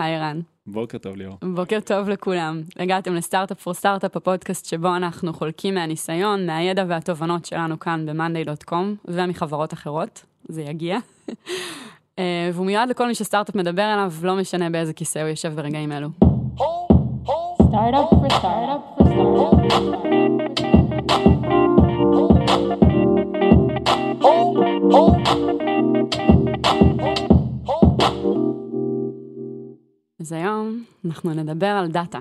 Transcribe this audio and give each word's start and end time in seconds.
היי 0.00 0.16
ערן. 0.16 0.40
בוקר 0.66 0.98
טוב 0.98 1.16
ליאור. 1.16 1.36
בוקר 1.54 1.80
טוב 1.80 2.08
לכולם. 2.08 2.62
הגעתם 2.78 3.14
לסטארט-אפ 3.14 3.60
פור 3.60 3.74
סטארט-אפ, 3.74 4.16
הפודקאסט 4.16 4.66
שבו 4.66 4.96
אנחנו 4.96 5.32
חולקים 5.32 5.74
מהניסיון, 5.74 6.46
מהידע 6.46 6.84
והתובנות 6.88 7.44
שלנו 7.44 7.80
כאן 7.80 8.06
ב-monday.com 8.06 8.74
ומחברות 9.04 9.72
אחרות, 9.72 10.24
זה 10.48 10.62
יגיע. 10.62 10.98
אה, 12.18 12.50
והוא 12.54 12.66
מיועד 12.66 12.88
לכל 12.88 13.06
מי 13.06 13.14
שסטארט-אפ 13.14 13.54
מדבר 13.54 13.82
עליו, 13.82 14.12
לא 14.22 14.36
משנה 14.36 14.70
באיזה 14.70 14.92
כיסא 14.92 15.18
הוא 15.18 15.28
יושב 15.28 15.52
ברגעים 15.54 15.92
אלו. 15.92 16.08
סטארט-אפ 16.56 18.10
פור 18.10 18.26
סטארט-אפ 18.30 18.80
פור 24.90 25.69
אז 30.20 30.32
היום 30.32 30.84
אנחנו 31.04 31.34
נדבר 31.34 31.66
על 31.66 31.88
דאטה. 31.88 32.18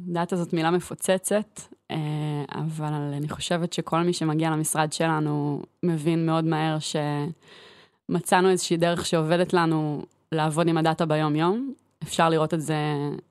דאטה 0.00 0.36
זאת 0.36 0.52
מילה 0.52 0.70
מפוצצת, 0.70 1.60
אה, 1.90 2.44
אבל 2.50 2.92
אני 2.92 3.28
חושבת 3.28 3.72
שכל 3.72 4.02
מי 4.02 4.12
שמגיע 4.12 4.50
למשרד 4.50 4.92
שלנו 4.92 5.62
מבין 5.82 6.26
מאוד 6.26 6.44
מהר 6.44 6.78
שמצאנו 6.78 8.50
איזושהי 8.50 8.76
דרך 8.76 9.06
שעובדת 9.06 9.52
לנו 9.52 10.02
לעבוד 10.32 10.68
עם 10.68 10.78
הדאטה 10.78 11.06
ביום-יום. 11.06 11.74
אפשר 12.02 12.28
לראות 12.28 12.54
את 12.54 12.60
זה 12.60 12.76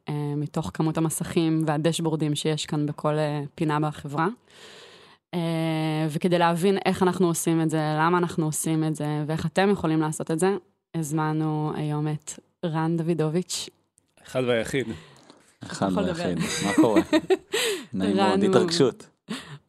אה, 0.09 0.34
מתוך 0.38 0.72
כמות 0.73 0.98
המסכים 0.98 1.64
והדשבורדים 1.66 2.36
שיש 2.36 2.66
כאן 2.66 2.86
בכל 2.86 3.14
אה, 3.18 3.44
פינה 3.56 3.80
בחברה. 3.80 4.28
וכדי 6.09 6.40
להבין 6.40 6.78
איך 6.86 7.04
אנחנו 7.04 7.28
עושים 7.28 7.62
את 7.62 7.70
זה, 7.70 7.95
למה 8.00 8.18
אנחנו 8.18 8.45
עושים 8.45 8.84
את 8.84 8.95
זה 8.95 9.23
ואיך 9.28 9.45
אתם 9.45 9.70
יכולים 9.70 10.00
לעשות 10.02 10.31
את 10.31 10.40
זה, 10.40 10.56
הזמנו 10.95 11.72
היום 11.76 12.08
את 12.08 12.31
רן 12.66 12.98
דוידוביץ'. 12.98 13.70
אחד 14.28 14.44
והיחיד. 14.48 14.88
אחד 15.64 15.92
והיחיד, 15.96 16.38
מה 16.66 16.74
קורה? 16.76 17.02
נעים 17.94 18.16
מאוד, 18.16 18.44
התרגשות. 18.44 19.09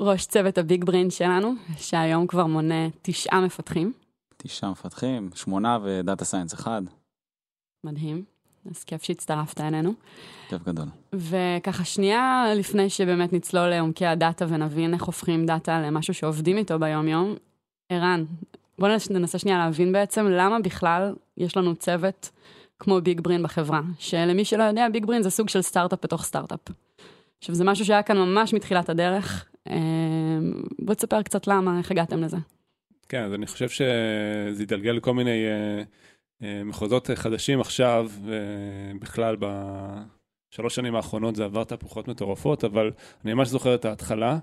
ראש 0.00 0.26
צוות 0.26 0.58
הביג 0.58 0.84
בריין 0.84 1.10
שלנו, 1.10 1.52
שהיום 1.76 2.26
כבר 2.26 2.46
מונה 2.46 2.88
תשעה 3.02 3.40
מפתחים. 3.40 3.92
תשעה 4.36 4.70
מפתחים, 4.70 5.30
שמונה 5.34 5.78
ו 5.82 5.91
data 5.91 6.24
science 6.24 6.54
אחד. 6.54 6.82
מדהים, 7.84 8.24
אז 8.70 8.84
כיף 8.84 9.02
שהצטרפת 9.02 9.60
אלינו. 9.60 9.92
כיף 10.48 10.62
גדול. 10.62 10.86
וככה 11.12 11.84
שנייה 11.84 12.44
לפני 12.56 12.90
שבאמת 12.90 13.32
נצלול 13.32 13.68
לעומקי 13.68 14.06
הדאטה 14.06 14.44
ונבין 14.48 14.94
איך 14.94 15.02
הופכים 15.02 15.46
דאטה 15.46 15.80
למשהו 15.80 16.14
שעובדים 16.14 16.56
איתו 16.56 16.78
ביום-יום, 16.78 17.34
ערן, 17.88 18.24
בוא 18.78 18.88
ננסה 19.10 19.38
שנייה 19.38 19.58
להבין 19.58 19.92
בעצם 19.92 20.26
למה 20.26 20.60
בכלל 20.60 21.14
יש 21.36 21.56
לנו 21.56 21.76
צוות 21.76 22.30
כמו 22.82 23.00
ביג 23.00 23.20
ברין 23.20 23.42
בחברה, 23.42 23.80
שלמי 23.98 24.44
שלא 24.44 24.62
יודע, 24.62 24.88
ביג 24.92 25.06
ברין 25.06 25.22
זה 25.22 25.30
סוג 25.30 25.48
של 25.48 25.62
סטארט-אפ 25.62 25.98
בתוך 26.02 26.24
סטארט-אפ. 26.24 26.60
עכשיו, 27.38 27.54
זה 27.54 27.64
משהו 27.64 27.84
שהיה 27.84 28.02
כאן 28.02 28.18
ממש 28.18 28.54
מתחילת 28.54 28.88
הדרך. 28.88 29.46
אה, 29.68 29.76
בוא 30.78 30.94
תספר 30.94 31.22
קצת 31.22 31.46
למה, 31.46 31.78
איך 31.78 31.90
הגעתם 31.90 32.22
לזה. 32.22 32.36
כן, 33.08 33.22
אז 33.22 33.34
אני 33.34 33.46
חושב 33.46 33.68
שזה 33.68 34.62
התגלגל 34.62 34.90
לכל 34.90 35.14
מיני 35.14 35.44
אה, 35.44 35.82
אה, 36.42 36.64
מחוזות 36.64 37.10
חדשים 37.14 37.60
עכשיו, 37.60 38.10
ובכלל 38.22 39.36
בשלוש 39.36 40.74
שנים 40.74 40.94
האחרונות 40.94 41.36
זה 41.36 41.44
עבר 41.44 41.64
תהפוכות 41.64 42.08
מטורפות, 42.08 42.64
אבל 42.64 42.90
אני 43.24 43.34
ממש 43.34 43.48
זוכר 43.48 43.74
את 43.74 43.84
ההתחלה. 43.84 44.38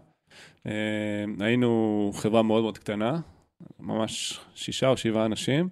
היינו 1.39 2.11
חברה 2.15 2.43
מאוד 2.43 2.61
מאוד 2.61 2.77
קטנה, 2.77 3.19
ממש 3.79 4.39
שישה 4.55 4.87
או 4.87 4.97
שבעה 4.97 5.25
אנשים. 5.25 5.69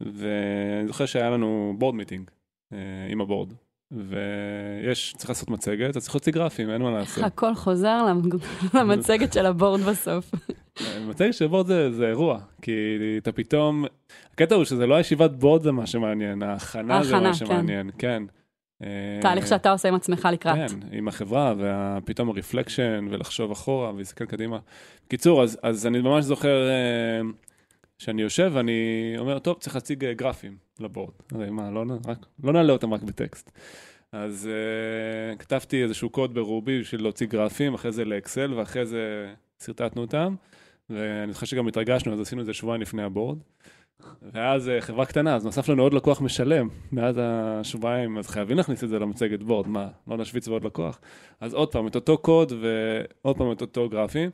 ואני 0.00 0.86
זוכר 0.86 1.06
שהיה 1.06 1.30
לנו 1.30 1.74
board 1.78 1.94
meeting 1.94 2.30
אה, 2.72 2.78
עם 3.08 3.20
ה 3.20 3.25
board. 3.25 3.52
ויש, 3.92 5.14
צריך 5.16 5.30
לעשות 5.30 5.50
מצגת, 5.50 5.96
אז 5.96 6.02
צריך 6.02 6.14
להוציא 6.14 6.32
גרפים, 6.32 6.70
אין 6.70 6.82
מה 6.82 6.90
לעשות. 6.90 7.24
הכל 7.24 7.54
חוזר 7.54 8.06
למצגת 8.74 9.32
של 9.32 9.46
ה 9.46 9.52
board 9.52 9.80
בסוף. 9.80 10.30
מצגת 11.08 11.34
של 11.34 11.46
board 11.46 11.66
זה, 11.66 11.92
זה 11.92 12.08
אירוע, 12.08 12.38
כי 12.62 12.72
אתה 13.18 13.32
פתאום, 13.32 13.84
הקטע 14.32 14.54
הוא 14.54 14.64
שזה 14.64 14.86
לא 14.86 14.94
הישיבת 14.94 15.30
board 15.30 15.62
זה 15.62 15.72
מה 15.72 15.86
שמעניין, 15.86 16.42
ההכנה 16.42 17.04
זה 17.04 17.16
מה 17.16 17.24
כן. 17.26 17.34
שמעניין, 17.34 17.90
כן. 17.98 18.22
תהליך 19.20 19.46
שאתה 19.46 19.70
עושה 19.70 19.88
עם 19.88 19.94
עצמך 19.94 20.28
לקראת. 20.32 20.70
כן, 20.70 20.78
עם 20.92 21.08
החברה, 21.08 21.54
ופתאום 21.58 22.28
הרפלקשן, 22.28 23.06
ולחשוב 23.10 23.50
אחורה, 23.50 23.94
ולהסתכל 23.94 24.24
קדימה. 24.24 24.58
בקיצור, 25.06 25.42
אז, 25.42 25.58
אז 25.62 25.86
אני 25.86 26.00
ממש 26.00 26.24
זוכר... 26.24 26.68
אה, 26.68 27.20
שאני 27.98 28.22
יושב 28.22 28.50
ואני 28.54 29.14
אומר, 29.18 29.38
טוב, 29.38 29.58
צריך 29.60 29.74
להציג 29.74 30.04
אה, 30.04 30.14
גרפים 30.14 30.56
לבורד. 30.80 31.12
הרי 31.32 31.50
מה, 31.50 31.70
לא, 31.70 31.84
רק, 32.06 32.26
לא 32.44 32.52
נעלה 32.52 32.72
אותם 32.72 32.94
רק 32.94 33.02
בטקסט. 33.02 33.50
אז 34.14 34.48
uh, 34.50 35.38
כתבתי 35.38 35.82
איזשהו 35.82 36.10
קוד 36.10 36.34
ברובי 36.34 36.80
בשביל 36.80 37.02
להוציא 37.02 37.26
גרפים, 37.26 37.74
אחרי 37.74 37.92
זה 37.92 38.04
לאקסל, 38.04 38.54
ואחרי 38.54 38.86
זה 38.86 39.34
שרטטנו 39.64 40.02
אותם. 40.02 40.34
ואני 40.90 41.32
זוכר 41.32 41.46
שגם 41.46 41.68
התרגשנו, 41.68 42.12
אז 42.12 42.20
עשינו 42.20 42.40
את 42.40 42.46
זה 42.46 42.52
שבועיים 42.54 42.82
לפני 42.82 43.02
הבורד. 43.02 43.38
ואז 44.32 44.68
אה, 44.68 44.80
חברה 44.80 45.06
קטנה, 45.06 45.34
אז 45.34 45.44
נוסף 45.44 45.68
לנו 45.68 45.82
עוד 45.82 45.94
לקוח 45.94 46.20
משלם, 46.20 46.68
מאז 46.92 47.16
השבועיים, 47.20 48.18
אז 48.18 48.28
חייבים 48.28 48.56
להכניס 48.56 48.84
את 48.84 48.88
זה 48.88 48.98
למצגת 48.98 49.42
board, 49.42 49.68
מה, 49.68 49.88
לא 50.08 50.16
נשוויץ 50.16 50.48
ועוד 50.48 50.64
לקוח? 50.64 51.00
אז 51.40 51.54
עוד 51.54 51.72
פעם, 51.72 51.86
את 51.86 51.94
אותו 51.94 52.18
קוד 52.18 52.52
ועוד 52.52 53.36
פעם 53.36 53.52
את 53.52 53.60
אותו 53.60 53.88
גרפים. 53.88 54.30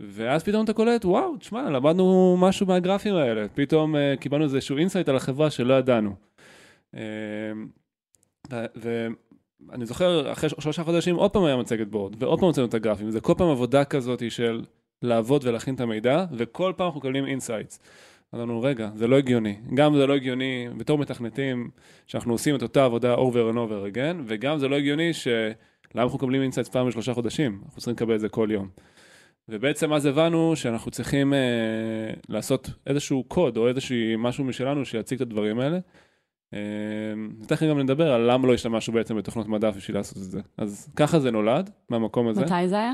ואז 0.00 0.44
פתאום 0.44 0.64
אתה 0.64 0.72
קולט, 0.72 1.04
וואו, 1.04 1.36
תשמע, 1.36 1.70
למדנו 1.70 2.36
משהו 2.40 2.66
מהגרפים 2.66 3.14
האלה. 3.14 3.46
פתאום 3.54 3.94
אה, 3.94 3.98
קיבלנו 4.20 4.44
איזשהו 4.44 4.78
insight 4.78 5.08
על 5.08 5.16
החברה 5.16 5.50
שלא 5.50 5.74
ידענו. 5.74 6.14
אה, 6.94 6.98
ואני 8.50 9.86
זוכר, 9.86 10.32
אחרי 10.32 10.50
שלושה 10.58 10.84
חודשים 10.84 11.16
עוד 11.16 11.30
פעם 11.30 11.44
היה 11.44 11.56
מצגת 11.56 11.86
board, 11.86 12.22
ועוד 12.22 12.38
פעם 12.38 12.46
הוצאנו 12.46 12.66
את 12.66 12.74
הגרפים. 12.74 13.10
זה 13.10 13.20
כל 13.20 13.34
פעם 13.36 13.48
עבודה 13.48 13.84
כזאת 13.84 14.30
של 14.30 14.62
לעבוד 15.02 15.44
ולהכין 15.44 15.74
את 15.74 15.80
המידע, 15.80 16.24
וכל 16.32 16.72
פעם 16.76 16.86
אנחנו 16.86 17.00
מקבלים 17.00 17.26
insights. 17.26 17.80
אמרנו, 18.34 18.62
רגע, 18.62 18.90
זה 18.94 19.06
לא 19.06 19.18
הגיוני. 19.18 19.56
גם 19.74 19.96
זה 19.96 20.06
לא 20.06 20.14
הגיוני, 20.14 20.68
בתור 20.76 20.98
מתכנתים, 20.98 21.70
שאנחנו 22.06 22.32
עושים 22.32 22.54
את 22.54 22.62
אותה 22.62 22.84
עבודה 22.84 23.14
over 23.14 23.52
and 23.52 23.56
over 23.56 23.94
again, 23.94 24.16
וגם 24.26 24.58
זה 24.58 24.68
לא 24.68 24.76
הגיוני 24.76 25.12
ש... 25.12 25.28
למה 25.94 26.02
אנחנו 26.02 26.18
מקבלים 26.18 26.42
insights 26.42 26.68
פעם 26.70 26.88
בשלושה 26.88 27.14
חודשים? 27.14 27.60
אנחנו 27.64 27.76
צריכים 27.80 27.94
לקבל 27.94 28.14
את 28.14 28.20
זה 28.20 28.28
כל 28.28 28.48
יום. 28.52 28.68
ובעצם 29.48 29.92
אז 29.92 30.06
הבנו 30.06 30.56
שאנחנו 30.56 30.90
צריכים 30.90 31.34
אה, 31.34 32.10
לעשות 32.28 32.70
איזשהו 32.86 33.24
קוד 33.24 33.56
או 33.56 33.68
איזשהו 33.68 33.96
משהו 34.18 34.44
משלנו 34.44 34.84
שיציג 34.84 35.22
את 35.22 35.26
הדברים 35.26 35.60
האלה. 35.60 35.78
אה, 36.54 37.14
תכף 37.46 37.66
גם 37.70 37.78
נדבר 37.78 38.12
על 38.12 38.32
למה 38.32 38.48
לא 38.48 38.54
השתמשנו 38.54 38.94
בעצם 38.94 39.16
בתוכנות 39.16 39.48
מדף 39.48 39.74
בשביל 39.76 39.96
לעשות 39.96 40.18
את 40.18 40.30
זה. 40.30 40.40
אז 40.58 40.92
ככה 40.96 41.20
זה 41.20 41.30
נולד, 41.30 41.70
מהמקום 41.88 42.28
הזה. 42.28 42.44
מתי 42.44 42.68
זה 42.68 42.76
היה? 42.78 42.92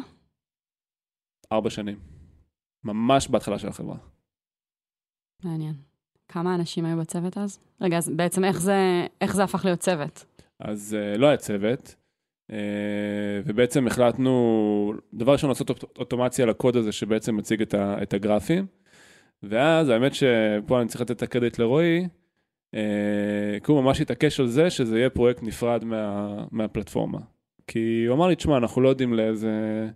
ארבע 1.52 1.70
שנים. 1.70 1.98
ממש 2.84 3.28
בהתחלה 3.28 3.58
של 3.58 3.68
החברה. 3.68 3.96
מעניין. 5.44 5.74
כמה 6.28 6.54
אנשים 6.54 6.84
היו 6.84 6.96
בצוות 6.96 7.38
אז? 7.38 7.58
רגע, 7.80 7.96
אז 7.96 8.10
בעצם 8.16 8.44
איך 8.44 8.60
זה, 8.60 9.06
איך 9.20 9.34
זה 9.34 9.44
הפך 9.44 9.64
להיות 9.64 9.80
צוות? 9.80 10.24
אז 10.60 10.96
אה, 11.00 11.16
לא 11.16 11.26
היה 11.26 11.36
צוות. 11.36 11.94
אה, 12.52 12.56
ובעצם 13.46 13.86
החלטנו, 13.86 14.94
דבר 15.14 15.32
ראשון 15.32 15.50
לעשות 15.50 15.70
אוטומציה 15.98 16.46
לקוד 16.46 16.76
הזה 16.76 16.92
שבעצם 16.92 17.36
מציג 17.36 17.62
את, 17.62 17.74
ה, 17.74 18.02
את 18.02 18.14
הגרפים. 18.14 18.66
ואז 19.42 19.88
האמת 19.88 20.14
שפה 20.14 20.80
אני 20.80 20.88
צריך 20.88 21.00
לתת 21.00 21.10
את 21.10 21.22
הקרדיט 21.22 21.58
לרועי, 21.58 22.08
אה, 22.74 22.80
כי 23.64 23.72
הוא 23.72 23.82
ממש 23.82 24.00
התעקש 24.00 24.40
על 24.40 24.46
זה 24.46 24.70
שזה 24.70 24.98
יהיה 24.98 25.10
פרויקט 25.10 25.42
נפרד 25.42 25.84
מה, 25.84 26.34
מהפלטפורמה. 26.50 27.18
כי 27.66 28.04
הוא 28.08 28.16
אמר 28.16 28.28
לי, 28.28 28.36
תשמע, 28.36 28.56
אנחנו 28.56 28.82
לא 28.82 28.88
יודעים 28.88 29.14
לאיזה, 29.14 29.88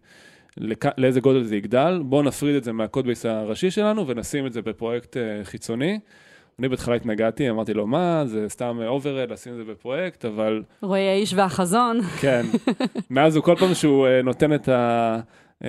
לאיזה 0.99 1.21
גודל 1.21 1.43
זה 1.43 1.57
יגדל, 1.57 2.03
בואו 2.05 2.23
נפריד 2.23 2.57
את 2.57 2.65
זה 2.65 2.73
מה 2.73 2.84
code 2.84 3.07
base 3.07 3.27
הראשי 3.27 3.71
שלנו 3.71 4.07
ונשים 4.07 4.47
את 4.47 4.53
זה 4.53 4.63
בפרויקט 4.63 5.17
אה, 5.17 5.45
חיצוני. 5.45 5.99
אני 6.59 6.69
בהתחלה 6.69 6.95
התנגדתי, 6.95 7.51
אמרתי 7.51 7.75
לו, 7.75 7.87
מה, 7.87 8.23
זה 8.27 8.49
סתם 8.49 8.79
overhead, 8.87 9.31
לשים 9.31 9.53
את 9.53 9.59
זה 9.59 9.65
בפרויקט, 9.65 10.25
אבל... 10.25 10.63
רועי 10.83 11.09
האיש 11.09 11.35
והחזון. 11.35 12.03
כן. 12.21 12.47
מאז 13.11 13.37
הוא 13.37 13.45
כל 13.45 13.55
פעם 13.59 13.75
שהוא 13.75 14.07
אה, 14.07 14.25
נותן 14.25 14.55
את 14.55 14.69
ה... 14.69 15.21
אה, 15.63 15.67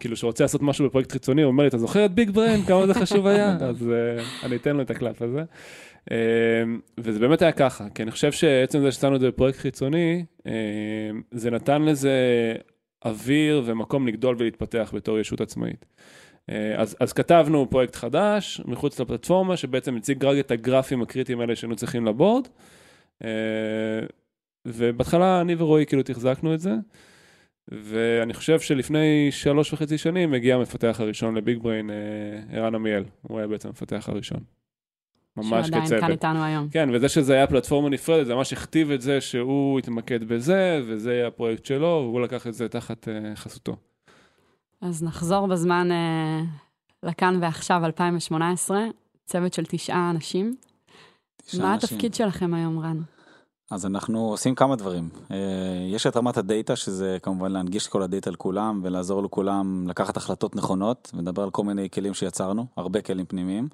כאילו, 0.00 0.16
שהוא 0.16 0.28
רוצה 0.28 0.44
לעשות 0.44 0.62
משהו 0.62 0.86
בפרויקט 0.86 1.12
חיצוני, 1.12 1.42
הוא 1.42 1.50
אומר 1.50 1.62
לי, 1.62 1.68
אתה 1.68 1.78
זוכר 1.78 2.04
את 2.04 2.14
ביג 2.14 2.30
בריין, 2.30 2.62
כמה 2.62 2.86
זה 2.86 2.94
חשוב 2.94 3.26
היה? 3.26 3.56
אז 3.68 3.82
אה, 3.82 4.46
אני 4.46 4.56
אתן 4.56 4.76
לו 4.76 4.82
את 4.82 4.90
הקלף 4.90 5.22
הזה. 5.22 5.42
Uh, 6.10 6.12
וזה 6.98 7.18
באמת 7.18 7.42
היה 7.42 7.52
ככה, 7.52 7.86
כי 7.94 8.02
אני 8.02 8.10
חושב 8.10 8.32
שעצם 8.32 8.80
זה 8.80 8.92
ששמנו 8.92 9.16
את 9.16 9.20
זה 9.20 9.28
בפרויקט 9.28 9.58
חיצוני, 9.58 10.24
uh, 10.38 10.44
זה 11.30 11.50
נתן 11.50 11.82
לזה 11.82 12.16
אוויר 13.04 13.62
ומקום 13.64 14.08
לגדול 14.08 14.36
ולהתפתח 14.38 14.92
בתור 14.94 15.18
ישות 15.18 15.40
עצמאית. 15.40 15.86
אה, 16.50 16.80
אז, 16.80 16.96
אז 17.00 17.12
כתבנו 17.12 17.70
פרויקט 17.70 17.96
חדש 17.96 18.60
מחוץ 18.64 19.00
לפלטפורמה 19.00 19.56
שבעצם 19.56 19.96
הציג 19.96 20.24
רק 20.24 20.38
את 20.40 20.50
הגרפים 20.50 21.02
הקריטיים 21.02 21.40
האלה 21.40 21.56
שהיינו 21.56 21.76
צריכים 21.76 22.06
לבורד. 22.06 22.48
אה, 23.24 23.28
ובהתחלה 24.66 25.40
אני 25.40 25.54
ורועי 25.58 25.86
כאילו 25.86 26.02
תחזקנו 26.02 26.54
את 26.54 26.60
זה. 26.60 26.74
ואני 27.68 28.34
חושב 28.34 28.60
שלפני 28.60 29.28
שלוש 29.30 29.72
וחצי 29.72 29.98
שנים 29.98 30.34
הגיע 30.34 30.54
המפתח 30.54 30.96
הראשון 31.00 31.34
לביג 31.34 31.62
בריין, 31.62 31.90
אה, 31.90 32.56
ערן 32.58 32.74
עמיאל, 32.74 33.04
הוא 33.22 33.38
היה 33.38 33.48
בעצם 33.48 33.68
המפתח 33.68 34.08
הראשון. 34.08 34.40
ממש 35.36 35.70
כצוות. 35.70 35.88
שעדיין 35.88 36.00
כאן 36.00 36.10
איתנו 36.10 36.44
היום. 36.44 36.68
כן, 36.68 36.88
וזה 36.92 37.08
שזה 37.08 37.34
היה 37.34 37.46
פלטפורמה 37.46 37.88
נפרדת, 37.88 38.26
זה 38.26 38.34
ממש 38.34 38.52
הכתיב 38.52 38.90
את 38.90 39.00
זה 39.00 39.20
שהוא 39.20 39.78
התמקד 39.78 40.24
בזה, 40.24 40.80
וזה 40.86 41.12
יהיה 41.12 41.26
הפרויקט 41.26 41.64
שלו, 41.64 42.08
והוא 42.08 42.20
לקח 42.20 42.46
את 42.46 42.54
זה 42.54 42.68
תחת 42.68 43.08
uh, 43.08 43.36
חסותו. 43.36 43.76
אז 44.82 45.02
נחזור 45.02 45.46
בזמן 45.46 45.88
uh, 45.90 47.06
לכאן 47.08 47.38
ועכשיו, 47.40 47.84
2018, 47.84 48.84
צוות 49.26 49.54
של 49.54 49.64
תשעה 49.64 50.10
אנשים. 50.10 50.56
תשעה 51.36 51.66
מה 51.66 51.74
אנשים. 51.74 51.88
התפקיד 51.88 52.14
שלכם 52.14 52.54
היום, 52.54 52.78
רן? 52.78 53.00
אז 53.70 53.86
אנחנו 53.86 54.30
עושים 54.30 54.54
כמה 54.54 54.76
דברים. 54.76 55.08
אה, 55.30 55.36
יש 55.88 56.06
את 56.06 56.16
רמת 56.16 56.36
הדאטה, 56.36 56.76
שזה 56.76 57.18
כמובן 57.22 57.52
להנגיש 57.52 57.88
כל 57.88 58.02
הדאטה 58.02 58.30
לכולם 58.30 58.80
ולעזור 58.82 59.22
לכולם 59.22 59.88
לקחת 59.88 60.16
החלטות 60.16 60.56
נכונות, 60.56 61.10
ונדבר 61.14 61.42
על 61.42 61.50
כל 61.50 61.64
מיני 61.64 61.90
כלים 61.90 62.14
שיצרנו, 62.14 62.66
הרבה 62.76 63.00
כלים 63.00 63.26
פנימיים. 63.26 63.68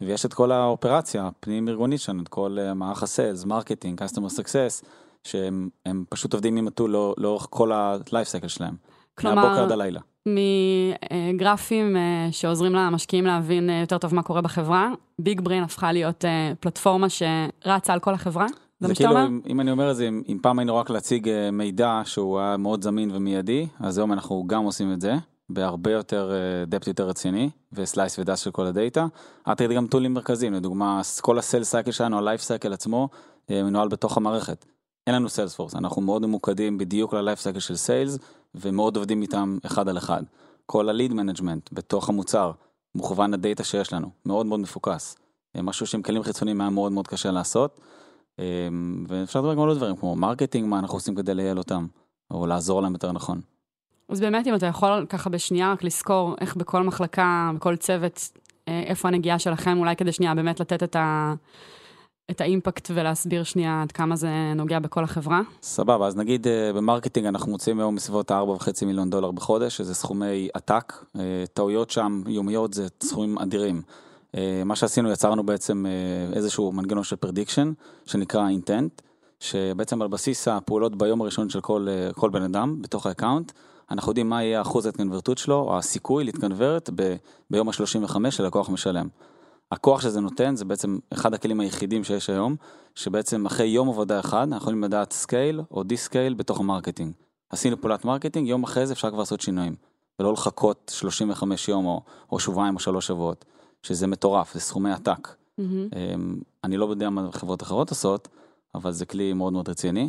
ויש 0.00 0.26
את 0.26 0.34
כל 0.34 0.52
האופרציה 0.52 1.26
הפנים 1.26 1.68
ארגונית 1.68 2.00
שלנו, 2.00 2.22
את 2.22 2.28
כל 2.28 2.56
אה, 2.60 2.74
מערך 2.74 3.02
ה 3.02 3.08
sales, 3.08 3.44
marketing, 3.44 4.02
customer 4.02 4.30
success, 4.30 4.86
שהם 5.24 6.04
פשוט 6.08 6.32
עובדים 6.32 6.56
עם 6.56 6.68
ה 6.68 6.72
tool 6.72 6.90
לא, 6.90 7.14
לאורך 7.18 7.46
כל 7.50 7.72
ה-life 7.72 8.40
cycle 8.40 8.48
שלהם. 8.48 8.91
כלומר, 9.14 9.34
מהבוקר 9.34 9.62
עד 9.62 9.72
הלילה. 9.72 10.00
מגרפים 10.26 11.96
אה, 11.96 12.28
שעוזרים 12.30 12.72
למשקיעים 12.72 13.26
להבין 13.26 13.70
יותר 13.70 13.98
טוב 13.98 14.14
מה 14.14 14.22
קורה 14.22 14.40
בחברה, 14.40 14.90
ביג 15.18 15.40
בריין 15.40 15.62
הפכה 15.64 15.92
להיות 15.92 16.24
פלטפורמה 16.60 17.06
שרצה 17.08 17.92
על 17.92 18.00
כל 18.00 18.14
החברה. 18.14 18.46
זה 18.88 18.94
שאתה 18.94 19.08
כאילו? 19.08 19.26
אם, 19.26 19.40
אם 19.46 19.60
אני 19.60 19.70
אומר 19.70 19.90
את 19.90 19.96
זה, 19.96 20.08
אם, 20.08 20.22
אם 20.28 20.38
פעם 20.42 20.58
היינו 20.58 20.76
רק 20.76 20.90
להציג 20.90 21.28
אה, 21.28 21.50
מידע 21.50 22.00
שהוא 22.04 22.40
היה 22.40 22.56
מאוד 22.56 22.82
זמין 22.82 23.10
ומיידי, 23.14 23.66
אז 23.80 23.98
היום 23.98 24.12
אנחנו 24.12 24.44
גם 24.46 24.64
עושים 24.64 24.92
את 24.92 25.00
זה, 25.00 25.14
בהרבה 25.48 25.90
יותר 25.90 26.32
depth 26.66 26.88
אה, 26.88 26.90
יותר 26.90 27.08
רציני, 27.08 27.50
ו 27.72 27.80
slice 27.80 28.18
and 28.18 28.27
dice 28.27 28.40
של 28.40 28.50
כל 28.50 28.66
הדאטה. 28.66 29.06
את 29.52 29.60
ראית 29.60 29.72
גם 29.72 29.86
טולים 29.86 30.14
מרכזיים, 30.14 30.54
לדוגמה, 30.54 31.00
כל 31.20 31.38
ה 31.38 31.42
sales 31.42 31.64
cycle 31.64 31.90
שלנו, 31.90 32.18
ה 32.18 32.22
life 32.22 32.40
cycle 32.40 32.72
עצמו, 32.72 33.08
אה, 33.50 33.62
מנוהל 33.62 33.88
בתוך 33.88 34.16
המערכת. 34.16 34.64
אין 35.06 35.14
לנו 35.14 35.28
Salesforce, 35.28 35.74
אנחנו 35.74 36.02
מאוד 36.02 36.26
ממוקדים 36.26 36.78
בדיוק 36.78 37.14
ל 37.14 37.19
life 37.19 37.40
cycle 37.40 37.58
של 37.58 37.76
sales, 37.76 38.18
ומאוד 38.54 38.96
עובדים 38.96 39.22
איתם 39.22 39.58
אחד 39.66 39.88
על 39.88 39.98
אחד. 39.98 40.22
כל 40.66 40.88
ה 40.88 40.93
lead 40.93 41.12
management 41.12 41.68
בתוך 41.72 42.08
המוצר, 42.08 42.52
מוכוון 42.94 43.34
הדאטה 43.34 43.64
שיש 43.64 43.92
לנו, 43.92 44.10
מאוד 44.26 44.46
מאוד 44.46 44.60
מפוקס. 44.60 45.16
משהו 45.56 45.86
שעם 45.86 46.02
כלים 46.02 46.22
חיצוניים 46.22 46.60
היה 46.60 46.70
מאוד 46.70 46.92
מאוד 46.92 47.08
קשה 47.08 47.30
לעשות. 47.30 47.80
אמ, 48.38 49.04
ואפשר 49.08 49.40
לדבר 49.40 49.54
גם 49.54 49.60
על 49.60 49.68
עוד 49.68 49.76
דברים 49.76 49.96
כמו 49.96 50.16
marketing, 50.16 50.68
מה 50.68 50.78
אנחנו 50.78 50.96
עושים 50.96 51.14
כדי 51.14 51.34
לייעל 51.34 51.58
אותם, 51.58 51.86
או 52.30 52.46
לעזור 52.46 52.82
להם 52.82 52.92
יותר 52.92 53.12
נכון. 53.12 53.40
אז 54.08 54.20
באמת 54.20 54.46
אם 54.46 54.54
אתה 54.54 54.66
יכול 54.66 55.06
ככה 55.08 55.30
בשנייה 55.30 55.72
רק 55.72 55.84
לזכור 55.84 56.34
איך 56.40 56.56
בכל 56.56 56.82
מחלקה, 56.82 57.50
בכל 57.56 57.76
צוות, 57.76 58.30
אה, 58.68 58.82
איפה 58.86 59.08
הנגיעה 59.08 59.38
שלכם, 59.38 59.78
אולי 59.78 59.96
כדי 59.96 60.12
שנייה 60.12 60.34
באמת 60.34 60.60
לתת 60.60 60.82
את 60.82 60.96
ה... 60.96 61.34
את 62.30 62.40
ה 62.40 62.47
impact 62.47 62.90
ולהסביר 62.94 63.42
שנייה 63.42 63.82
עד 63.82 63.92
כמה 63.92 64.16
זה 64.16 64.28
נוגע 64.56 64.78
בכל 64.78 65.04
החברה. 65.04 65.40
סבבה, 65.62 66.06
אז 66.06 66.16
נגיד 66.16 66.46
אה, 66.46 66.72
ב 66.72 66.77
marketing 66.77 67.26
אנחנו 67.26 67.52
מוציאים 67.52 67.80
היום 67.80 67.96
בסביבות 67.96 68.30
ה-4.5 68.30 68.86
מיליון 68.86 69.10
דולר 69.10 69.30
בחודש, 69.30 69.76
שזה 69.76 69.94
סכומי 69.94 70.48
עתק, 70.54 70.92
אה, 71.18 71.44
טעויות 71.52 71.90
שם 71.90 72.22
יומיות 72.26 72.74
זה 72.74 72.86
סכומים 73.02 73.38
אדירים. 73.38 73.82
אה, 74.36 74.62
מה 74.64 74.76
שעשינו, 74.76 75.10
יצרנו 75.10 75.46
בעצם 75.46 75.86
איזשהו 76.32 76.72
מנגנון 76.72 77.04
של 77.04 77.16
prediction, 77.16 77.72
שנקרא 78.06 78.48
intent, 78.48 79.02
שבעצם 79.40 80.02
על 80.02 80.08
בסיס 80.08 80.48
הפעולות 80.48 80.96
ביום 80.96 81.20
הראשון 81.20 81.48
של 81.48 81.60
כל, 81.60 81.86
כל 82.14 82.30
בן 82.30 82.42
אדם 82.42 82.82
בתוך 82.82 83.06
ה 83.06 83.11
account, 83.11 83.52
אנחנו 83.90 84.10
יודעים 84.10 84.28
מה 84.28 84.42
יהיה 84.42 84.60
אחוז 84.60 84.86
ההתקנברטות 84.86 85.38
שלו, 85.38 85.54
או 85.54 85.78
הסיכוי 85.78 86.24
להתקנברט 86.24 86.90
ב, 86.94 87.16
ביום 87.50 87.68
ה-35 87.68 88.30
כלקוח 88.30 88.70
משלם. 88.70 89.08
הכוח 89.72 90.00
שזה 90.00 90.20
נותן 90.20 90.56
זה 90.56 90.64
בעצם 90.64 90.98
אחד 91.12 91.34
הכלים 91.34 91.60
היחידים 91.60 92.04
שיש 92.04 92.30
היום, 92.30 92.56
שבעצם 92.94 93.46
אחרי 93.46 93.66
יום 93.66 93.88
עבודה 93.88 94.20
אחד 94.20 94.36
אנחנו 94.38 94.56
יכולים 94.56 94.84
לדעת 94.84 95.12
scale 95.12 95.60
או 95.70 95.82
de-scale 95.82 96.34
בתוך 96.34 96.60
ה 96.60 96.65
marketing. 96.65 97.12
עשינו 97.50 97.80
פעולת 97.80 98.04
marketing, 98.04 98.48
יום 98.48 98.62
אחרי 98.62 98.86
זה 98.86 98.92
אפשר 98.92 99.10
כבר 99.10 99.18
לעשות 99.18 99.40
שינויים, 99.40 99.74
ולא 100.18 100.32
לחכות 100.32 100.92
35 100.94 101.68
יום 101.68 101.86
או, 101.86 102.02
או 102.32 102.38
שבועיים 102.38 102.74
או 102.74 102.80
שלוש 102.80 103.06
שבועות. 103.06 103.44
שזה 103.82 104.06
מטורף, 104.06 104.54
זה 104.54 104.60
סכומי 104.60 104.92
עתק. 104.92 105.28
Mm-hmm. 105.60 105.62
אני 106.64 106.76
לא 106.76 106.84
יודע 106.84 107.10
מה 107.10 107.32
חברות 107.32 107.62
אחרות 107.62 107.90
עושות, 107.90 108.28
אבל 108.74 108.92
זה 108.92 109.06
כלי 109.06 109.32
מאוד 109.32 109.52
מאוד 109.52 109.68
רציני. 109.68 110.08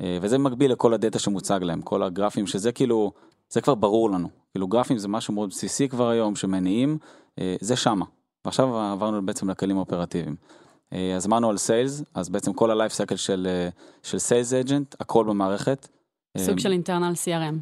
אה, 0.00 0.18
וזה 0.22 0.38
מקביל 0.38 0.72
לכל 0.72 0.94
הדאטה 0.94 1.18
שמוצג 1.18 1.60
להם, 1.62 1.82
כל 1.82 2.02
הגרפים, 2.02 2.46
שזה 2.46 2.72
כאילו, 2.72 3.12
זה 3.50 3.60
כבר 3.60 3.74
ברור 3.74 4.10
לנו. 4.10 4.28
כאילו 4.50 4.66
גרפים 4.68 4.98
זה 4.98 5.08
משהו 5.08 5.34
מאוד 5.34 5.50
בסיסי 5.50 5.88
כבר 5.88 6.08
היום, 6.08 6.36
שמניעים, 6.36 6.98
אה, 7.38 7.56
זה 7.60 7.76
שמה. 7.76 8.04
ועכשיו 8.44 8.78
עברנו 8.78 9.26
בעצם 9.26 9.50
לכלים 9.50 9.76
האופרטיביים. 9.76 10.36
אה, 10.92 11.16
אז 11.16 11.26
אמרנו 11.26 11.50
על 11.50 11.56
sales, 11.56 12.02
אז 12.14 12.28
בעצם 12.28 12.52
כל 12.52 12.70
ה 12.70 12.74
life 12.74 12.92
cycle 12.92 13.16
של, 13.16 13.48
של 14.02 14.18
sales 14.18 14.52
agent, 14.52 14.94
הכל 15.00 15.24
במערכת. 15.24 15.88
סוג 16.38 16.58
של 16.58 16.72
internal 16.72 17.12
CRM. 17.24 17.54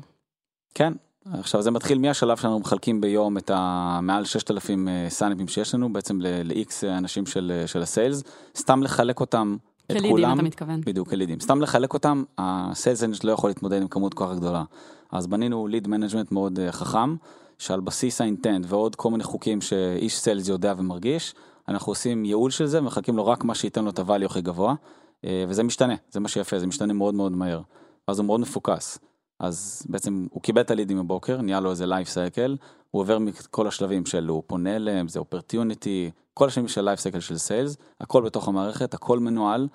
כן, 0.75 0.93
עכשיו 1.32 1.62
זה 1.62 1.70
מתחיל 1.70 1.99
מהשלב 1.99 2.37
שאנחנו 2.37 2.58
מחלקים 2.58 3.00
ביום 3.00 3.38
את 3.38 3.50
המעל 3.55 4.25
6,000 4.25 4.88
sign 5.08 5.29
up 5.29 5.38
ים 5.38 5.49
שיש 5.49 5.75
לנו 5.75 5.93
בעצם 5.93 6.20
ל-X 6.20 6.87
אנשים 6.88 7.26
של, 7.26 7.62
של 7.67 7.82
ה 7.82 7.88
sales, 7.88 8.23
סתם 8.56 8.82
לחלק 8.82 9.20
אותם 9.20 9.56
את 9.87 9.96
כולם. 9.96 10.11
כלידים 10.11 10.32
אתה 10.32 10.43
מתכוון. 10.43 10.81
בדיוק, 10.81 11.08
כלידים. 11.08 11.40
סתם 11.40 11.61
לחלק 11.61 11.94
אותם, 11.94 12.25
ה 12.38 12.50
sales 12.50 13.05
agent 13.05 13.14
לא 13.25 13.32
יכול 13.32 13.50
להתמודד 13.50 13.82
עם 13.82 13.88
כמות 13.88 14.14
כל 14.14 14.24
כך 14.24 14.37
גדולה. 14.37 14.64
אז 15.12 15.26
בנינו 15.26 15.67
lead 15.67 15.88
management 15.88 16.32
מאוד 16.32 16.58
חכם, 16.70 17.17
שעל 17.58 17.81
בסיס 17.81 18.20
ה 18.20 18.27
intent 18.27 18.64
ועוד 18.69 18.97
כל 18.97 19.11
מיני 19.11 19.25
חוקים 19.25 19.61
שאיש 19.61 20.19
sales 20.19 20.49
יודע 20.49 20.75
ומרגיש, 20.76 21.35
אנחנו 21.69 21.91
עושים 21.91 22.25
ייעול 22.25 22.50
של 22.50 22.67
זה 22.67 22.79
ומחלקים 22.79 23.17
לו 23.17 23.26
רק 23.26 23.44
מה 23.44 23.55
שייתן 23.55 23.85
לו 23.85 23.91
את 23.91 23.99
ה 23.99 24.03
value 24.03 24.25
הכי 24.25 24.41
גבוה, 24.41 24.75
uh, 24.75 25.29
וזה 25.49 25.62
משתנה, 25.62 25.94
זה 26.11 26.20
מה 26.20 26.29
שיפה, 26.29 26.58
זה 26.58 26.67
משתנה 26.67 26.93
מאוד 26.93 27.14
מאוד 27.14 27.32
מהר. 27.32 27.61
אז 28.06 28.19
הוא 28.19 28.26
מאוד 28.26 28.41
מפוקס. 28.41 28.99
אז 29.41 29.87
בעצם 29.88 30.26
הוא 30.31 30.43
קיבל 30.43 30.61
את 30.61 30.70
הלידים 30.70 30.99
בבוקר, 30.99 31.41
נהיה 31.41 31.61
לו 31.61 31.70
איזה 31.70 31.87
life 31.87 32.08
cycle, 32.08 32.56
הוא 32.91 33.03
עובר 33.03 33.19
מכל 33.19 33.67
השלבים 33.67 34.06
של 34.06 34.29
הוא 34.29 34.43
פונה 34.47 34.76
אליהם, 34.76 35.08
זה 35.08 35.19
opportunity, 35.19 36.11
כל 36.35 36.47
השלבים 36.49 36.69
של 36.69 36.81
life 36.81 37.00
cycle 37.00 37.20
של 37.20 37.38
sales, 37.38 37.76
הכל 38.00 38.23
בתוך 38.23 38.49
המערכת, 38.49 38.94
הכל 38.94 39.19
מנוהל, 39.19 39.69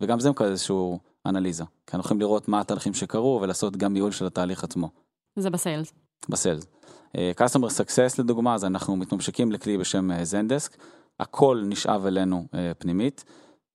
וגם 0.00 0.20
זה 0.20 0.30
מקבל 0.30 0.50
איזשהו 0.50 0.98
אנליזה. 1.26 1.64
כי 1.86 1.96
אנחנו 1.96 2.06
יכולים 2.06 2.20
לראות 2.20 2.48
מה 2.48 2.60
התהליכים 2.60 2.94
שקרו 2.94 3.38
ולעשות 3.42 3.76
גם 3.76 3.92
ניהול 3.92 4.10
של 4.10 4.26
התהליך 4.26 4.64
עצמו. 4.64 4.90
זה 5.36 5.50
ב 5.50 5.56
sales. 5.56 5.92
ב 6.28 6.33
sales. 6.33 6.66
Uh, 7.16 7.18
Customer 7.38 7.68
Success 7.68 8.14
לדוגמה, 8.18 8.54
אז 8.54 8.64
אנחנו 8.64 8.96
מתממשקים 8.96 9.52
לכלי 9.52 9.78
בשם 9.78 10.22
Zendesk, 10.22 10.74
uh, 10.74 10.78
הכל 11.20 11.62
נשאב 11.66 12.06
אלינו 12.06 12.46
uh, 12.52 12.56
פנימית, 12.78 13.24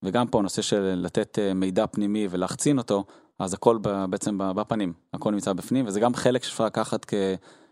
וגם 0.03 0.27
פה 0.27 0.39
הנושא 0.39 0.61
של 0.61 0.93
לתת 0.97 1.39
מידע 1.55 1.87
פנימי 1.87 2.27
ולהחצין 2.29 2.77
אותו, 2.77 3.03
אז 3.39 3.53
הכל 3.53 3.77
בעצם 4.09 4.37
בפנים, 4.55 4.93
הכל 5.13 5.31
נמצא 5.31 5.53
בפנים, 5.53 5.87
וזה 5.87 5.99
גם 5.99 6.15
חלק 6.15 6.43
שאפשר 6.43 6.65
לקחת 6.65 7.05
כ, 7.05 7.13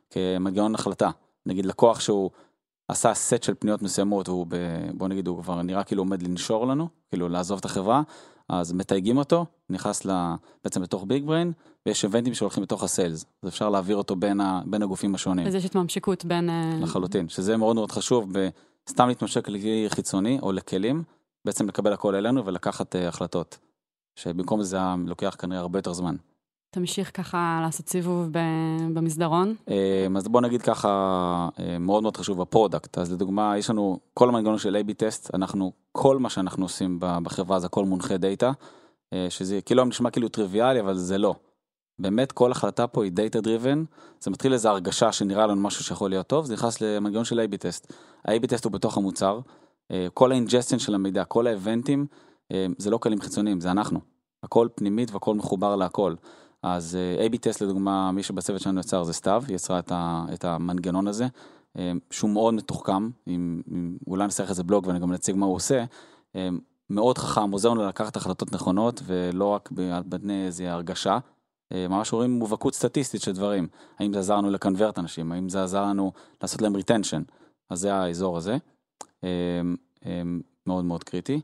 כמנגנון 0.10 0.76
החלטה. 0.76 1.10
נגיד 1.46 1.66
לקוח 1.66 2.00
שהוא 2.00 2.30
עשה 2.88 3.14
סט 3.14 3.44
של 3.44 3.54
פניות 3.60 3.82
מסוימות, 3.82 4.30
והוא, 4.30 4.46
ב, 4.50 4.56
בוא 4.94 5.08
נגיד, 5.08 5.28
הוא 5.28 5.44
כבר 5.44 5.62
נראה 5.62 5.84
כאילו 5.84 6.02
עומד 6.02 6.22
לנשור 6.22 6.68
לנו, 6.68 6.88
כאילו 7.10 7.30
לעזוב 7.30 7.60
את 7.60 7.66
החברה, 7.66 8.02
אז 8.50 8.74
מתייגים 8.74 9.18
אותו, 9.18 9.46
נכנס 9.70 10.06
בעצם 10.64 10.82
לתוך 10.82 11.04
ביג 11.08 11.26
בריין, 11.26 11.52
ויש 11.86 12.04
איבנטים 12.04 12.34
שהולכים 12.34 12.64
לתוך 12.64 12.84
הסיילס, 12.84 13.26
אז 13.44 13.50
אפשר 13.50 13.70
להעביר 13.70 13.96
אותו 13.96 14.16
בין, 14.16 14.42
ה, 14.42 14.62
בין 14.66 14.84
הגופים 14.84 15.16
השונים. 15.16 15.48
אז 15.48 15.56
יש 15.56 15.66
התממשקות 15.66 16.26
בין... 16.26 16.50
אה, 16.50 16.78
לחלוטין, 16.82 17.30
שזה 17.30 17.58
מאוד 17.58 17.76
מאוד 17.76 17.92
חשוב, 17.92 18.32
סתם 18.90 19.08
להתממשק 19.08 19.50
לכלי 19.50 19.86
חיצוני 19.90 20.40
או 20.42 20.52
לכלים, 20.52 21.04
בעצם 21.46 21.68
לקבל 21.68 21.94
הכל 21.94 22.16
אלינו 22.16 22.46
ולקחת 22.46 22.96
uh, 22.96 23.00
החלטות. 23.00 23.58
שבמקום 24.16 24.64
זה 24.64 24.78
לוקח 25.08 25.36
כנראה 25.40 25.60
הרבה 25.60 25.80
יותר 25.80 25.94
זמן. 25.94 26.16
תמשיך 26.76 27.18
ככה 27.18 27.60
לעשות 27.62 27.90
סיבוב 27.90 28.30
במסדרון. 28.94 29.56
אמ, 29.68 30.18
אז 30.18 30.28
בוא 30.28 30.42
נגיד 30.42 30.62
ככה, 30.62 31.50
מאוד 31.80 32.04
מאוד 32.04 32.18
חשוב 32.18 32.42
ה 32.42 32.48
product. 32.48 32.98
אז 32.98 33.12
לדוגמה, 33.12 33.58
יש 33.58 33.70
לנו 33.70 34.00
כל 34.14 34.30
המנגנון 34.30 34.58
של 34.58 34.76
A-B 34.76 34.94
test, 34.94 35.36
אנחנו, 35.36 35.72
כל 35.92 36.20
מה 36.20 36.30
שאנחנו 36.30 36.66
עושים 36.66 36.98
בחברה 37.00 37.60
זה 37.60 37.66
הכל 37.66 37.86
מונחה 37.86 38.18
דאטה, 38.18 38.52
אה, 39.14 39.28
שזה 39.30 39.60
כאילו 39.62 39.86
נשמע 39.86 40.10
כאילו 40.10 40.30
טריוויאלי, 40.30 40.80
אבל 40.80 40.98
זה 40.98 41.18
לא. 41.18 41.36
באמת 42.00 42.32
כל 42.32 42.52
החלטה 42.52 42.88
פה 42.88 43.04
היא 43.04 43.12
data 43.12 43.42
driven, 43.42 43.84
זה 44.20 44.32
מתחיל 44.32 44.54
איזו 44.54 44.70
הרגשה 44.70 45.12
שנראה 45.12 45.48
לנו 45.48 45.62
משהו 45.62 45.84
שיכול 45.84 46.10
להיות 46.10 46.28
טוב, 46.28 46.46
זה 46.46 46.54
נכנס 46.54 46.82
למנגנון 46.82 47.26
של 47.26 47.40
A-B 47.40 47.58
test. 47.58 47.94
ה-A-B 48.26 48.48
טסט 48.48 48.66
הוא 48.66 48.72
בתוך 48.72 48.98
המוצר, 48.98 49.40
אה, 49.92 50.08
כל 50.14 50.32
ה 50.32 50.36
ingestion 50.36 50.80
של 50.80 50.96
המידע, 50.96 51.24
כל 51.24 51.48
ה 51.48 51.54
event 51.54 51.86
ים, 51.86 52.06
אה, 52.52 52.66
זה 52.78 52.90
לא 52.90 52.98
כלים 52.98 53.22
חיצוניים, 53.22 53.60
זה 53.60 53.72
אנחנו. 53.72 54.00
הכל 54.44 54.68
פנימית 54.76 55.12
והכל 55.12 55.36
מחובר 55.36 55.76
להכל. 55.76 56.16
אז 56.64 56.96
אה, 56.96 57.28
A-B 57.28 57.38
test 57.38 57.62
לדוגמה, 57.62 58.12
מי 58.12 58.24
שבצוות 58.24 58.62
שלנו 58.62 58.80
יצר 58.80 59.04
זה 59.04 59.14
סתיו, 59.14 59.44
יצרה 59.50 59.80
את, 59.80 59.92
ה, 59.92 60.26
את 60.34 60.46
המנגנון 60.46 61.08
הזה, 61.08 61.28
שהוא 62.12 62.30
מאוד 62.30 62.54
מתוחכם, 62.54 63.10
אם, 63.28 63.62
אם 63.72 63.98
אולי 64.08 64.26
נצטרך 64.26 64.50
איזה 64.50 64.64
בלוג 64.64 64.88
ואני 64.88 65.00
גם 65.00 65.12
נציג 65.12 65.36
מה 65.36 65.46
הוא 65.46 65.56
עושה, 65.56 65.84
מאוד 66.90 67.18
חכם, 67.18 67.52
עוזר 67.52 67.70
לנו 67.70 67.88
לקחת 67.88 68.16
החלטות 68.16 68.52
נכונות 68.52 69.02
ולא 69.06 69.46
רק 69.46 69.70
לפי 70.06 70.46
איזה 70.46 70.72
הרגשה, 70.72 71.18
ממש 71.74 72.14
רואים 72.14 72.32
מובהקות 72.32 72.76
סטטיסטית 72.76 73.22
של 73.22 73.32
דברים, 73.32 73.68
האם 74.00 74.14
זה 74.14 74.20
עזר 74.20 74.38
לנו 74.38 74.50
ל 74.50 74.56
convert 74.56 75.00
אנשים, 75.00 75.32
האם 75.32 75.50
זה 75.50 75.64
עזר 75.64 75.86
לנו 75.86 76.12
לעשות 76.42 76.62
להם 76.62 76.76
retention, 76.76 77.22
אז 77.70 77.80
זה 77.80 77.94
האזור 77.94 78.38
הזה. 78.38 78.58
מאוד 80.68 80.86
מאוד 80.86 81.04
קריטי. 81.04 81.42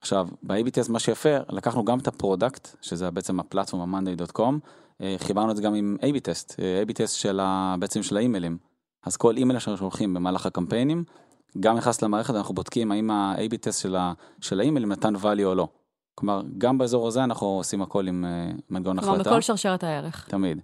עכשיו, 0.00 0.28
ב-AB 0.42 0.70
טסט 0.70 0.90
מה 0.90 0.98
שיפה, 0.98 1.36
לקחנו 1.48 1.84
גם 1.84 1.98
את 1.98 2.08
ה 2.08 2.15
product, 2.15 2.68
שזה 2.82 3.10
בעצם 3.10 3.40
ה 3.40 3.46
platform 3.46 3.94
ה-monday.com, 3.94 4.54
אה, 5.00 5.16
חיברנו 5.18 5.50
את 5.50 5.56
זה 5.56 5.62
גם 5.62 5.74
עם 5.74 5.96
AB 6.00 6.20
test, 6.20 6.60
AB 6.86 6.92
test 6.92 7.16
של 7.16 7.40
ה... 7.40 7.74
בעצם 7.78 8.02
של 8.02 8.16
האימיילים. 8.16 8.58
אז 9.06 9.16
כל 9.16 9.36
אימייל 9.36 9.58
שאנחנו 9.58 9.76
שולחים 9.76 10.14
במהלך 10.14 10.46
הקמפיינים, 10.46 11.04
גם 11.60 11.76
נכנס 11.76 12.02
למערכת, 12.02 12.34
אנחנו 12.34 12.54
בודקים 12.54 12.92
האם 12.92 13.10
ה-AB 13.10 13.56
טסט 13.56 13.82
של, 13.82 13.96
ה... 13.96 14.12
של 14.40 14.60
האימיילים 14.60 14.92
נתן 14.92 15.16
value 15.16 15.44
או 15.44 15.54
לא. 15.54 15.68
כלומר, 16.14 16.42
גם 16.58 16.78
באזור 16.78 17.08
הזה 17.08 17.24
אנחנו 17.24 17.46
עושים 17.46 17.82
הכל 17.82 18.08
עם 18.08 18.24
uh, 18.24 18.60
מנגנון 18.70 18.98
החלטה. 18.98 19.12
כלומר, 19.12 19.30
בכל 19.30 19.40
שרשרת 19.40 19.84
הערך. 19.84 20.26
תמיד. 20.28 20.60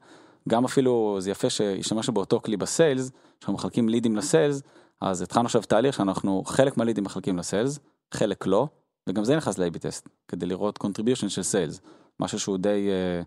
גם 0.48 0.64
אפילו, 0.64 1.16
זה 1.20 1.30
יפה 1.30 1.50
שהשתמשנו 1.50 2.14
באותו 2.14 2.40
כלי 2.40 2.56
ב 2.56 2.64
sales, 2.64 3.10
שאנחנו 3.40 3.54
מחלקים 3.54 3.88
לידים 3.88 4.16
ל 4.16 4.23
sales, 4.23 4.62
אז 5.00 5.22
התחלנו 5.22 5.46
עכשיו 5.46 5.62
תהליך 5.62 5.94
שאנחנו, 5.94 6.42
חלק 6.46 6.76
מהלידים 6.76 7.04
מחלקים 7.04 7.38
ל 7.38 7.44
sales, 7.44 7.78
חלק 8.14 8.46
לא, 8.46 8.68
וגם 9.08 9.24
זה 9.24 9.36
נכנס 9.36 9.58
ל-AB 9.58 9.78
טסט, 9.78 10.08
כדי 10.28 10.46
לראות 10.46 10.78
contribution 10.84 11.28
של 11.28 11.42
sales, 11.42 11.80
משהו 12.20 12.40
שהוא 12.40 12.58
די 12.58 12.88
uh, 12.88 13.24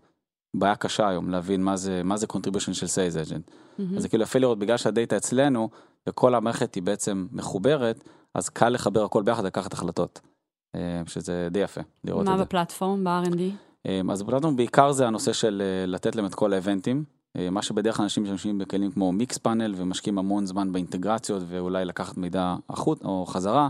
בעיה 0.54 0.76
קשה 0.76 1.08
היום, 1.08 1.30
להבין 1.30 1.64
מה 1.64 1.78
זה, 1.78 2.02
מה 2.04 2.18
זה 2.18 2.28
contribution 2.34 2.74
של 2.74 2.88
sales 2.88 3.16
agent. 3.16 3.48
Mm-hmm. 3.48 3.82
אז 3.96 4.02
זה 4.02 4.10
כאילו 4.10 4.24
יפה 4.24 4.40
לראות, 4.40 4.60
בגלל 4.60 4.78
שהדאטה 4.78 5.18
אצלנו, 5.18 5.70
וכל 6.10 6.36
המערכת 6.36 6.76
היא 6.76 6.84
בעצם 6.84 7.28
מחוברת, 7.32 8.04
אז 8.36 8.50
קל 8.50 8.70
לחבר 8.70 9.04
הכל 9.04 9.24
ביחד, 9.24 9.46
לקחת 9.46 9.74
החלטות. 9.74 10.22
אה, 10.76 11.02
שזה 11.08 11.48
די 11.52 11.60
יפה 11.60 11.82
לראות 12.04 12.22
את 12.22 12.28
זה. 12.28 12.32
מה 12.32 12.42
ב 12.42 12.48
platform, 12.48 13.04
ב-R&D? 13.04 13.40
אה, 13.86 14.02
אז 14.12 14.24
ב 14.24 14.27
platform 14.27 14.56
בעיקר 14.56 14.92
זה 14.92 15.08
הנושא 15.08 15.34
של 15.34 15.62
אה, 15.66 15.86
לתת 15.86 16.16
להם 16.16 16.26
את 16.26 16.36
כל 16.36 16.54
ה 16.54 16.59
event 16.59 16.87
ים. 16.87 17.04
מה 17.52 17.62
שבדרך 17.62 17.98
כלל 17.98 18.04
אנשים 18.04 18.24
משתמשים 18.24 18.58
בכלים 18.58 18.92
כמו 18.92 19.12
Mixpanel 19.12 19.74
ומשקיעים 19.78 20.18
המון 20.18 20.46
זמן 20.46 20.72
באינטגרציות 20.72 21.44
ואולי 21.48 21.86
לקחת 21.86 22.18
מידע 22.18 22.56
החוצה 22.70 23.04
או 23.04 23.26
חזרה, 23.26 23.68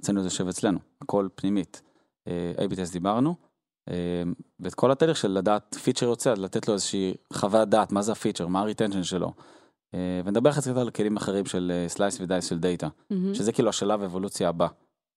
אצלנו 0.00 0.20
זה 0.20 0.26
יושב 0.26 0.48
אצלנו, 0.48 0.78
הכל 1.02 1.28
פנימית. 1.34 1.82
A-B 2.56 2.76
test 2.76 2.92
דיברנו, 2.92 3.34
ואת 4.60 4.74
כל 4.74 4.90
התהליך 4.90 5.16
של 5.16 5.30
לדעת 5.30 5.74
פיצ'ר 5.74 6.06
יוצא, 6.06 6.34
לתת 6.34 6.68
לו 6.68 6.74
איזושהי 6.74 7.14
חוות 7.32 7.68
דעת, 7.68 7.92
מה 7.92 8.02
זה 8.02 8.12
הפיצ'ר, 8.12 8.46
מה 8.46 8.60
ה 8.60 8.64
retention 8.64 9.02
שלו. 9.02 9.32
ונדבר 10.24 10.50
לך 10.50 10.58
קצת 10.58 10.76
על 10.76 10.90
כלים 10.90 11.16
אחרים 11.16 11.46
של 11.46 11.84
slice 11.88 12.20
ו 12.20 12.26
dice 12.26 12.48
של 12.48 12.58
דאטה, 12.58 12.88
mm-hmm. 12.88 13.14
שזה 13.34 13.52
כאילו 13.52 13.68
השלב 13.68 14.02
האבולוציה 14.02 14.48
הבא. 14.48 14.66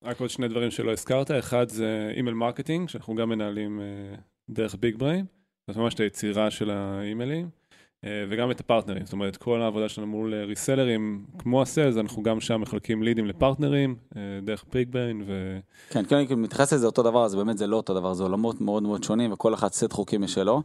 רק 0.07 0.21
עוד 0.21 0.29
שני 0.29 0.47
דברים 0.47 0.71
שלא 0.71 0.91
הזכרת, 0.91 1.31
אחד 1.31 1.69
זה 1.69 2.11
אימייל 2.15 2.35
marketing, 2.35 2.89
שאנחנו 2.89 3.15
גם 3.15 3.29
מנהלים 3.29 3.79
uh, 3.79 4.19
דרך 4.49 4.75
BigBrain, 4.79 5.25
זאת 5.67 5.77
ממש 5.77 5.93
את 5.93 5.99
היצירה 5.99 6.51
של 6.51 6.69
האימיילים, 6.69 7.49
uh, 7.49 8.07
וגם 8.29 8.51
את 8.51 8.59
הפרטנרים, 8.59 9.05
זאת 9.05 9.13
אומרת, 9.13 9.37
כל 9.37 9.61
העבודה 9.61 9.89
שלנו 9.89 10.07
מול 10.07 10.33
reseller 10.33 11.00
ים, 11.00 11.25
כמו 11.39 11.61
ה 11.61 11.66
sales, 11.66 11.97
אנחנו 11.97 12.23
גם 12.23 12.39
שם 12.39 12.61
מחלקים 12.61 13.03
לידים 13.03 13.25
לפרטנרים, 13.25 13.95
דרך 14.41 14.65
BigBrain 14.73 15.23
ו... 15.27 15.59
כן, 15.89 16.05
כן, 16.05 16.15
אני 16.15 16.35
מתייחס 16.35 16.73
לזה 16.73 16.85
אותו 16.85 17.03
דבר, 17.03 17.25
אז 17.25 17.35
באמת 17.35 17.57
זה 17.57 17.67
לא 17.67 17.75
אותו 17.75 17.93
דבר, 17.93 18.13
זה 18.13 18.23
עולמות 18.23 18.61
מאוד 18.61 18.83
מאוד 18.83 19.03
שונים, 19.03 19.33
וכל 19.33 19.53
אחד 19.53 19.71
סט 19.71 19.93
חוקים 19.93 20.21
משלו. 20.21 20.63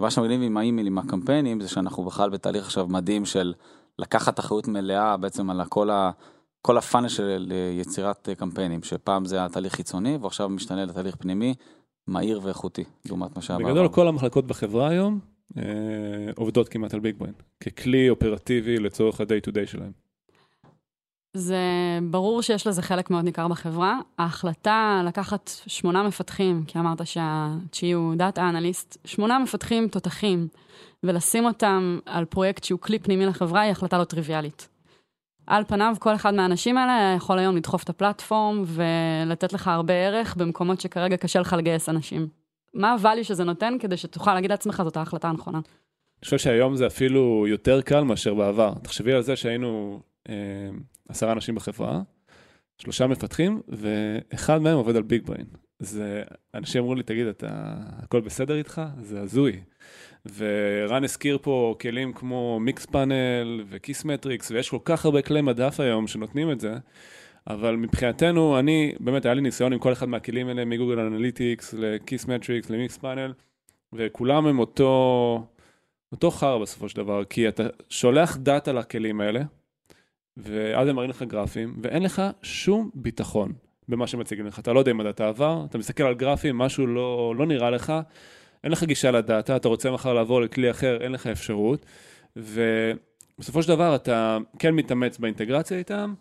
מה 0.00 0.10
שמגניב 0.10 0.42
עם 0.42 0.56
האימיילים, 0.56 0.98
הקמפיינים, 0.98 1.60
זה 1.60 1.68
שאנחנו 1.68 2.04
בכלל 2.04 2.30
בתהליך 2.30 2.64
עכשיו 2.64 2.86
מדהים 2.88 3.24
של 3.24 3.54
לקחת 3.98 4.38
אחריות 4.38 4.68
מלאה 4.68 5.16
בעצם 5.16 5.50
על 5.50 5.64
כל 5.68 5.90
ה... 5.90 6.10
כל 6.62 6.78
ה 6.78 6.82
funnel 6.82 7.08
של 7.08 7.52
יצירת 7.80 8.28
קמפיינים, 8.38 8.82
שפעם 8.82 9.24
זה 9.24 9.36
היה 9.36 9.48
תהליך 9.48 9.74
חיצוני 9.74 10.16
ועכשיו 10.16 10.48
משתנה 10.48 10.84
לתהליך 10.84 11.16
פנימי, 11.16 11.54
מהיר 12.06 12.40
ואיכותי, 12.42 12.84
לעומת 13.06 13.36
מה 13.36 13.42
שהיה 13.42 13.58
בעבר. 13.58 13.70
בגדול 13.70 13.88
כל 13.88 14.08
המחלקות 14.08 14.46
בחברה 14.46 14.88
היום 14.88 15.20
אה, 15.58 15.62
עובדות 16.36 16.68
כמעט 16.68 16.94
על 16.94 17.00
BigBrain, 17.00 17.34
ככלי 17.60 18.10
אופרטיבי 18.10 18.78
לצורך 18.78 19.20
ה-day 19.20 19.48
to 19.48 19.52
day 19.52 19.66
שלהם. 19.66 19.92
זה 21.36 21.58
ברור 22.10 22.42
שיש 22.42 22.66
לזה 22.66 22.82
חלק 22.82 23.10
מאוד 23.10 23.24
ניכר 23.24 23.48
בחברה. 23.48 23.98
ההחלטה 24.18 25.02
לקחת 25.06 25.50
שמונה 25.66 26.02
מפתחים, 26.02 26.64
כי 26.66 26.78
אמרת 26.78 27.06
שהתשיעי 27.06 27.92
הוא 27.92 28.14
data 28.14 28.48
analyst, 28.48 28.98
שמונה 29.04 29.38
מפתחים 29.38 29.88
תותחים, 29.88 30.48
ולשים 31.02 31.44
אותם 31.44 31.98
על 32.06 32.24
פרויקט 32.24 32.64
שהוא 32.64 32.80
כלי 32.80 32.98
פנימי 32.98 33.26
לחברה, 33.26 33.60
היא 33.60 33.70
החלטה 33.70 33.98
לא 33.98 34.04
טריוויאלית. 34.04 34.68
על 35.50 35.64
פניו, 35.64 35.94
כל 35.98 36.14
אחד 36.14 36.34
מהאנשים 36.34 36.78
האלה 36.78 37.14
יכול 37.16 37.38
היום 37.38 37.56
לדחוף 37.56 37.84
את 37.84 37.88
הפלטפורם 37.88 38.64
ולתת 38.66 39.52
לך 39.52 39.68
הרבה 39.68 39.94
ערך 39.94 40.36
במקומות 40.36 40.80
שכרגע 40.80 41.16
קשה 41.16 41.40
לך 41.40 41.52
לגייס 41.58 41.88
אנשים. 41.88 42.28
מה 42.74 42.96
הvalue 43.02 43.24
שזה 43.24 43.44
נותן 43.44 43.74
כדי 43.80 43.96
שתוכל 43.96 44.34
להגיד 44.34 44.50
לעצמך, 44.50 44.82
זאת 44.84 44.96
ההחלטה 44.96 45.28
הנכונה? 45.28 45.58
אני 45.58 46.24
חושב 46.24 46.38
שהיום 46.38 46.76
זה 46.76 46.86
אפילו 46.86 47.46
יותר 47.48 47.80
קל 47.80 48.00
מאשר 48.00 48.34
בעבר. 48.34 48.72
תחשבי 48.82 49.12
על 49.12 49.22
זה 49.22 49.36
שהיינו 49.36 50.00
אה, 50.28 50.34
עשרה 51.08 51.32
אנשים 51.32 51.54
בחברה, 51.54 52.00
שלושה 52.78 53.06
מפתחים, 53.06 53.60
ואחד 53.68 54.62
מהם 54.62 54.76
עובד 54.76 54.96
על 54.96 55.02
ביג 55.02 55.26
בריין. 55.26 55.46
זה, 55.78 56.22
אנשים 56.54 56.82
אמרו 56.82 56.94
לי, 56.94 57.02
תגיד, 57.02 57.26
אתה, 57.26 57.74
הכל 58.02 58.20
בסדר 58.20 58.54
איתך? 58.58 58.82
זה 59.00 59.20
הזוי. 59.20 59.60
ורן 60.36 61.04
הזכיר 61.04 61.38
פה 61.42 61.74
כלים 61.80 62.12
כמו 62.12 62.60
Mixpanel 62.60 63.64
ו 63.68 64.04
KISSmetrics, 64.04 64.50
ויש 64.50 64.70
כל 64.70 64.78
כך 64.84 65.04
הרבה 65.04 65.22
כלי 65.22 65.40
מדף 65.40 65.80
היום 65.80 66.06
שנותנים 66.06 66.50
את 66.50 66.60
זה, 66.60 66.74
אבל 67.46 67.76
מבחינתנו, 67.76 68.58
אני, 68.58 68.92
באמת 69.00 69.24
היה 69.24 69.34
לי 69.34 69.40
ניסיון 69.40 69.72
עם 69.72 69.78
כל 69.78 69.92
אחד 69.92 70.08
מהכלים 70.08 70.48
האלה, 70.48 70.64
מ 70.64 70.69
Google 70.69 70.98
Analytics 70.98 71.74
ל 71.78 72.26
KISSmetrics, 72.26 72.67
ל 72.67 72.70
Mixpanel, 72.70 73.32
וכולם 73.92 74.46
הם 74.46 74.58
אותו, 74.58 75.46
אותו 76.12 76.30
חרא 76.30 76.58
בסופו 76.58 76.88
של 76.88 76.96
דבר, 76.96 77.24
כי 77.24 77.48
אתה 77.48 77.62
שולח 77.88 78.36
דאטה 78.36 78.72
לכלים 78.72 79.20
האלה, 79.20 79.40
ואז 80.36 80.88
הם 80.88 80.96
מראים 80.96 81.10
לך 81.10 81.22
גרפים, 81.22 81.74
ואין 81.82 82.02
לך 82.02 82.22
שום 82.42 82.90
ביטחון 82.94 83.52
במה 83.88 84.06
שמציגים 84.06 84.46
לך. 84.46 84.58
אתה 84.58 84.72
לא 84.72 84.78
יודע 84.78 84.90
אם 84.90 85.00
הדאטה 85.00 85.28
עבר, 85.28 85.64
אתה 85.70 85.78
מסתכל 85.78 86.02
על 86.02 86.14
גרפים, 86.14 86.58
משהו 86.58 86.86
לא, 86.86 87.34
לא 87.38 87.46
נראה 87.46 87.70
לך, 87.70 87.92
אין 88.64 88.72
לך 88.72 88.84
גישה 88.84 89.10
לדאטה, 89.10 89.56
אתה 89.56 89.68
רוצה 89.68 89.90
מחר 89.90 90.12
לעבור 90.12 90.40
לכלי 90.40 90.70
אחר, 90.70 90.98
אין 91.00 91.12
לך 91.12 91.26
אפשרות, 91.26 91.86
ובסופו 92.36 93.62
של 93.62 93.68
דבר 93.68 93.94
אתה 93.94 94.38
כן 94.58 94.74
מתאמץ 94.74 95.18
באינטגרציה 95.18 95.78
איתם, 95.78 96.14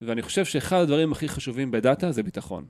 ואני 0.00 0.22
חושב 0.22 0.44
שאחד 0.44 0.80
הדברים 0.80 1.12
הכי 1.12 1.28
חשובים 1.28 1.70
בדאטה 1.70 2.12
זה 2.12 2.22
ביטחון. 2.22 2.64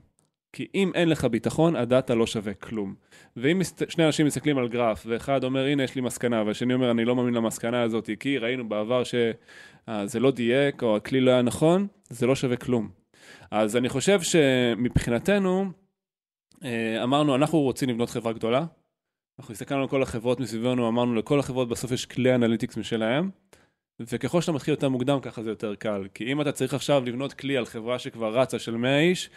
כי 0.53 0.67
אם 0.75 0.91
אין 0.95 1.09
לך 1.09 1.25
ביטחון, 1.25 1.75
הדאטה 1.75 2.15
לא 2.15 2.27
שווה 2.27 2.53
כלום. 2.53 2.95
ואם 3.37 3.61
שני 3.89 4.05
אנשים 4.05 4.25
מסתכלים 4.25 4.57
על 4.57 4.67
גרף, 4.67 5.03
ואחד 5.07 5.43
אומר, 5.43 5.65
הנה 5.65 5.83
יש 5.83 5.95
לי 5.95 6.01
מסקנה, 6.01 6.43
והשני 6.43 6.73
אומר, 6.73 6.91
אני 6.91 7.05
לא 7.05 7.15
מאמין 7.15 7.33
למסקנה 7.33 7.81
הזאת, 7.81 8.09
כי 8.19 8.37
ראינו 8.37 8.69
בעבר 8.69 9.03
שזה 9.03 10.19
לא 10.19 10.31
דייק, 10.31 10.83
או 10.83 10.95
הכלי 10.95 11.21
לא 11.21 11.31
היה 11.31 11.41
נכון, 11.41 11.87
זה 12.09 12.27
לא 12.27 12.35
שווה 12.35 12.55
כלום. 12.55 12.89
אז 13.51 13.77
אני 13.77 13.89
חושב 13.89 14.21
שמבחינתנו, 14.21 15.65
אה, 16.63 17.03
אמרנו, 17.03 17.35
אנחנו 17.35 17.59
רוצים 17.59 17.89
לבנות 17.89 18.09
חברה 18.09 18.33
גדולה, 18.33 18.65
אנחנו 19.39 19.51
הסתכלנו 19.51 19.81
על 19.81 19.87
כל 19.87 20.03
החברות 20.03 20.39
מסביבנו, 20.39 20.87
אמרנו 20.87 21.15
לכל 21.15 21.39
החברות 21.39 21.69
בסוף 21.69 21.91
יש 21.91 22.05
כלי 22.05 22.35
analytics 22.35 22.77
משלהם, 22.77 23.29
וככל 23.99 24.41
שאתה 24.41 24.51
מתחיל 24.51 24.71
יותר 24.71 24.89
מוקדם 24.89 25.19
ככה 25.21 25.43
זה 25.43 25.49
יותר 25.49 25.75
קל. 25.75 26.07
כי 26.13 26.31
אם 26.31 26.41
אתה 26.41 26.51
צריך 26.51 26.73
עכשיו 26.73 27.03
לבנות 27.05 27.33
כלי 27.33 27.57
על 27.57 27.65
חברה 27.65 27.99
שכבר 27.99 28.39
רצה 28.39 28.59
של 28.59 28.77
100 28.77 28.99
איש, 28.99 29.29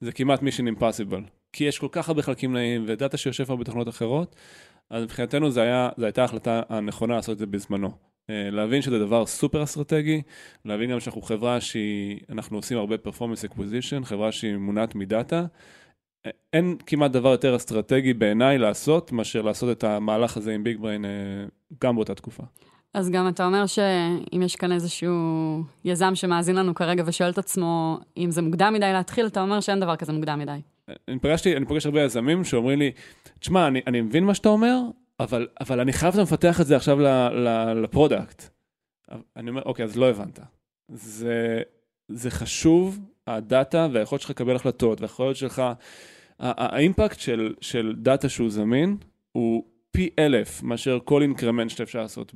זה 0.00 0.12
כמעט 0.12 0.40
mission 0.40 0.78
impossible. 0.78 1.30
כי 1.52 1.64
יש 1.64 1.78
כל 1.78 1.88
כך 1.92 2.08
הרבה 2.08 2.22
חלקים 2.22 2.52
נעים 2.52 2.84
ודאטה 2.86 3.16
שיושב 3.16 3.44
פה 3.44 3.56
בתוכנות 3.56 3.88
אחרות, 3.88 4.36
אז 4.90 5.02
מבחינתנו 5.02 5.50
זו 5.50 5.60
הייתה 6.02 6.22
ההחלטה 6.22 6.62
הנכונה 6.68 7.16
לעשות 7.16 7.32
את 7.32 7.38
זה 7.38 7.46
בזמנו. 7.46 7.90
אה, 8.30 8.50
להבין 8.50 8.82
שזה 8.82 8.98
דבר 8.98 9.26
סופר 9.26 9.62
אסטרטגי, 9.62 10.22
להבין 10.64 10.90
גם 10.90 11.00
שאנחנו 11.00 11.22
חברה 11.22 11.60
שאנחנו 11.60 12.58
עושים 12.58 12.78
הרבה 12.78 12.94
performance 12.94 13.50
acquisition, 13.50 14.04
חברה 14.04 14.32
שהיא 14.32 14.56
מונעת 14.56 14.94
מדאטה, 14.94 15.46
אין 16.52 16.76
כמעט 16.86 17.10
דבר 17.10 17.28
יותר 17.28 17.56
אסטרטגי 17.56 18.14
בעיניי 18.14 18.58
לעשות, 18.58 19.12
מאשר 19.12 19.42
לעשות 19.42 19.78
את 19.78 19.84
המהלך 19.84 20.36
הזה 20.36 20.54
עם 20.54 20.64
ביג 20.64 20.80
בריין 20.80 21.04
אה, 21.04 21.10
גם 21.82 21.94
באותה 21.94 22.14
תקופה. 22.14 22.42
אז 22.94 23.10
גם 23.10 23.28
אתה 23.28 23.46
אומר 23.46 23.66
שאם 23.66 24.42
יש 24.42 24.56
כאן 24.56 24.72
איזשהו 24.72 25.12
יזם 25.84 26.14
שמאזין 26.14 26.56
לנו 26.56 26.74
כרגע 26.74 27.02
ושואל 27.06 27.30
את 27.30 27.38
עצמו 27.38 27.98
אם 28.16 28.30
זה 28.30 28.42
מוקדם 28.42 28.72
מדי 28.74 28.92
להתחיל, 28.92 29.26
אתה 29.26 29.42
אומר 29.42 29.60
שאין 29.60 29.80
דבר 29.80 29.96
כזה 29.96 30.12
מוקדם 30.12 30.38
מדי. 30.38 30.60
אני 31.08 31.18
פגשתי, 31.18 31.56
אני 31.56 31.66
פוגש 31.66 31.86
הרבה 31.86 32.02
יזמים 32.02 32.44
שאומרים 32.44 32.78
לי, 32.78 32.90
תשמע, 33.38 33.66
אני, 33.66 33.80
אני 33.86 34.00
מבין 34.00 34.24
מה 34.24 34.34
שאתה 34.34 34.48
אומר, 34.48 34.80
אבל, 35.20 35.46
אבל 35.60 35.80
אני 35.80 35.92
חייב 35.92 36.20
לפתח 36.20 36.60
את 36.60 36.66
זה 36.66 36.76
עכשיו 36.76 36.98
ל 37.82 37.89
product. 37.89 38.48
אני 39.36 39.50
אומר, 39.50 39.62
אוקיי, 39.62 39.84
אז 39.84 39.96
לא 39.96 40.10
הבנת. 40.10 40.38
זה, 40.88 41.62
זה 42.08 42.30
חשוב, 42.30 42.98
הדאטה 43.26 43.88
והיכולת 43.92 44.20
שלך 44.20 44.30
לקבל 44.30 44.56
החלטות, 44.56 45.00
והיכולת 45.00 45.36
שלך 45.36 45.62
ה 46.40 46.51
impact 46.51 47.20
של, 47.20 47.54
של 47.60 47.94
דאטה 47.96 48.28
שהוא 48.28 48.50
זמין 48.50 48.96
הוא 49.32 49.62
פי 49.90 50.10
אלף 50.18 50.62
מאשר 50.62 50.98
כל 51.04 51.22
increment 51.22 51.70
שאפשר 51.70 52.00
לעשות 52.00 52.32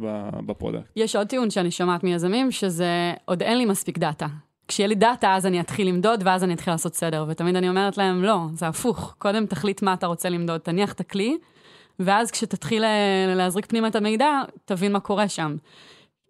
ב 0.47 0.52
product. 0.52 0.93
יש 0.97 1.16
עוד 1.16 1.26
טיעון 1.26 1.50
שאני 1.50 1.71
שומעת 1.71 2.04
מיזמים, 2.04 2.50
שזה 2.50 3.12
עוד 3.25 3.42
אין 3.42 3.59
לי 3.59 3.64
מספיק 3.64 3.99
דאטה. 3.99 4.26
כשיהיה 4.69 4.87
לי 4.87 4.95
דאטה, 4.95 5.35
אז 5.35 5.47
אני 5.47 5.61
אתחיל 5.61 5.88
למדוד, 5.88 6.23
ואז 6.25 6.45
אני 6.45 6.54
אתחיל 6.54 6.73
לעשות 6.73 6.95
סדר. 6.95 7.25
ותמיד 7.28 7.57
אני 7.57 7.69
אומרת 7.69 7.99
להם, 7.99 8.25
לא, 8.25 8.38
זה 8.54 8.66
הפוך. 8.66 9.14
קודם 9.19 9.47
תחליט 9.47 9.83
מה 9.83 9.95
אתה 9.95 10.07
רוצה 10.07 10.28
למדוד, 10.28 10.61
תניח 10.61 10.92
את 10.92 11.00
הכלי, 11.00 11.38
ואז 11.99 12.30
כשתתחיל 12.30 12.85
אה, 12.85 13.35
להזריק 13.37 13.66
פנימה 13.66 13.88
את 13.88 13.97
המידע, 13.97 14.42
תבין 14.64 14.92
מה 14.92 15.00
קורה 15.00 15.28
שם. 15.28 15.57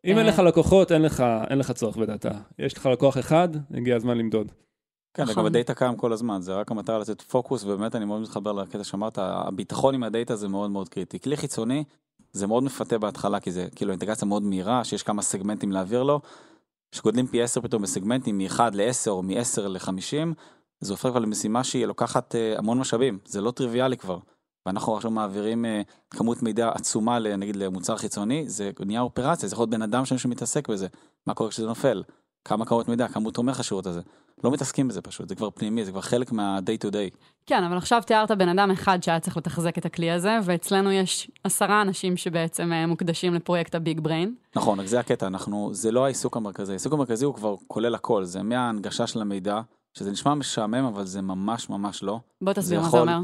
אם 0.04 0.18
אין 0.18 0.26
אה, 0.26 0.32
לך 0.32 0.38
לקוחות, 0.38 0.92
אין 0.92 1.02
לך, 1.02 1.24
אין 1.50 1.58
לך 1.58 1.72
צורך 1.72 1.96
בדאטה. 1.96 2.30
יש 2.58 2.76
לך 2.76 2.86
לקוח 2.86 3.18
אחד, 3.18 3.48
הגיע 3.74 3.96
הזמן 3.96 4.18
למדוד. 4.18 4.52
כן, 5.14 5.22
נכון. 5.22 5.34
וגם 5.34 5.46
הדאטה 5.46 5.74
קיים 5.74 5.96
כל 5.96 6.12
הזמן, 6.12 6.42
זה 6.42 6.54
רק 6.54 6.70
המטרה 6.70 6.98
לתת 6.98 7.22
פוקוס, 7.22 7.64
ובאמת 7.64 7.94
אני 7.94 8.04
מאוד 8.04 8.20
מתחבר 8.20 8.52
לקטע 8.52 8.84
שאמרת, 8.84 9.18
הביטחון 9.18 9.94
עם 9.94 10.02
הדאטה 10.02 10.36
זה 10.36 10.48
מאוד 10.48 10.70
מאוד 10.70 10.88
קריטי. 10.88 11.18
כלי 11.18 11.36
חיצוני, 11.36 11.84
זה 12.32 12.46
מאוד 12.46 12.62
מפתה 12.62 12.98
בהתחלה, 12.98 13.40
כי 13.40 13.50
זה 13.50 13.68
כאילו 13.74 13.90
אינטגרציה 13.90 14.28
מאוד 14.28 14.42
מהירה, 14.42 14.84
שיש 14.84 15.02
כמה 15.02 15.22
סגמנטים 15.22 15.72
להעביר 15.72 16.02
לו, 16.02 16.20
שגודלים 16.92 17.26
פי 17.26 17.42
10 17.42 17.60
פתאום 17.60 17.82
בסגמנטים, 17.82 18.38
מ-1 18.38 18.60
ל-10 18.72 19.10
או 19.10 19.22
מ-10 19.22 19.60
ל-50, 19.60 20.34
זה 20.80 20.92
הופך 20.92 21.08
כבר 21.08 21.18
למשימה 21.18 21.64
שהיא 21.64 21.86
לוקחת 21.86 22.34
אה, 22.34 22.58
המון 22.58 22.78
משאבים, 22.78 23.18
זה 23.24 23.40
לא 23.40 23.50
טריוויאלי 23.50 23.96
כבר. 23.96 24.18
ואנחנו 24.66 24.96
עכשיו 24.96 25.10
מעבירים 25.10 25.64
אה, 25.64 25.82
כמות 26.10 26.42
מידע 26.42 26.70
עצומה, 26.74 27.18
נגיד 27.18 27.56
למוצר 27.56 27.96
חיצוני, 27.96 28.48
זה 28.48 28.70
נהיה 28.86 29.00
אופרציה, 29.00 29.48
זה 29.48 29.54
יכול 29.54 29.62
להיות 29.62 29.70
בן 29.70 29.82
אדם 29.82 30.04
שם 30.04 30.18
שמתעסק 30.18 30.68
בזה, 30.68 30.86
מה 31.26 31.34
קורה 31.34 31.50
כשזה 31.50 31.66
נופל, 31.66 32.02
כמה 32.44 32.64
כמות 32.64 32.88
מידע, 32.88 33.08
כמה 33.08 33.24
הוא 33.24 33.32
תומך 33.32 33.60
השירות 33.60 33.86
הזה. 33.86 34.00
לא 34.44 34.50
מתעסקים 34.50 34.88
בזה 34.88 35.02
פשוט, 35.02 35.28
זה 35.28 35.34
כבר 35.34 35.50
פנימי, 35.50 35.84
זה 35.84 35.90
כבר 35.90 36.00
חלק 36.00 36.32
מה-day 36.32 36.86
to 36.86 36.90
day. 36.92 37.16
כן, 37.46 37.64
אבל 37.64 37.76
עכשיו 37.76 38.02
תיארת 38.06 38.30
בן 38.30 38.48
אדם 38.48 38.70
אחד 38.70 39.02
שהיה 39.02 39.20
צריך 39.20 39.36
לתחזק 39.36 39.78
את 39.78 39.86
הכלי 39.86 40.10
הזה, 40.10 40.38
ואצלנו 40.44 40.92
יש 40.92 41.30
עשרה 41.44 41.82
אנשים 41.82 42.16
שבעצם 42.16 42.72
אה, 42.72 42.86
מוקדשים 42.86 43.34
לפרויקט 43.34 43.74
הביג 43.74 44.00
בריין. 44.00 44.34
נכון, 44.56 44.80
רק 44.80 44.86
זה 44.86 45.00
הקטע, 45.00 45.26
אנחנו, 45.26 45.70
זה 45.72 45.90
לא 45.92 46.04
העיסוק 46.04 46.36
המרכזי, 46.36 46.72
העיסוק 46.72 46.92
המרכזי 46.92 47.24
הוא 47.24 47.34
כבר 47.34 47.54
כולל 47.66 47.94
הכל, 47.94 48.24
זה 48.24 48.42
מההנגשה 48.42 49.06
של 49.06 49.20
המידע, 49.20 49.60
שזה 49.94 50.10
נשמע 50.10 50.34
משעמם, 50.34 50.84
אבל 50.84 51.04
זה 51.04 51.22
ממש 51.22 51.70
ממש 51.70 52.02
לא. 52.02 52.20
בוא 52.40 52.52
תסביר 52.52 52.78
מה 52.80 52.84
זה 52.84 52.96
יכול- 52.96 53.08
אומר. 53.08 53.18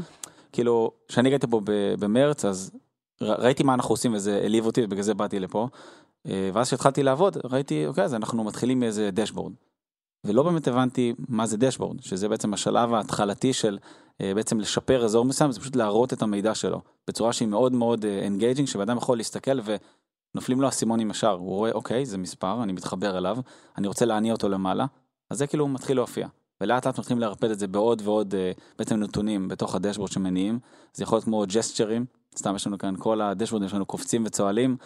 כאילו, 0.51 0.91
כשאני 1.07 1.29
הגעתי 1.29 1.47
פה 1.47 1.61
במרץ, 1.99 2.45
אז 2.45 2.71
ראיתי 3.21 3.63
מה 3.63 3.73
אנחנו 3.73 3.93
עושים 3.93 4.13
וזה 4.13 4.39
העליב 4.41 4.65
אותי, 4.65 4.83
ובגלל 4.83 5.01
זה 5.03 5.13
באתי 5.13 5.39
לפה. 5.39 5.67
אה, 6.27 6.49
ואז 6.53 6.67
כשהתחלתי 6.67 7.03
לעבוד, 7.03 7.37
ראיתי, 7.43 7.87
אוקיי, 7.87 8.03
אז 8.03 8.13
אנחנו 8.13 8.43
מתחילים 8.43 8.79
מאיזה 8.79 9.09
dashboard. 9.13 9.53
ולא 10.23 10.43
באמת 10.43 10.67
הבנתי 10.67 11.13
מה 11.29 11.45
זה 11.45 11.57
dashboard, 11.57 12.01
שזה 12.01 12.29
בעצם 12.29 12.53
השלב 12.53 12.93
ההתחלתי 12.93 13.53
של 13.53 13.77
אה, 14.21 14.31
בעצם 14.35 14.59
לשפר 14.59 15.05
אזור 15.05 15.25
מסוים, 15.25 15.51
זה 15.51 15.59
פשוט 15.59 15.75
להראות 15.75 16.13
את 16.13 16.21
המידע 16.21 16.55
שלו, 16.55 16.81
בצורה 17.07 17.33
שהיא 17.33 17.47
מאוד 17.47 17.73
מאוד 17.73 18.05
engaging, 18.05 18.67
שבן 18.67 18.97
יכול 18.97 19.17
להסתכל 19.17 19.59
ונופלים 20.33 20.61
לו 20.61 20.67
האסימונים 20.67 21.11
ישר, 21.11 21.31
הוא 21.31 21.55
רואה, 21.55 21.71
אוקיי, 21.71 22.05
זה 22.05 22.17
מספר, 22.17 22.63
אני 22.63 22.73
מתחבר 22.73 23.17
אליו, 23.17 23.37
אני 23.77 23.87
רוצה 23.87 24.05
להניע 24.05 24.33
אותו 24.33 24.49
למעלה, 24.49 24.85
אז 25.29 25.37
זה 25.37 25.47
כאילו 25.47 25.67
מתחיל 25.67 25.97
להופיע. 25.97 26.27
ולאט 26.61 26.87
לאט 26.87 26.99
מתחילים 26.99 27.19
לערפד 27.19 27.51
את 27.51 27.59
זה 27.59 27.67
בעוד 27.67 28.01
ועוד 28.05 28.35
אה, 28.35 28.51
בעצם 28.77 28.95
נתונים 28.95 29.47
בתוך 29.47 29.75
הדשבורד 29.75 30.11
שמניעים, 30.11 30.59
זה 30.93 31.03
יכול 31.03 31.15
להיות 31.15 31.25
כמו 31.25 31.43
ג'סטשרים, 31.47 32.05
סתם 32.37 32.55
יש 32.55 32.67
לנו 32.67 32.77
כאן 32.77 32.95
כל 32.99 33.21
הדשבורד, 33.21 33.63
יש 33.63 33.73
לנו 33.73 33.85
קופצים 33.85 34.23
וצוהלים, 34.25 34.77
אה, 34.81 34.85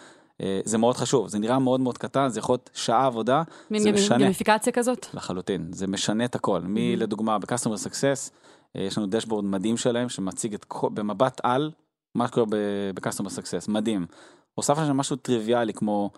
זה 0.64 0.78
מאוד 0.78 0.96
חשוב, 0.96 1.28
זה 1.28 1.38
נראה 1.38 1.58
מאוד 1.58 1.80
מאוד 1.80 1.98
קטן, 1.98 2.28
זה 2.28 2.38
יכול 2.38 2.52
להיות 2.52 2.70
שעה 2.74 3.06
עבודה, 3.06 3.42
מין 3.70 3.82
זה 3.82 3.92
משנה. 3.92 4.18
גמיפיקציה 4.18 4.72
כזאת? 4.72 5.06
לחלוטין, 5.14 5.68
זה 5.72 5.86
משנה 5.86 6.24
את 6.24 6.34
הכל. 6.34 6.60
מי 6.60 6.96
לדוגמה 6.96 7.38
ב-customer 7.38 7.86
success, 7.86 8.30
אה, 8.76 8.82
יש 8.82 8.98
לנו 8.98 9.06
דשבורד 9.06 9.44
מדהים 9.44 9.76
שלהם 9.76 10.08
שמציג 10.08 10.54
את 10.54 10.64
כל, 10.64 10.88
במבט 10.94 11.40
על 11.42 11.70
מה 12.14 12.28
שקורה 12.28 12.46
ב-customer 12.94 13.28
success, 13.28 13.70
מדהים. 13.70 14.06
הוספנו 14.54 14.86
שם 14.86 14.96
משהו 14.96 15.16
טריוויאלי 15.16 15.72
כמו, 15.72 16.10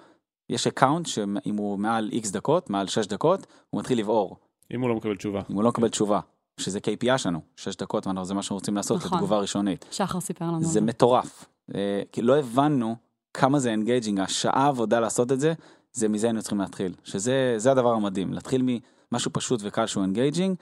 יש 0.50 0.66
account 0.66 1.06
שאם 1.06 1.56
הוא 1.56 1.78
מעל 1.78 2.10
x 2.12 2.32
דקות, 2.32 2.70
מעל 2.70 2.86
6 2.86 3.06
דקות, 3.06 3.46
הוא 3.70 3.80
מתחיל 3.80 3.98
לבעור, 3.98 4.36
אם 4.74 4.80
הוא 4.80 4.88
לא 4.88 4.94
מקבל 4.94 5.16
תשובה. 5.16 5.40
אם 5.50 5.54
הוא 5.54 5.62
לא 5.62 5.68
מקבל 5.68 5.88
תשובה, 5.88 6.20
שזה 6.60 6.78
KPI 6.78 7.18
שלנו, 7.18 7.40
6 7.56 7.76
דקות, 7.76 8.04
זה 8.04 8.34
מה 8.34 8.42
שאנחנו 8.42 8.56
רוצים 8.56 8.76
לעשות, 8.76 9.04
נכון. 9.04 9.18
תגובה 9.18 9.38
ראשונית. 9.38 9.84
שחר 9.90 10.20
סיפר 10.20 10.44
לנו. 10.44 10.64
זה 10.64 10.80
מטורף. 10.80 11.44
אה, 11.74 12.02
כי 12.12 12.22
לא 12.22 12.38
הבנו 12.38 12.96
כמה 13.34 13.58
זה 13.58 13.74
engaging, 13.74 14.20
השעה 14.20 14.68
עבודה 14.68 15.00
לעשות 15.00 15.32
את 15.32 15.40
זה, 15.40 15.52
זה 15.92 16.08
מזה 16.08 16.26
היינו 16.26 16.40
צריכים 16.40 16.60
להתחיל. 16.60 16.94
שזה 17.04 17.54
זה 17.56 17.70
הדבר 17.70 17.92
המדהים, 17.92 18.32
להתחיל 18.32 18.62
ממשהו 18.62 19.32
פשוט 19.32 19.60
וקל 19.64 19.86
שהוא 19.86 20.04
engaging, 20.04 20.56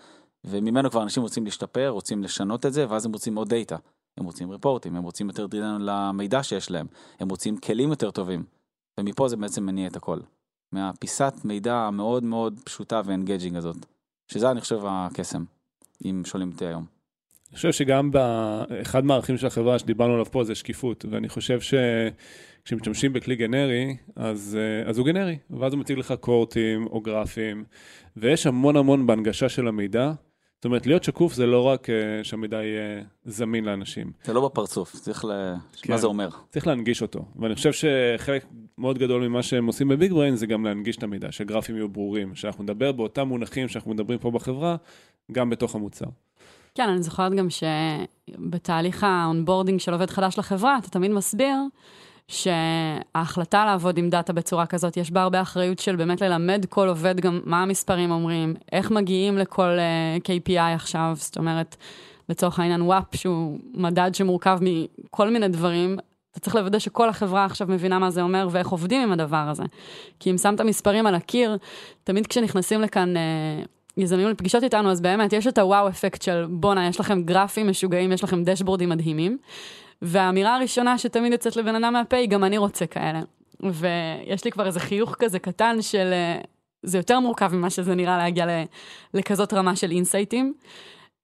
וממנו 0.45 0.91
כבר 0.91 1.03
אנשים 1.03 1.23
רוצים 1.23 1.45
להשתפר, 1.45 1.89
רוצים 1.89 2.23
לשנות 2.23 2.67
את 2.67 2.73
זה, 2.73 2.87
ואז 2.89 3.07
הם 3.07 3.13
רוצים 3.13 3.37
עוד 3.37 3.49
דאטה. 3.49 3.77
הם 4.19 4.25
רוצים 4.25 4.53
report 4.53 4.82
ים, 4.82 4.97
הם 4.97 5.03
רוצים 5.03 5.29
יותר 5.29 5.47
drill 5.47 5.64
down 5.64 5.79
למידע 5.81 6.43
שיש 6.43 6.71
להם, 6.71 6.87
הם 7.21 7.29
רוצים 7.29 7.57
כלים 7.57 7.91
יותר 7.91 8.11
טובים. 8.11 8.45
ומפה 8.99 9.29
זה 9.29 9.37
בעצם 9.37 9.67
מניע 9.67 9.89
את 9.89 9.97
הכל. 9.97 10.19
מהפיסת 10.73 11.35
מידע 11.45 11.75
המאוד 11.75 12.25
מאוד 12.25 12.61
פשוטה 12.65 13.03
ו 13.05 13.11
engaging 13.11 13.57
הזאת. 13.57 13.77
שזה 14.29 14.51
אני 14.51 14.61
חושב 14.61 14.81
הקסם, 14.85 15.45
אם 16.05 16.23
שואלים 16.25 16.51
אותי 16.53 16.67
היום. 16.67 16.85
אני 17.49 17.57
חושב 17.57 17.73
שגם 17.73 18.11
באחד 18.11 19.05
מהערכים 19.05 19.37
של 19.37 19.47
החברה 19.47 19.79
שדיברנו 19.79 20.13
עליו 20.13 20.27
פה 20.27 20.45
זה 20.45 20.55
שקיפות, 20.55 21.05
ואני 21.11 21.29
חושב 21.29 21.61
שכשמשתמשים 22.65 23.13
בכלי 23.13 23.37
גנרי, 23.37 23.97
אז, 24.17 24.59
אה, 24.61 24.89
אז 24.89 24.99
הוא 24.99 25.07
גנרי, 25.07 25.39
ואז 25.51 25.73
הוא 25.73 25.81
מציג 25.81 25.99
לך 25.99 26.15
chart 26.21 26.68
ים 26.68 26.87
או 26.87 27.01
גרפים, 27.01 27.65
ויש 28.17 28.47
המון 28.47 28.77
המון 28.77 29.07
בהנגשה 29.07 29.49
של 29.49 29.69
המידע. 29.69 30.13
זאת 30.55 30.65
אומרת, 30.65 30.87
להיות 30.87 31.05
שקוף 31.05 31.35
זה 31.35 31.47
לא 31.47 31.63
רק 31.63 31.91
אה, 31.91 31.95
שהמידע 32.23 32.57
יהיה 32.57 33.03
זמין 33.25 33.65
לאנשים, 33.65 34.13
זה 34.25 34.33
לא 34.33 34.49
בפרצוף, 34.49 34.93
צריך 34.93 35.25
ל... 35.25 35.55
כן. 35.83 35.93
מה 35.93 35.99
זה 35.99 36.07
אומר? 36.07 36.29
צריך 36.51 36.67
להנגיש 36.67 37.03
אותו. 37.03 37.25
ואני 37.37 37.55
חושב 37.55 37.73
שחלק 37.73 38.45
מאוד 38.79 38.99
גדול 38.99 39.29
ממה 39.29 39.43
שהם 39.43 39.67
עושים 39.67 39.89
בביג 39.89 40.13
בריין 40.13 40.37
זה 40.37 40.47
גם 40.47 40.65
להנגיש 40.65 40.97
את 40.97 41.03
המידע, 41.03 41.33
שגרפים 41.33 41.77
יהיו 41.77 41.89
ברורים, 41.89 42.35
שאנחנו 42.35 42.65
נדבר 42.65 42.93
באותם 42.93 43.29
מונחים 43.29 43.69
שאנחנו 43.69 43.91
מדברים 43.91 44.19
פה 44.19 44.31
בחברה, 44.31 44.77
גם 45.33 45.51
בתוך 45.51 45.75
המוצר. 45.75 46.07
כן, 46.75 46.89
אני 46.89 47.03
זוכרת 47.03 47.33
גם 47.33 47.47
שבתהליך 47.51 49.05
ה 49.05 49.12
onboarding 49.12 49.81
של 49.81 49.93
עובד 49.93 50.11
חדש 50.11 50.39
לחברה, 50.39 50.79
אתה 50.79 50.91
תמיד 50.91 51.11
מסביר 51.11 51.57
שההחלטה 52.29 53.65
לעבוד 53.65 53.99
עם 53.99 54.11
דאטה 54.11 54.33
בצורה 54.33 54.67
כזאת, 54.67 54.97
יש 54.97 55.11
בה 55.11 55.23
הרבה 55.23 55.43
אחריות 55.43 55.79
של 55.79 55.97
באמת 55.97 56.21
ללמד 56.21 56.67
כל 56.69 56.89
עובד 56.89 57.21
גם 57.21 57.41
מה 57.45 57.63
המספרים 57.63 58.11
אומרים, 58.11 58.55
איך 58.73 58.91
מגיעים 58.91 59.39
לכל 59.39 59.79
uh, 59.79 60.29
KPI 60.29 60.75
עכשיו, 60.75 61.13
זאת 61.15 61.37
אומרת, 61.37 61.77
לצורך 62.29 62.59
העניין 62.59 62.83
וואפ, 62.83 63.17
שהוא 63.17 63.59
מדד 63.75 64.11
שמורכב 64.15 64.59
מכל 64.61 65.31
מיני 65.31 65.49
דברים, 65.49 65.99
אתה 66.31 66.41
צריך 66.41 66.57
לוודא 66.57 66.79
שכל 66.79 67.09
החברה 67.09 67.45
עכשיו 67.45 67.67
מבינה 67.71 67.99
מה 67.99 68.11
זה 68.11 68.23
אומר 68.23 68.49
ואיך 68.51 68.69
עובדים 68.69 69.03
עם 69.03 69.13
הדבר 69.13 69.47
הזה. 69.51 69.65
כי 70.21 70.31
אם 70.31 70.39
שמת 70.39 70.61
מספרים 70.61 71.07
על 71.07 71.15
הקיר, 71.15 71.59
תמיד 72.05 72.27
כשנכנסים 72.27 72.81
לכאן... 72.83 73.15
Uh, 73.17 73.67
יזמים 73.97 74.29
לפגישות 74.29 74.63
איתנו, 74.63 74.91
אז 74.91 75.01
באמת, 75.01 75.33
יש 75.33 75.47
את 75.47 75.59
הוואו 75.59 75.89
אפקט 75.89 76.23
של 76.23 76.47
בואנה, 76.51 76.89
יש 76.89 77.01
לכם 77.01 77.23
גרפים 77.23 77.69
משוגעים, 77.69 78.13
יש 78.13 78.25
לכם 78.25 78.45
דשבורדים 78.45 78.89
מדהימים. 78.89 79.39
והאמירה 80.03 80.57
הראשונה 80.57 80.99
שתמיד 80.99 81.33
יוצאת 81.33 81.57
לבן 81.57 81.75
אדם 81.75 81.93
מהפה 81.93 82.17
היא, 82.17 82.29
גם 82.29 82.45
אני 82.45 82.59
רוצה 82.59 82.87
כאלה. 82.87 83.21
ויש 83.61 84.45
לי 84.45 84.51
כבר 84.51 84.67
איזה 84.67 84.81
חיוך 84.81 85.15
כזה 85.19 85.39
קטן 85.39 85.83
של, 85.83 86.11
אה, 86.13 86.41
זה 86.83 86.99
יותר 86.99 87.21
מורכב 87.21 87.55
ממה 87.55 87.71
שזה 87.71 87.95
נראה 87.95 88.19
להגיע 88.19 88.47
לכזאת 89.15 89.53
רמה 89.53 89.77
של 89.77 89.91
אינסייטים. 89.91 90.55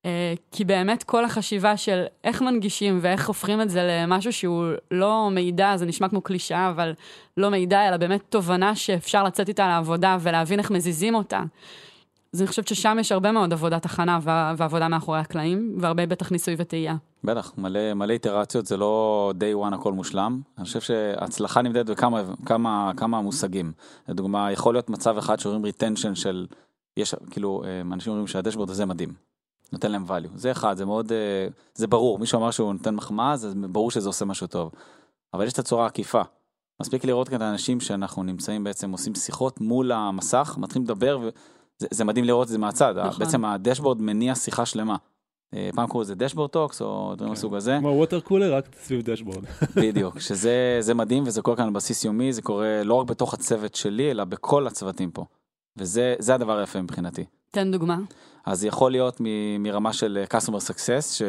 אה, 0.07 0.35
כי 0.53 0.65
באמת 0.65 1.03
כל 1.03 1.25
החשיבה 1.25 1.77
של 1.77 2.05
איך 2.25 2.43
מנגישים 2.43 2.99
ואיך 3.03 3.29
הופכים 3.29 3.61
את 3.61 3.71
זה 3.71 3.83
למשהו 3.83 4.33
שהוא 4.33 4.65
לא 4.91 5.29
מידע, 5.33 5.77
זה 5.77 5.87
נשמע 5.87 6.09
כמו 6.09 6.21
קלישאה, 6.21 6.71
אבל 6.71 6.95
לא 7.37 7.49
מידע, 7.49 7.89
אלא 7.89 7.97
באמת 7.97 8.21
תובנה 8.29 8.75
שאפשר 8.75 9.25
לצאת 9.25 9.49
איתה 9.49 9.69
לעבודה 9.69 10.17
ולהבין 10.21 10.59
איך 10.59 10.71
מזיזים 10.71 11.15
אותה. 11.15 11.43
אז 12.33 12.41
אני 12.41 12.49
חושבת 12.49 12.69
ששם 12.69 12.97
יש 13.01 13.13
הרבה 13.13 13.33
מאוד 13.33 13.53
עבודת 13.53 13.85
הכנה 13.85 14.19
וע- 14.23 14.55
ועבודה 14.57 14.89
מאחורי 14.89 15.19
הקלעים, 15.19 15.77
והרבה 15.81 16.07
בטח 16.07 16.33
ניסוי 16.33 16.55
וטעייה. 16.59 16.97
בטח, 17.25 17.53
מלא, 17.59 17.95
מלא 17.95 18.13
איטרציות, 18.13 18.67
זה 18.67 18.77
לא 18.77 19.33
day 19.39 19.71
one 19.71 19.75
הכל 19.75 19.93
מושלם. 19.93 20.41
אני 20.59 20.65
חושב 20.65 20.81
שהצלחה 20.81 21.63
נמדדת 21.63 21.87
בכמה 21.91 22.23
כמה, 22.47 22.93
כמה 22.97 23.21
מושגים. 23.21 23.73
לדוגמה, 24.09 24.53
יכול 24.53 24.75
להיות 24.75 24.91
מצב 24.91 25.19
אחד 25.19 25.39
שאומרים 25.39 25.65
retention 25.75 26.15
של, 26.15 26.47
יש 26.97 27.15
כאילו, 27.31 27.63
אה, 27.65 27.81
אנשים 27.93 28.11
אומרים 28.11 28.27
שה 28.27 28.38
dashboard 28.38 28.71
הזה 28.71 28.87
מדהים. 28.87 29.13
נותן 29.73 29.93
להם 29.93 30.05
value. 30.09 30.29
זה 30.35 30.53
אחד, 30.53 30.77
זה 30.77 30.85
מאוד, 30.85 31.13
אה, 31.13 31.49
זה 31.75 31.87
ברור. 31.87 32.19
מישהו 32.19 32.39
אמר 32.39 32.51
שהוא 32.51 32.73
נותן 32.73 32.95
מחמאה, 32.95 33.33
אז 33.33 33.55
ברור 33.71 33.91
שזה 33.91 34.09
עושה 34.09 34.25
משהו 34.25 34.47
טוב. 34.47 34.71
אבל 35.35 35.47
יש 35.47 35.53
את 35.53 35.59
הצורה 35.59 35.85
העקיפה. 35.85 36.23
מספיק 36.81 37.05
לראות 37.05 37.29
כאן 37.29 37.37
את 37.37 37.43
האנשים 37.43 37.81
שאנחנו 37.81 38.23
נמצאים 38.23 38.65
בעצם, 38.65 38.91
עושים 38.93 39.15
שיחות 39.15 39.61
מול 39.61 39.93
המסך, 39.93 40.57
מתחילים 40.59 40.85
לדבר, 40.85 41.19
וזה 41.19 41.31
זה 41.79 42.05
מדהים 42.05 42.25
לראות 42.25 42.47
את 42.47 42.53
זה 42.53 42.59
מהצד. 42.59 42.95
נכון. 42.99 43.25
בעצם 43.25 43.45
ה 43.45 43.51
dashboard 43.51 44.03
מניע 44.03 44.35
שיחה 44.35 44.67
שלמה. 44.67 44.97
אה, 45.55 45.71
פעם 45.75 45.89
קראו 45.89 46.01
לזה 46.01 46.15
dashboard 46.15 46.51
talks 46.51 46.83
או 46.83 47.13
דברים 47.15 47.29
כן. 47.29 47.31
מהסוג 47.31 47.55
הזה, 47.55 47.77
כמו 47.81 47.89
water 47.89 48.21
cooler, 48.21 48.55
רק 48.55 48.65
סביב 48.83 49.11
dashboard. 49.11 49.45
בדיוק, 49.77 50.19
שזה 50.19 50.77
זה 50.81 50.95
מדהים 50.95 51.25
וזה 51.27 51.43
קורה 51.43 51.57
כאן 51.57 51.65
על 51.65 51.71
בסיס 51.71 52.05
יומי, 52.05 52.33
זה 52.33 52.43
קורה 52.43 52.83
לא 52.85 52.95
רק 52.95 53.07
בתוך 53.07 53.35
הצוות 53.35 53.75
שלי, 53.75 54.11
אלא 54.11 54.25
בכל 54.25 54.67
הצוותים 54.67 55.11
פה. 55.11 55.25
וזה 55.77 56.15
זה 56.19 56.35
הדבר 56.35 56.59
היפה 56.59 56.83
מבחינתי. 56.83 57.25
תן 57.51 57.73
דוגמה. 57.73 57.99
אז 58.47 58.65
יכול 58.65 58.91
להיות 58.91 59.21
מ- 59.21 59.63
מרמה 59.63 59.93
של 59.93 60.25
אה, 60.33 60.39
customer 60.39 60.61
success, 60.71 61.23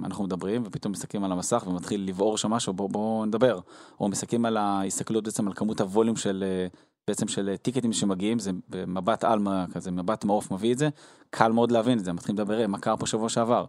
שאנחנו 0.00 0.24
מדברים 0.24 0.62
ופתאום 0.66 0.92
מסתכלים 0.92 1.24
על 1.24 1.32
המסך 1.32 1.64
ומתחיל 1.66 2.08
לבעור 2.08 2.38
שם 2.38 2.50
משהו, 2.50 2.72
בואו 2.72 2.88
בוא 2.88 3.26
נדבר. 3.26 3.60
או 4.00 4.08
מסתכלים 4.08 4.44
על 4.44 4.56
ההסתכלות 4.56 5.24
בעצם 5.24 5.46
על 5.48 5.54
כמות 5.54 5.80
הווליום 5.80 6.16
של, 6.16 6.44
אה, 6.46 6.66
בעצם 7.08 7.28
של 7.28 7.48
אה, 7.48 7.56
טיקטים 7.56 7.92
שמגיעים, 7.92 8.38
זה 8.38 8.50
במבט 8.68 9.24
על 9.24 9.38
מה- 9.38 9.64
כזה, 9.72 9.90
מבט 9.90 10.24
מעוף 10.24 10.50
מביא 10.50 10.72
את 10.72 10.78
זה, 10.78 10.88
קל 11.30 11.52
מאוד 11.52 11.72
להבין 11.72 11.98
את 11.98 12.04
זה, 12.04 12.12
מתחילים 12.12 12.38
לדבר, 12.40 12.60
"אה, 12.60 12.66
מה 12.66 12.78
קרה 12.78 12.96
פה 12.96 13.06
שבוע 13.06 13.28
שעבר. 13.28 13.64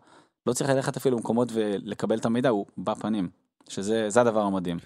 לא 0.47 0.53
צריך 0.53 0.69
ללכת 0.69 0.97
אפילו 0.97 1.17
למקומות 1.17 1.49
ולקבל 1.53 2.17
את 2.17 2.25
המידע, 2.25 2.49
הוא 2.49 2.65
בפנים, 2.77 3.29
שזה 3.69 4.09
זה 4.09 4.21
הדבר 4.21 4.41
המדהים. 4.41 4.77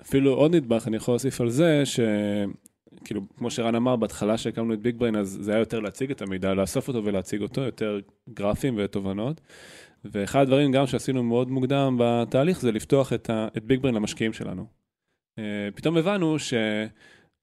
אפילו 0.00 0.34
עוד 0.34 0.54
נדבך, 0.54 0.84
אני 0.88 0.96
יכול 0.96 1.12
להוסיף 1.12 1.40
על 1.40 1.50
זה, 1.50 1.82
ש... 1.84 2.00
כאילו, 3.04 3.20
כמו 3.38 3.50
שרן 3.50 3.74
אמר, 3.74 3.96
בהתחלה 3.96 4.38
שהקמנו 4.38 4.74
את 4.74 4.80
ביג 4.80 4.96
בריין, 4.98 5.16
אז 5.16 5.38
זה 5.40 5.52
היה 5.52 5.58
יותר 5.60 5.80
להציג 5.80 6.10
את 6.10 6.22
המידע, 6.22 6.54
לאסוף 6.54 6.88
אותו 6.88 7.04
ולהציג 7.04 7.42
אותו, 7.42 7.60
יותר 7.60 8.00
גרפים 8.34 8.74
ותובנות. 8.78 9.40
ואחד 10.04 10.40
הדברים 10.40 10.72
גם 10.72 10.86
שעשינו 10.86 11.22
מאוד 11.22 11.50
מוקדם 11.50 11.96
בתהליך 12.00 12.60
זה 12.60 12.72
לפתוח 12.72 13.12
את, 13.12 13.30
ה, 13.30 13.48
את 13.56 13.64
ביג 13.64 13.80
בריין 13.80 13.94
למשקיעים 13.94 14.32
שלנו. 14.32 14.66
אה, 15.38 15.68
פתאום 15.74 15.96
הבנו 15.96 16.36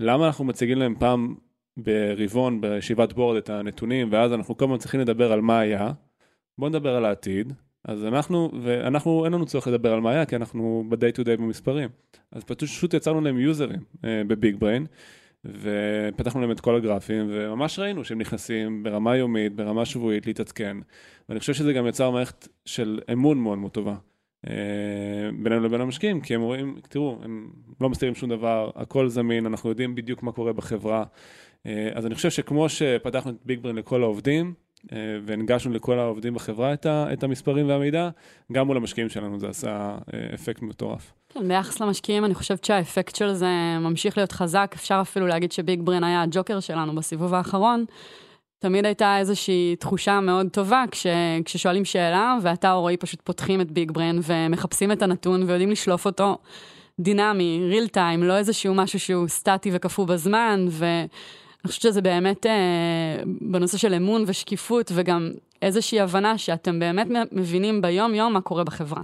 שלמה 0.02 0.28
אנחנו 0.28 0.46
מציגים 0.46 0.78
להם 0.78 0.96
פעם 1.00 1.36
ברבעון, 1.78 2.62
בישיבת 2.62 3.14
board 3.14 3.38
את 3.38 3.50
הנתונים, 3.50 4.12
ואז 4.12 4.34
אנחנו 4.34 4.58
כל 4.58 4.66
הזמן 4.66 4.78
צריכים 4.78 5.00
לדבר 5.00 5.32
על 5.32 5.42
מה 5.42 5.60
היה. 5.60 5.92
בואו 6.58 6.70
נדבר 6.70 6.96
על 6.96 7.06
העתיד. 7.06 7.54
אז 7.86 8.06
אנחנו, 8.06 8.52
ואנחנו, 8.64 9.26
אין 9.26 9.34
לנו 9.34 9.46
צורך 9.46 9.68
לדבר 9.68 9.94
על 9.94 10.02
מה 10.02 10.12
היה, 10.12 10.26
כי 10.26 10.36
אנחנו 10.36 10.84
ב-day 10.90 11.18
to 11.18 11.22
day 11.22 11.38
במספרים. 11.38 11.90
אז 12.32 12.44
פשוט 12.44 12.94
יצרנו 12.94 13.22
להם 13.22 13.40
יוזרים 13.40 13.80
אה, 14.06 14.22
בביג 14.28 14.56
בריין, 14.60 14.86
ופתחנו 15.46 16.42
להם 16.42 16.52
את 16.52 16.60
כל 16.60 16.76
הגרפים, 16.76 17.28
וממש 17.30 17.80
ראינו 17.80 18.04
שהם 18.04 18.18
נכנסים 18.18 18.84
ברמה 18.84 19.18
יומית, 19.18 19.56
ברמה 19.56 19.86
שבועית, 19.86 20.28
להתעדכן. 20.28 20.78
ואני 21.30 21.40
חושב 21.40 21.54
שזה 21.54 21.74
גם 21.74 21.88
יצר 21.88 22.12
מערכת 22.12 22.48
של 22.66 23.00
אמון 23.14 23.38
מאוד 23.38 23.58
מאוד 23.58 23.72
טובה. 23.72 23.96
אה, 24.48 24.54
בינינו 25.44 25.62
לבין 25.62 25.82
המשקיעים, 25.82 26.22
כי 26.22 26.36
הם 26.36 26.42
רואים, 26.42 26.80
תראו, 26.90 27.18
הם 27.24 27.50
לא 27.82 27.90
מסתירים 27.90 28.16
שום 28.16 28.30
דבר, 28.30 28.70
הכל 28.76 29.10
זמין, 29.10 29.46
אנחנו 29.46 29.70
יודעים 29.70 29.96
בדיוק 29.96 30.24
מה 30.24 30.32
קורה 30.32 30.54
בחברה. 30.54 31.04
אה, 31.66 31.90
אז 31.94 32.06
אני 32.06 32.16
חושב 32.16 32.30
שכמו 32.30 32.70
שפתחנו 32.70 33.32
את 33.32 33.36
ביג 33.46 33.60
ברן 33.60 33.76
לכל 33.76 34.04
העובדים, 34.04 34.54
אה, 34.92 34.98
והנגשנו 35.26 35.74
לכל 35.74 36.00
העובדים 36.00 36.34
בחברה 36.34 36.74
את, 36.74 36.86
ה, 36.86 37.14
את 37.14 37.24
המספרים 37.24 37.70
והמידע, 37.70 38.10
גם 38.52 38.68
מול 38.68 38.78
המשקיעים 38.78 39.10
שלנו 39.10 39.40
זה 39.40 39.50
עשה 39.50 39.98
אפקט 40.34 40.62
מטורף. 40.62 41.14
כן, 41.30 41.48
ביחס 41.48 41.80
למשקיעים 41.80 42.26
אני 42.26 42.36
חושבת 42.36 42.64
שהאפקט 42.64 43.16
של 43.16 43.34
זה 43.34 43.78
ממשיך 43.80 44.18
להיות 44.18 44.32
חזק, 44.32 44.72
אפשר 44.76 45.00
אפילו 45.02 45.28
להגיד 45.28 45.52
שביג 45.52 45.82
ברן 45.82 46.04
היה 46.04 46.22
הג'וקר 46.22 46.60
שלנו 46.60 46.96
בסיבוב 46.96 47.34
האחרון. 47.34 47.86
תמיד 48.60 48.86
הייתה 48.86 49.18
איזושהי 49.20 49.76
תחושה 49.76 50.20
מאוד 50.20 50.48
טובה 50.52 50.84
כש, 50.92 51.08
כששואלים 51.46 51.86
שאלה, 51.86 52.38
ואתה 52.42 52.74
או 52.74 52.82
רועי 52.82 52.98
פשוט 52.98 53.22
פותחים 53.22 53.62
את 53.62 53.72
ביג 53.72 53.92
ברן 53.92 54.20
ומחפשים 54.24 54.92
את 54.92 55.02
הנתון 55.02 55.44
ויודעים 55.44 55.72
לשלוף 55.72 56.06
אותו 56.06 56.38
דינמי, 57.00 57.60
real 57.72 57.96
time, 57.96 58.24
לא 58.24 58.38
איזשהו 58.38 58.74
משהו 58.74 59.00
שהוא 59.00 59.28
סטטי 59.28 59.70
וקפוא 59.74 60.06
בזמן, 60.06 60.66
ואני 60.70 61.08
חושבת 61.68 61.82
שזה 61.82 62.02
באמת 62.02 62.46
אה, 62.46 63.24
בנושא 63.42 63.78
של 63.78 63.94
אמון 63.94 64.24
ושקיפות, 64.28 64.92
וגם 64.96 65.32
איזושהי 65.62 66.00
הבנה 66.00 66.38
שאתם 66.38 66.80
באמת 66.80 67.08
מבינים 67.32 67.82
ביום-יום 67.82 68.34
מה 68.34 68.42
קורה 68.42 68.64
בחברה. 68.64 69.02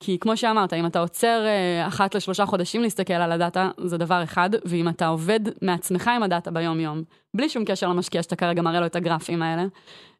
כי 0.00 0.18
כמו 0.18 0.36
שאמרת, 0.36 0.72
אם 0.72 0.86
אתה 0.86 1.00
עוצר 1.00 1.44
אה, 1.46 1.86
אחת 1.86 2.14
לשלושה 2.14 2.46
חודשים 2.46 2.82
להסתכל 2.82 3.12
על 3.12 3.32
הדאטה, 3.32 3.70
זה 3.84 3.98
דבר 3.98 4.22
אחד, 4.22 4.50
ואם 4.64 4.88
אתה 4.88 5.06
עובד 5.06 5.40
מעצמך 5.62 6.10
עם 6.16 6.22
הדאטה 6.22 6.50
ביום-יום, 6.50 7.02
בלי 7.34 7.48
שום 7.48 7.64
קשר 7.64 7.88
למשקיע 7.88 8.22
שאתה 8.22 8.36
כרגע 8.36 8.62
מראה 8.62 8.80
לו 8.80 8.86
את 8.86 8.96
הגרפים 8.96 9.42
האלה, 9.42 9.64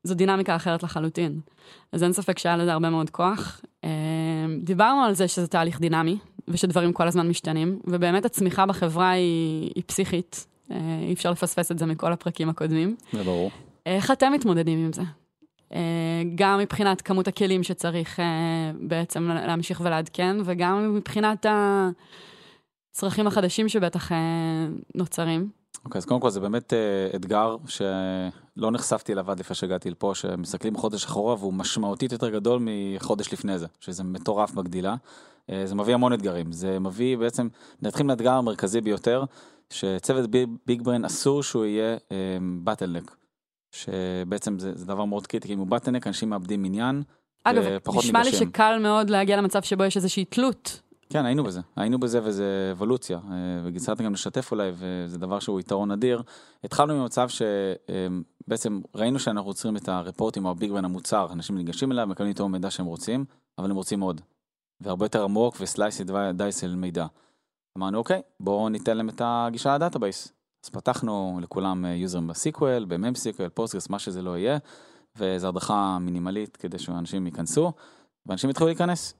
זו 0.02 0.14
דינמיקה 0.14 0.56
אחרת 0.56 0.82
לחלוטין. 0.82 1.40
אז 1.92 2.02
אין 2.02 2.12
ספק 2.12 2.38
שהיה 2.38 2.56
לזה 2.56 2.72
הרבה 2.72 2.90
מאוד 2.90 3.10
כוח. 3.10 3.60
אה, 3.84 3.90
דיברנו 4.62 5.04
על 5.04 5.14
זה 5.14 5.28
שזה 5.28 5.46
תהליך 5.46 5.80
דינמי, 5.80 6.18
ושדברים 6.48 6.92
כל 6.92 7.08
הזמן 7.08 7.28
משתנים, 7.28 7.78
ובאמת 7.84 8.24
הצמיחה 8.24 8.66
בחברה 8.66 9.10
היא, 9.10 9.70
היא 9.74 9.82
פסיכית. 9.86 10.46
אה, 10.70 10.76
אי 11.08 11.12
אפשר 11.12 11.30
לפספס 11.30 11.72
את 11.72 11.78
זה 11.78 11.86
מכל 11.86 12.12
הפרקים 12.12 12.48
הקודמים. 12.48 12.96
זה 13.12 13.24
ברור. 13.24 13.50
איך 13.86 14.10
אתם 14.10 14.32
מתמודדים 14.32 14.84
עם 14.84 14.92
זה? 14.92 15.02
אה, 15.74 16.22
גם 16.35 16.59
מבחינת 16.59 17.00
כמות 17.00 17.28
הכלים 17.28 17.62
שצריך 17.62 18.20
אה, 18.20 18.70
בעצם 18.80 19.28
להמשיך 19.28 19.80
ולעדכן, 19.85 20.37
וגם 20.44 20.94
מבחינת 20.94 21.46
הצרכים 22.92 23.26
החדשים 23.26 23.68
שבטח 23.68 24.12
אה, 24.12 24.16
נוצרים. 24.94 25.48
אוקיי, 25.85 25.98
okay, 25.98 26.02
אז 26.02 26.04
קודם 26.04 26.20
כל 26.20 26.30
זה 26.30 26.40
באמת 26.40 26.72
אתגר 27.16 27.56
שלא 27.66 28.70
נחשפתי 28.70 29.12
אליו 29.12 29.30
עד 29.30 29.40
לפני 29.40 29.56
שהגעתי 29.56 29.90
לפה, 29.90 30.12
שמסתכלים 30.14 30.76
חודש 30.76 31.04
אחורה 31.04 31.35
והוא 31.35 31.54
משמעותית 31.54 32.12
יותר 32.12 32.30
גדול 32.30 32.62
מחודש 32.62 33.33
לפני 33.33 33.59
זה, 33.59 33.66
שזה 33.80 34.04
מטורף 34.04 34.52
בגדילה. 34.52 34.94
זה 35.64 35.74
מביא 35.74 35.94
המון 35.94 36.12
אתגרים, 36.12 36.52
זה 36.52 36.78
מביא 36.78 37.16
בעצם, 37.16 37.48
נתחיל 37.83 38.06
מהאתגר 38.06 38.33
המרכזי 38.33 38.80
ביותר, 38.80 39.24
שצוות 39.70 40.30
ביג 40.66 40.83
בריין 40.83 41.04
אסור 41.04 41.42
שהוא 41.42 41.64
יהיה 41.64 41.96
באטלנק. 42.64 43.16
שבעצם 43.72 44.59
זה, 44.59 44.72
זה 44.74 44.87
דבר 44.87 45.04
מאוד 45.04 45.26
קריטי, 45.26 45.48
כי 45.48 45.54
אם 45.54 45.59
הוא 45.59 45.66
בטנק, 45.66 46.06
אנשים 46.06 46.30
מאבדים 46.30 46.64
עניין, 46.64 47.02
אגב, 47.44 47.62
נשמע 47.96 48.22
לי 48.22 48.33
שקל 48.33 48.78
מאוד 48.78 49.11
להגיע 49.11 49.37
למצב 49.37 49.62
שבו 49.62 49.85
יש 49.85 49.96
איזושהי 49.96 50.24
תלות. 50.24 50.80
כן, 51.11 51.24
היינו 51.24 51.44
בזה, 51.44 51.61
היינו 51.76 52.00
בזה 52.00 52.20
וזה 52.24 52.68
אבולוציה, 52.72 53.18
אה, 53.30 53.61
וגיצרת 53.64 54.00
גם 54.00 54.12
לשתף 54.12 54.52
אולי, 54.52 54.70
וזה 54.74 55.18
דבר 55.18 55.38
שהוא 55.38 55.61
יתרון 55.61 55.90
אדיר. 55.90 56.22
התחלנו 56.64 57.02
ממצב 57.02 57.28
שבעצם 57.28 58.80
ראינו 58.94 59.18
שאנחנו 59.18 59.50
עוצרים 59.50 59.76
את 59.76 59.88
הרפורטים 59.88 60.44
או 60.44 60.50
הביג 60.50 60.72
בין 60.72 60.85
המוצר, 60.85 61.28
אנשים 61.33 61.56
ניגשים 61.56 61.92
אליו, 61.92 62.06
מקבלים 62.06 62.28
איתו 62.28 62.48
מידע 62.48 62.70
שהם 62.70 62.87
רוצים, 62.87 63.24
אבל 63.59 63.70
הם 63.70 63.76
רוצים 63.76 64.00
עוד. 64.00 64.20
והרבה 64.80 65.04
יותר 65.04 65.24
עמוק 65.24 65.56
ו 65.61 65.68
slice 65.68 66.04
and 66.35 66.52
dice 66.52 66.74
למידע. 66.74 67.06
אמרנו, 67.78 67.98
אוקיי, 67.98 68.22
בואו 68.40 68.68
ניתן 68.68 68.96
להם 68.96 69.09
את 69.09 69.22
הגישה 69.24 69.74
ל 69.74 69.80
database. 69.80 70.33
אז 70.64 70.70
פתחנו 70.70 71.38
לכולם 71.42 71.85
user 71.85 72.12
ים 72.12 72.26
ב 72.26 72.38
SQL, 72.38 72.85
ב 72.85 72.94
MySQL, 72.94 73.48
Postgres, 73.48 73.88
מה 73.88 73.99
שזה 73.99 74.23
לא 74.23 74.38
יהיה, 74.38 74.59
וזו 75.16 75.49
הדרכה 75.49 75.99
מינימלית 76.01 76.57
כדי 76.57 76.79
שאנשים 76.79 77.27
ייכנסו, 77.27 77.73
ואנשים 78.27 78.51
יתחילו 78.51 78.68
להיכנס. 78.68 79.14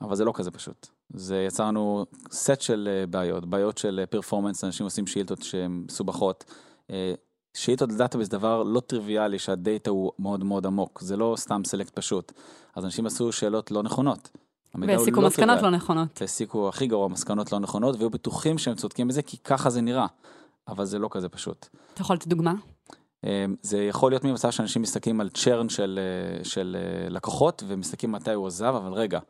אבל 0.00 0.16
זה 0.16 0.24
לא 0.24 0.32
כזה 0.34 0.50
פשוט. 0.50 0.86
זה 1.14 1.44
יצרנו 1.46 2.06
סט 2.30 2.60
של 2.60 2.88
אה, 2.90 3.06
בעיות, 3.06 3.46
בעיות 3.46 3.78
של 3.78 4.04
performance, 4.10 4.64
אה, 4.64 4.68
אנשים 4.68 4.84
עושים 4.86 5.06
שאילתות 5.06 5.42
שהן 5.42 5.84
מסובכות. 5.86 6.44
אה, 6.90 7.14
שאילתות 7.54 7.90
זה 7.90 8.30
דבר 8.30 8.62
לא 8.62 8.80
טריוויאלי 8.80 9.38
שהדאטה 9.38 9.90
הוא 9.90 10.12
מאוד 10.18 10.44
מאוד 10.44 10.66
עמוק, 10.66 11.00
זה 11.00 11.16
לא 11.16 11.34
סתם 11.38 11.62
select 11.64 11.94
פשוט. 11.94 12.32
אז 12.74 12.84
אנשים 12.84 13.06
עשו 13.06 13.32
שאלות 13.32 13.70
לא 13.70 13.82
נכונות. 13.82 14.30
והסיקו 14.74 15.20
לא 15.20 15.26
מסקנות 15.26 15.62
לא 15.62 15.70
נכונות. 15.70 16.20
והסיקו 16.20 16.68
הכי 16.68 16.86
גרוע 16.86 17.08
מסקנות 17.08 17.52
לא 17.52 17.58
נכונות, 17.58 17.96
והיו 17.96 18.10
בטוחים 18.10 18.58
שהם 18.58 18.74
צודקים 18.74 19.08
בזה, 19.08 19.22
כי 19.22 19.36
ככה 19.36 19.70
זה 19.70 19.80
נראה. 19.80 20.06
אבל 20.68 20.84
זה 20.84 20.98
לא 20.98 21.08
כזה 21.10 21.28
פשוט. 21.28 21.66
אתה 21.94 22.00
יכול 22.00 22.16
לתת 22.16 22.26
דוגמה? 22.26 22.54
אמ, 23.24 23.56
זה 23.62 23.82
יכול 23.82 24.12
להיות 24.12 24.24
ממצב 24.24 24.50
שאנשים 24.50 24.82
מסתכלים 24.82 25.20
על 25.20 25.28
צ'רן 25.28 25.68
של, 25.68 25.98
אה, 26.02 26.44
של 26.44 26.76
אה, 26.78 27.08
לקוחות 27.08 27.62
ומסתכלים 27.66 28.12
מתי 28.12 28.32
הוא 28.32 28.46
עזב, 28.46 28.74
אבל 28.76 28.92
רגע, 28.92 29.20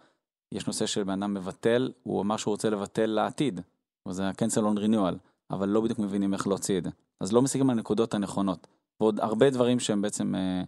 יש 0.53 0.67
נושא 0.67 0.87
של 0.87 1.03
בן 1.05 1.23
אדם 1.23 1.35
מבטל, 1.35 1.93
הוא 2.03 2.23
אמר 2.23 2.37
שהוא 2.37 2.53
רוצה 2.53 2.71
לבטל 2.71 3.07
לעתיד, 3.07 3.61
זה 4.09 4.29
ה-cancel 4.29 4.61
on 4.61 4.79
renewal, 4.79 5.15
אבל 5.51 5.69
לא 5.69 5.81
בדיוק 5.81 5.99
מבינים 5.99 6.35
איך 6.35 6.47
להוציא 6.47 6.79
את 6.79 6.85
זה. 6.85 6.91
אז 7.21 7.33
לא 7.33 7.43
מסתכלים 7.43 7.71
על 7.71 7.77
הנקודות 7.77 8.15
הנכונות. 8.15 8.67
ועוד 9.01 9.21
הרבה 9.21 9.51
דברים 9.51 9.81
שהם 9.81 10.03
בעצם 10.03 10.35
אה, 10.35 10.63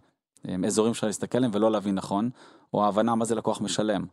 הם 0.45 0.65
אזורים 0.65 0.95
שאפשר 0.95 1.07
להסתכל 1.07 1.39
עליהם 1.39 1.51
ולא 1.55 1.73
להבין 1.73 1.95
נכון, 1.95 2.31
או 2.75 2.85
ההבנה 2.85 3.15
מה 3.15 3.25
זה 3.25 3.35
לקוח 3.35 3.61
משלם. 3.61 4.05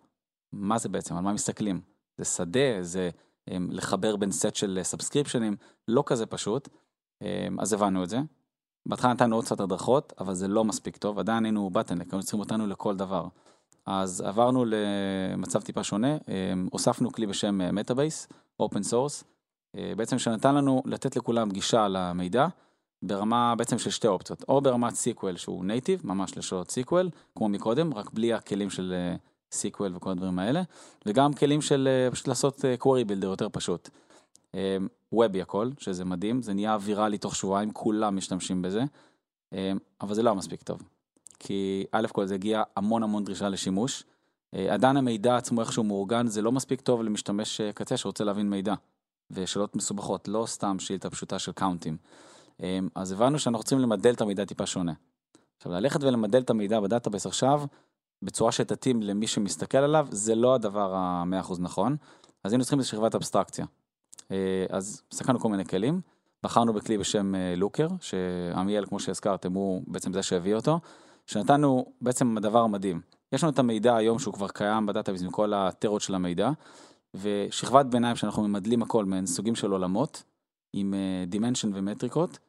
מה 0.53 0.77
זה 0.77 0.89
בעצם, 0.89 1.15
על 1.15 1.23
מה 1.23 1.33
מסתכלים. 1.33 1.81
זה 2.17 2.25
שדה, 2.25 2.81
זה 2.81 3.09
לחבר 3.47 4.15
בין 4.15 4.31
סט 4.31 4.55
של 4.55 4.79
subscription 4.83 5.41
ים, 5.41 5.55
לא 5.87 6.03
כזה 6.05 6.25
פשוט, 6.25 6.69
אז 7.59 7.73
הבנו 7.73 8.03
את 8.03 8.09
זה. 8.09 8.19
בהתחלה 8.85 9.13
נתנו 9.13 9.35
עוד 9.35 9.45
קצת 9.45 9.59
הדרכות, 9.59 10.13
אבל 10.19 10.33
זה 10.33 10.47
לא 10.47 10.63
מספיק 10.65 10.97
טוב, 10.97 11.19
עדיין 11.19 11.45
היינו 11.45 11.69
bottleneck, 11.69 12.13
היו 12.13 12.21
צריכים 12.21 12.39
אותנו 12.39 12.67
לכל 12.67 12.95
דבר. 12.95 13.27
אז 13.85 14.21
עברנו 14.21 14.65
למצב 14.67 15.61
טיפה 15.61 15.83
שונה, 15.83 16.17
הוספנו 16.71 17.11
כלי 17.11 17.27
בשם 17.27 17.75
Metabase, 17.75 18.27
open 18.59 18.83
source, 18.83 19.23
בעצם 19.97 20.19
שנתן 20.19 20.55
לנו 20.55 20.83
לתת 20.85 21.15
לכולם 21.15 21.49
גישה 21.49 21.87
למידע 21.87 22.47
ברמה 23.03 23.55
בעצם 23.57 23.79
של 23.79 23.89
שתי 23.89 24.07
אופציות, 24.07 24.43
או 24.47 24.61
ברמת 24.61 24.95
SQL 24.95 25.37
שהוא 25.37 25.65
native, 25.65 26.01
ממש 26.03 26.37
לשאלות 26.37 26.71
SQL, 26.71 27.09
כמו 27.35 27.49
מקודם, 27.49 27.93
רק 27.93 28.11
בלי 28.13 28.33
הכלים 28.33 28.69
של 28.69 28.93
SQL 29.55 29.95
וכל 29.95 30.11
הדברים 30.11 30.39
האלה, 30.39 30.61
וגם 31.05 31.33
כלים 31.33 31.61
של 31.61 31.87
אה, 31.91 32.11
פשוט 32.11 32.27
לעשות 32.27 32.59
query 32.79 33.09
builder 33.09 33.25
יותר 33.25 33.47
פשוט. 33.51 33.89
web 35.13 35.34
י 35.34 35.41
הכל, 35.41 35.69
שזה 35.79 36.05
מדהים, 36.05 36.41
זה 36.41 36.53
נהיה 36.53 36.77
ויראלי 36.81 37.17
תוך 37.17 37.35
שבועיים, 37.35 37.71
כולם 37.71 38.15
משתמשים 38.17 38.61
בזה, 38.61 38.83
אבל 40.01 40.13
זה 40.13 40.23
לא 40.23 40.35
מספיק 40.35 40.63
טוב. 40.63 40.81
כי 41.39 41.85
א' 41.91 42.07
כל 42.11 42.25
זה 42.25 42.35
הגיע 42.35 42.63
המון 42.75 43.03
המון 43.03 43.23
דרישה 43.23 43.49
לשימוש. 43.49 44.03
אה, 44.55 44.73
עדיין 44.73 44.97
המידע 44.97 45.37
עצמו 45.37 45.61
איכשהו 45.61 45.83
מאורגן, 45.83 46.27
זה 46.27 46.41
לא 46.41 46.51
מספיק 46.51 46.81
טוב 46.81 47.03
למשתמש 47.03 47.61
אה, 47.61 47.73
קצה 47.73 47.97
שרוצה 47.97 48.23
להבין 48.23 48.49
מידע. 48.49 48.73
ושאלות 49.31 49.75
מסובכות, 49.75 50.27
לא 50.27 50.45
סתם 50.47 50.79
שאילתה 50.79 51.09
פשוטה 51.09 51.39
של 51.39 51.51
count 51.51 51.80
ים. 51.80 51.97
אז 52.95 53.11
הבנו 53.11 53.39
שאנחנו 53.39 53.63
צריכים 53.63 53.79
למדל 53.79 54.13
את 54.13 54.21
המידע 54.21 54.45
טיפה 54.45 54.65
שונה. 54.65 54.93
עכשיו, 55.57 55.71
ללכת 55.71 56.03
ולמדל 56.03 56.41
את 56.41 56.49
המידע 56.49 56.79
ב 56.79 56.84
database 56.84 57.25
עכשיו, 57.25 57.61
בצורה 58.25 58.51
שתתאים 58.51 59.01
למי 59.01 59.27
שמסתכל 59.27 59.77
עליו, 59.77 60.07
זה 60.11 60.35
לא 60.35 60.55
הדבר 60.55 60.95
המאה 60.95 61.39
אחוז 61.39 61.59
נכון, 61.59 61.95
אז 62.43 62.51
היינו 62.51 62.63
צריכים 62.63 62.79
איזו 62.79 62.89
שכבת 62.89 63.15
אבסטרקציה. 63.15 63.65
אה, 64.31 64.65
אז 64.69 65.01
סקרנו 65.11 65.39
כל 65.39 65.49
מיני 65.49 65.65
כלים, 65.65 66.01
בחרנו 66.43 66.73
בכלי 66.73 66.97
בשם 66.97 67.35
אה, 67.35 67.53
Looker, 67.57 67.87
שעמיאל, 68.01 68.85
כמו 68.85 68.99
שהזכרתם, 68.99 69.53
הוא 69.53 69.83
בעצם 69.87 70.13
זה 70.13 70.23
שהביא 70.23 70.55
אותו, 70.55 70.79
שנתנו 71.25 71.85
בעצם 72.01 72.37
הדבר 72.37 72.59
המדהים. 72.59 73.01
יש 73.31 73.43
לנו 73.43 73.53
את 73.53 73.59
המידע 73.59 73.95
היום 73.95 74.19
שהוא 74.19 74.33
כבר 74.33 74.47
קיים 74.47 74.85
ב 74.85 74.89
database 74.89 75.21
עם 75.21 75.31
כל 75.31 75.53
הצרות 75.53 76.01
של 76.01 76.15
המידע, 76.15 76.49
ושכבת 77.13 77.85
ביניים 77.85 78.15
שאנחנו 78.15 78.47
ממדלים 78.47 78.81
הכל 78.81 79.05
מהן 79.05 79.25
סוגים 79.25 79.55
של 79.55 79.71
עולמות, 79.71 80.23
עם 80.73 80.93
dimension 81.27 81.71
ומטריקות. 81.73 82.39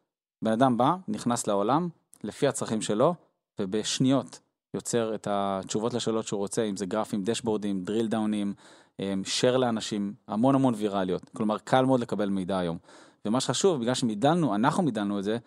בן 0.42 0.52
אדם 0.52 0.76
בא, 0.76 0.96
נכנס 1.08 1.46
לעולם, 1.46 1.88
לפי 2.24 2.48
הצרכים 2.48 2.82
שלו, 2.82 3.14
ובשניות 3.58 4.40
יוצר 4.74 5.14
את 5.14 5.29
התשובות 5.31 5.94
לשאלות 5.94 6.26
שהוא 6.26 6.38
רוצה, 6.38 6.62
אם 6.62 6.76
זה 6.76 6.87
גרפים, 6.87 7.22
dashboard 7.22 7.69
ים, 7.69 7.85
drill 7.85 8.06
down 8.06 8.34
ים, 8.34 8.54
share 9.00 9.57
לאנשים, 9.57 10.14
המון 10.29 10.55
המון 10.55 10.74
ויראליות. 10.76 11.31
כלומר, 11.37 11.59
קל 11.59 11.85
מאוד 11.85 12.00
לקבל 12.00 12.29
מידע 12.29 12.59
היום. 12.59 12.79
ומה 13.24 13.40
שחשוב, 13.40 13.81
בגלל 13.81 13.94
שמידלנו, 13.94 14.55
אנחנו 14.55 14.83
מידלנו 14.83 15.18
את 15.18 15.24
זה, 15.24 15.38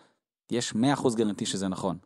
יש 0.50 0.72
100% 0.72 1.16
guarantee 1.16 1.46
שזה 1.46 1.68
נכון. 1.68 1.98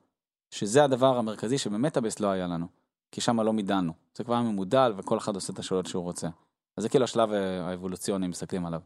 שזה 0.50 0.84
הדבר 0.84 1.18
המרכזי 1.18 1.58
שבאמת 1.58 1.96
ה 1.96 2.01
base 2.01 2.20
לא 2.20 2.28
היה 2.28 2.46
לנו. 2.46 2.66
כי 3.12 3.20
שם 3.20 3.40
לא 3.40 3.52
מידלנו. 3.52 3.92
זה 4.16 4.24
כבר 4.24 4.42
ממודל 4.42 4.92
וכל 4.96 5.18
אחד 5.18 5.34
עושה 5.34 5.52
את 5.52 5.58
השאלות 5.58 5.86
שהוא 5.86 6.02
רוצה. 6.02 6.28
אז 6.76 6.82
זה 6.82 6.88
כאילו 6.88 7.04
השלב 7.04 7.32
אה, 7.32 7.68
האבולוציוני, 7.68 8.26
מסתכלים 8.26 8.66
עליו. 8.66 8.80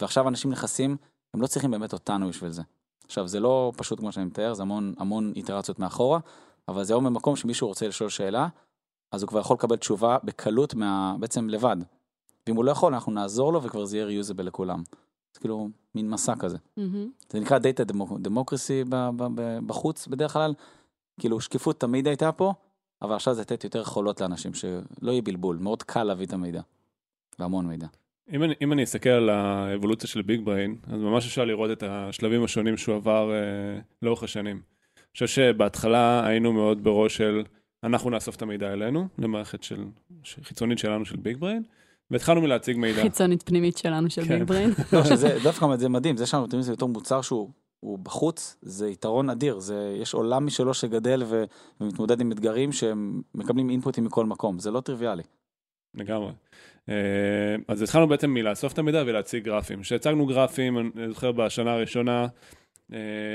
ועכשיו 0.00 0.28
אנשים 0.28 0.50
נכנסים, 0.50 0.96
הם 1.34 1.42
לא 1.42 1.46
צריכים 1.46 1.70
באמת 1.70 1.92
אותנו 1.92 2.28
בשביל 2.28 2.50
זה. 2.50 2.62
עכשיו, 3.04 3.28
זה 3.28 3.40
לא 3.40 3.72
פשוט 3.76 3.98
כמו 3.98 4.12
שאני 4.12 4.26
מתאר, 4.26 4.54
זה 4.54 4.62
המון 4.62 4.94
המון 4.98 5.32
איטרציות 5.36 5.78
מאחורה, 5.78 6.18
אבל 6.68 6.84
זה 6.84 6.92
היום 6.92 7.04
במקום 7.04 7.36
שמישהו 7.36 7.68
רוצה 7.68 7.88
לשאול 7.88 8.10
שאלה, 8.10 8.48
אז 9.12 9.22
הוא 9.22 9.28
כבר 9.28 9.40
יכול 9.40 9.54
לקבל 9.54 9.76
תשובה 9.76 10.16
בקלות 10.24 10.74
מה... 10.74 11.14
בעצם 11.18 11.48
לבד. 11.48 11.76
ואם 12.46 12.56
הוא 12.56 12.64
לא 12.64 12.70
יכול, 12.70 12.94
אנחנו 12.94 13.12
נעזור 13.12 13.52
לו 13.52 13.62
וכבר 13.62 13.84
זה 13.84 13.96
יהיה 13.96 14.06
ריוזבל 14.06 14.46
לכולם. 14.46 14.82
זה 15.34 15.40
כאילו 15.40 15.68
מין 15.94 16.10
מסע 16.10 16.34
כזה. 16.36 16.56
Mm-hmm. 16.56 17.30
זה 17.30 17.40
נקרא 17.40 17.58
דאטה 17.58 17.84
דמוקרסי 18.18 18.84
בחוץ 19.66 20.06
בדרך 20.06 20.32
כלל. 20.32 20.54
כאילו 21.20 21.40
שקיפות 21.40 21.80
תמיד 21.80 22.06
הייתה 22.06 22.32
פה, 22.32 22.52
אבל 23.02 23.14
עכשיו 23.14 23.34
זה 23.34 23.40
לתת 23.40 23.64
יותר 23.64 23.80
יכולות 23.80 24.20
לאנשים, 24.20 24.54
שלא 24.54 25.10
יהיה 25.10 25.22
בלבול, 25.22 25.56
מאוד 25.56 25.82
קל 25.82 26.04
להביא 26.04 26.26
את 26.26 26.32
המידע. 26.32 26.60
והמון 27.38 27.66
מידע. 27.66 27.86
אם 28.32 28.42
אני, 28.42 28.54
אם 28.62 28.72
אני 28.72 28.84
אסתכל 28.84 29.10
על 29.10 29.30
האבולוציה 29.30 30.08
של 30.08 30.22
Big 30.22 30.44
Brain, 30.44 30.76
אז 30.86 31.00
ממש 31.00 31.26
אפשר 31.26 31.44
לראות 31.44 31.70
את 31.70 31.82
השלבים 31.86 32.44
השונים 32.44 32.76
שהוא 32.76 32.94
עבר 32.94 33.32
אה, 33.32 33.80
לאורך 34.02 34.22
השנים. 34.22 34.62
חושב 35.12 35.26
שבהתחלה 35.26 36.26
היינו 36.26 36.52
מאוד 36.52 36.84
בראש 36.84 37.16
של 37.16 37.42
אנחנו 37.84 38.10
נאסוף 38.10 38.36
את 38.36 38.42
המידע 38.42 38.72
אלינו, 38.72 39.08
למערכת 39.18 39.62
של, 39.62 39.84
חיצונית 40.42 40.78
שלנו 40.78 41.04
של 41.04 41.16
Big 41.16 41.36
Brain, 41.36 41.62
והתחלנו 42.10 42.40
מלהציג 42.40 42.76
מידע. 42.76 43.02
חיצונית 43.02 43.42
פנימית 43.42 43.76
שלנו 43.76 44.10
של 44.10 44.24
כן. 44.24 44.38
Big 44.38 44.48
Brain. 44.48 44.70
לא, 44.92 45.04
שזה 45.04 45.38
דווקא 45.42 45.76
זה 45.76 45.88
מדהים, 45.88 46.16
זה 46.16 46.26
שאנחנו 46.26 46.46
נותנים 46.46 46.60
לזה 46.60 46.72
בתור 46.72 46.88
מוצר 46.88 47.22
שהוא 47.22 47.50
הוא 47.80 47.98
בחוץ, 47.98 48.56
זה 48.62 48.88
יתרון 48.88 49.30
אדיר, 49.30 49.58
זה, 49.58 49.96
יש 50.02 50.14
עולם 50.14 50.46
משלו 50.46 50.74
שגדל 50.74 51.22
ו, 51.26 51.44
ומתמודד 51.80 52.20
עם 52.20 52.32
אתגרים 52.32 52.72
שהם 52.72 53.22
מקבלים 53.34 53.70
אינפוטים 53.70 54.04
מכל 54.04 54.26
מקום, 54.26 54.58
זה 54.58 54.70
לא 54.70 54.80
טריוויאלי. 54.80 55.22
לגמרי. 55.94 56.32
אה, 56.88 56.94
אז 57.68 57.82
התחלנו 57.82 58.08
בעצם 58.08 58.30
מלאסוף 58.30 58.72
את 58.72 58.78
המידע 58.78 59.02
ולהציג 59.06 59.44
גרפים. 59.44 59.82
כשהצגנו 59.82 60.26
גרפים, 60.26 60.78
אני 60.78 61.08
זוכר 61.08 61.32
בשנה 61.32 61.72
הראשונה, 61.72 62.26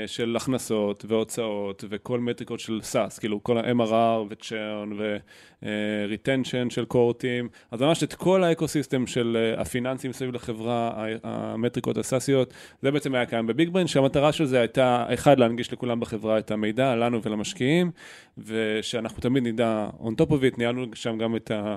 של 0.06 0.36
הכנסות 0.36 1.04
והוצאות 1.08 1.84
וכל 1.88 2.20
מטריקות 2.20 2.60
של 2.60 2.80
SaaS, 2.82 3.18
כאילו 3.18 3.42
כל 3.42 3.58
ה-MRR 3.58 4.30
ו-churn 4.30 4.94
ו-retention 4.98 6.70
של 6.70 6.84
קוהורטים, 6.84 7.48
אז 7.70 7.82
ממש 7.82 8.02
את 8.02 8.14
כל 8.14 8.44
ה-ecosystem 8.44 9.06
של 9.06 9.36
אה, 9.36 9.60
הפיננסים 9.60 10.12
סביב 10.12 10.34
לחברה, 10.34 11.06
המטריקות 11.22 11.98
הסאסיות, 11.98 12.54
זה 12.82 12.90
בעצם 12.90 13.14
היה 13.14 13.26
קיים 13.26 13.46
בביג 13.46 13.68
בריין, 13.68 13.86
שהמטרה 13.86 14.32
של 14.32 14.44
זה 14.44 14.60
הייתה, 14.60 15.06
אחד, 15.14 15.38
להנגיש 15.38 15.72
לכולם 15.72 16.00
בחברה 16.00 16.38
את 16.38 16.50
המידע, 16.50 16.94
לנו 16.96 17.22
ולמשקיעים, 17.22 17.90
ושאנחנו 18.38 19.20
תמיד 19.20 19.46
נדע 19.46 19.88
on 20.00 20.22
top 20.22 20.30
of 20.30 20.54
it, 20.54 20.58
ניהלנו 20.58 20.86
שם 20.94 21.18
גם 21.18 21.36
את 21.36 21.50
ה... 21.50 21.76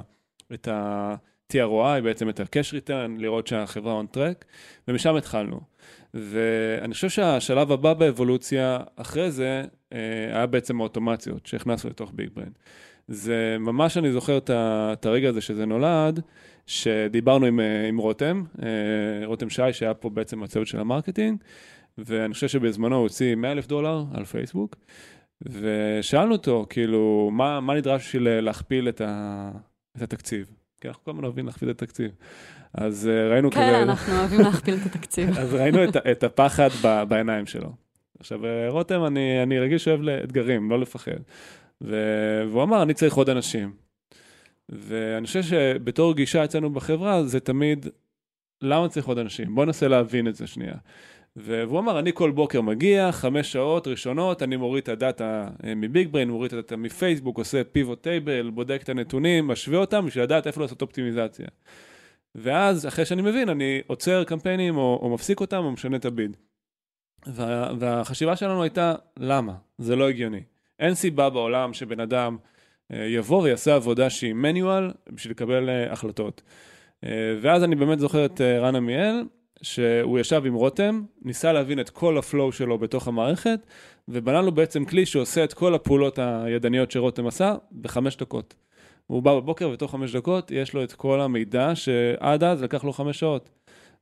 את 0.53 0.67
ה 0.67 1.15
TROI, 1.53 2.01
בעצם 2.03 2.29
את 2.29 2.39
ה-cash 2.39 2.73
return, 2.73 3.11
לראות 3.17 3.47
שהחברה 3.47 4.01
on 4.01 4.15
track, 4.15 4.45
ומשם 4.87 5.15
התחלנו. 5.15 5.59
ואני 6.13 6.93
חושב 6.93 7.09
שהשלב 7.09 7.71
הבא 7.71 7.93
באבולוציה 7.93 8.79
אחרי 8.95 9.31
זה 9.31 9.63
אה, 9.93 9.97
היה 10.35 10.45
בעצם 10.45 10.81
האוטומציות 10.81 11.45
שהכנסנו 11.45 11.89
לתוך 11.89 12.11
ביג 12.15 12.29
בריין. 12.33 12.51
זה 13.07 13.57
ממש, 13.59 13.97
אני 13.97 14.11
זוכר 14.11 14.39
את 14.49 15.05
הרגע 15.05 15.29
הזה 15.29 15.41
שזה 15.41 15.65
נולד, 15.65 16.21
שדיברנו 16.65 17.45
עם, 17.45 17.59
אה, 17.59 17.87
עם 17.87 17.97
רותם, 17.97 18.43
אה, 18.63 19.25
רותם 19.25 19.49
שי, 19.49 19.73
שהיה 19.73 19.93
פה 19.93 20.09
בעצם 20.09 20.43
הצוות 20.43 20.67
של 20.67 20.79
ה-marketing, 20.79 21.43
ואני 21.97 22.33
חושב 22.33 22.47
שבזמנו 22.47 22.95
הוא 22.95 23.03
הוציא 23.03 23.35
100 23.35 23.51
אלף 23.51 23.67
דולר 23.67 24.03
על 24.13 24.25
פייסבוק, 24.25 24.75
ושאלנו 25.41 26.31
אותו, 26.31 26.65
כאילו, 26.69 27.29
מה, 27.31 27.59
מה 27.59 27.75
נדרש 27.75 28.07
בשביל 28.07 28.39
להכפיל 28.39 28.89
את, 28.89 29.01
ה, 29.01 29.51
את 29.97 30.01
התקציב? 30.01 30.58
כי 30.81 30.87
אנחנו 30.87 31.03
כל 31.03 31.11
הזמן 31.11 31.23
אוהבים 31.23 31.45
להכפיל 31.45 31.69
את 31.69 31.81
התקציב. 31.81 32.11
אז 32.73 33.09
אה, 33.11 33.33
ראינו 33.33 33.51
כן, 33.51 33.55
כזה... 33.55 33.71
כן, 33.71 33.89
אנחנו 33.89 34.19
אוהבים 34.19 34.39
להכפיל 34.39 34.75
את 34.75 34.85
התקציב. 34.85 35.29
אז 35.39 35.53
ראינו 35.53 35.83
את, 35.83 35.95
את 35.95 36.23
הפחד 36.23 36.69
ב, 36.83 37.03
בעיניים 37.03 37.45
שלו. 37.45 37.73
עכשיו, 38.19 38.45
אה, 38.45 38.69
רותם, 38.69 39.05
אני, 39.05 39.43
אני 39.43 39.59
רגיל 39.59 39.77
שאוהב 39.77 40.01
לאתגרים, 40.01 40.71
לא 40.71 40.79
לפחד. 40.79 41.11
ו... 41.81 41.95
והוא 42.49 42.63
אמר, 42.63 42.83
אני 42.83 42.93
צריך 42.93 43.13
עוד 43.13 43.29
אנשים. 43.29 43.73
ואני 44.69 45.27
חושב 45.27 45.43
שבתור 45.43 46.15
גישה 46.15 46.43
אצלנו 46.43 46.69
בחברה, 46.69 47.23
זה 47.23 47.39
תמיד, 47.39 47.87
למה 48.61 48.89
צריך 48.89 49.07
עוד 49.07 49.17
אנשים? 49.17 49.55
בוא 49.55 49.65
ננסה 49.65 49.87
להבין 49.87 50.27
את 50.27 50.35
זה 50.35 50.47
שנייה. 50.47 50.75
והוא 51.35 51.79
אמר, 51.79 51.99
אני 51.99 52.11
כל 52.13 52.31
בוקר 52.31 52.61
מגיע, 52.61 53.11
חמש 53.11 53.51
שעות 53.51 53.87
ראשונות, 53.87 54.43
אני 54.43 54.55
מוריד 54.55 54.83
את 54.83 54.89
הדאטה 54.89 55.47
אה, 55.63 55.75
מ-Big 55.75 56.07
Brain, 56.11 56.29
מוריד 56.29 56.53
את 56.53 56.53
הדאטה 56.53 56.75
מפייסבוק, 56.75 57.37
עושה 57.37 57.63
pivot 57.63 58.03
table, 58.03 58.49
בודק 58.49 58.79
את 58.83 58.89
הנתונים, 58.89 59.47
משווה 59.47 59.77
אותם 59.77 60.05
בשביל 60.05 60.23
לדעת 60.23 60.47
איפה 60.47 60.61
לעשות 60.61 60.81
אופטימיזציה. 60.81 61.47
ואז, 62.35 62.87
אחרי 62.87 63.05
שאני 63.05 63.21
מבין, 63.21 63.49
אני 63.49 63.81
עוצר 63.87 64.23
קמפיינים 64.23 64.77
או, 64.77 64.99
או 65.01 65.09
מפסיק 65.09 65.41
אותם 65.41 65.57
או 65.57 65.71
משנה 65.71 65.97
את 65.97 66.05
ה-bid. 66.05 66.37
וה, 67.27 67.71
והחשיבה 67.79 68.35
שלנו 68.35 68.63
הייתה, 68.63 68.95
למה? 69.17 69.53
זה 69.77 69.95
לא 69.95 70.09
הגיוני. 70.09 70.41
אין 70.79 70.93
סיבה 70.93 71.29
בעולם 71.29 71.73
שבן 71.73 71.99
אדם 71.99 72.37
אה, 72.93 73.05
יבוא 73.05 73.41
ויעשה 73.41 73.75
עבודה 73.75 74.09
שהיא 74.09 74.33
מניואל 74.33 74.91
בשביל 75.09 75.31
לקבל 75.31 75.69
אה, 75.69 75.93
החלטות. 75.93 76.41
ואז 77.41 77.63
אני 77.63 77.75
באמת 77.75 77.99
זוכר 77.99 78.25
את 78.25 78.41
רן 78.41 78.75
עמיאל, 78.75 79.23
שהוא 79.61 80.19
ישב 80.19 80.41
עם 80.45 80.53
רותם, 80.53 81.01
ניסה 81.21 81.53
להבין 81.53 81.79
את 81.79 81.89
כל 81.89 82.17
הפלואו 82.17 82.51
שלו 82.51 82.77
בתוך 82.77 83.07
המערכת, 83.07 83.59
ובנה 84.07 84.41
לו 84.41 84.51
בעצם 84.51 84.85
כלי 84.85 85.05
שעושה 85.05 85.43
את 85.43 85.53
כל 85.53 85.75
הפעולות 85.75 86.19
הידניות 86.19 86.91
שרותם 86.91 87.27
עשה 87.27 87.55
בחמש 87.81 88.17
דקות. 88.17 88.55
הוא 89.07 89.23
בא 89.23 89.35
בבוקר 89.35 89.69
ותוך 89.69 89.91
חמש 89.91 90.15
דקות 90.15 90.51
יש 90.51 90.73
לו 90.73 90.83
את 90.83 90.93
כל 90.93 91.21
המידע 91.21 91.75
שעד 91.75 92.43
אז 92.43 92.63
לקח 92.63 92.83
לו 92.83 92.93
חמש 92.93 93.19
שעות. 93.19 93.49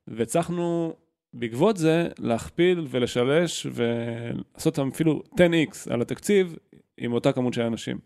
והצלחנו 0.08 0.92
בעקבות 1.34 1.76
זה 1.76 2.08
להכפיל 2.18 2.86
ולשלש 2.90 3.66
ולעשות 3.72 4.78
אפילו 4.78 5.22
10x 5.34 5.92
על 5.92 6.02
התקציב 6.02 6.56
עם 6.98 7.12
אותה 7.12 7.32
כמות 7.32 7.54
של 7.54 7.62
אנשים. 7.62 7.98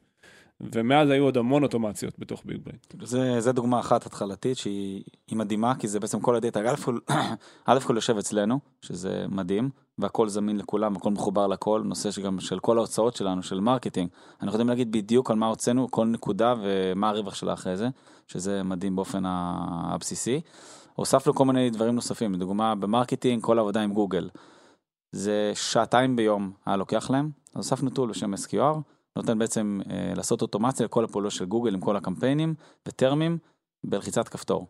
ומאז 0.62 1.10
היו 1.10 1.24
עוד 1.24 1.36
המון 1.36 1.62
אוטומציות 1.62 2.18
בתוך 2.18 2.42
Big 2.44 2.60
Brain. 2.64 2.78
זה, 3.02 3.40
זה 3.40 3.52
דוגמה 3.52 3.80
אחת 3.80 4.06
התחלתית 4.06 4.58
שהיא 4.58 5.02
מדהימה, 5.32 5.74
כי 5.74 5.88
זה 5.88 6.00
בעצם 6.00 6.20
כל 6.20 6.36
הדאטה, 6.36 6.60
א' 7.66 7.80
כל 7.80 7.94
יושב 7.94 8.16
אצלנו, 8.16 8.58
שזה 8.82 9.24
מדהים, 9.28 9.70
והכל 9.98 10.28
זמין 10.28 10.56
לכולם, 10.56 10.96
הכל 10.96 11.10
מחובר 11.10 11.46
לכל, 11.46 11.82
נושא 11.84 12.10
שגם 12.10 12.40
של 12.40 12.58
כל 12.58 12.78
ההוצאות 12.78 13.16
שלנו, 13.16 13.42
של 13.42 13.60
marketing. 13.60 14.08
אנחנו 14.32 14.48
יכולים 14.48 14.68
להגיד 14.68 14.92
בדיוק 14.92 15.30
על 15.30 15.36
מה 15.36 15.46
הוצאנו, 15.46 15.90
כל 15.90 16.06
נקודה 16.06 16.54
ומה 16.62 17.08
הרווח 17.08 17.34
שלה 17.34 17.52
אחרי 17.52 17.76
זה, 17.76 17.88
שזה 18.26 18.62
מדהים 18.62 18.96
באופן 18.96 19.22
הבסיסי. 19.26 20.40
הוספנו 20.94 21.34
כל 21.34 21.44
מיני 21.44 21.70
דברים 21.70 21.94
נוספים, 21.94 22.34
לדוגמה 22.34 22.74
ב-marketing, 22.74 23.42
כל 23.42 23.58
העבודה 23.58 23.80
עם 23.82 23.92
גוגל. 23.92 24.28
זה 25.12 25.52
שעתיים 25.54 26.16
ביום 26.16 26.52
היה 26.66 26.76
לוקח 26.76 27.10
להם, 27.10 27.30
אז 27.54 27.56
הוספנו 27.56 27.90
tool 27.90 28.10
בשם 28.10 28.34
SQR. 28.34 28.91
נותן 29.16 29.38
בעצם 29.38 29.80
אה, 29.90 30.12
לעשות 30.16 30.42
אוטומציה 30.42 30.86
לכל 30.86 31.04
הפעולות 31.04 31.32
של 31.32 31.44
גוגל 31.44 31.74
עם 31.74 31.80
כל 31.80 31.96
הקמפיינים 31.96 32.54
וטרמים 32.88 33.38
בלחיצת 33.84 34.28
כפתור. 34.28 34.66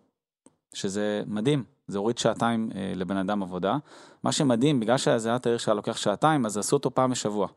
שזה 0.74 1.22
מדהים, 1.26 1.64
זה 1.87 1.98
הוריד 1.98 2.18
שעתיים 2.18 2.70
אה, 2.74 2.92
לבן 2.96 3.16
אדם 3.16 3.42
עבודה. 3.42 3.76
מה 4.22 4.33
שמדהים, 4.33 4.81
בגלל 4.81 4.98
שזה 4.98 5.28
היה 5.28 5.38
תהליך 5.38 5.61
שהיה 5.61 5.74
לוקח 5.74 5.96
שעתיים, 5.96 6.46
אז 6.46 6.59
עשו 6.59 6.76
אותו 6.76 6.94
פעם 6.94 7.11
בשבוע. 7.11 7.48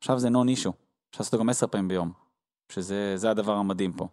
עכשיו 0.00 0.18
זה 0.18 0.30
non-issue, 0.30 0.70
אפשר 1.10 1.22
לעשות 1.22 1.32
אותו 1.34 1.42
גם 1.42 1.48
עשר 1.48 1.66
פעמים 1.66 1.88
ביום, 1.88 2.12
שזה 2.68 3.30
הדבר 3.30 3.52
המדהים 3.52 3.92
פה. 3.92 4.08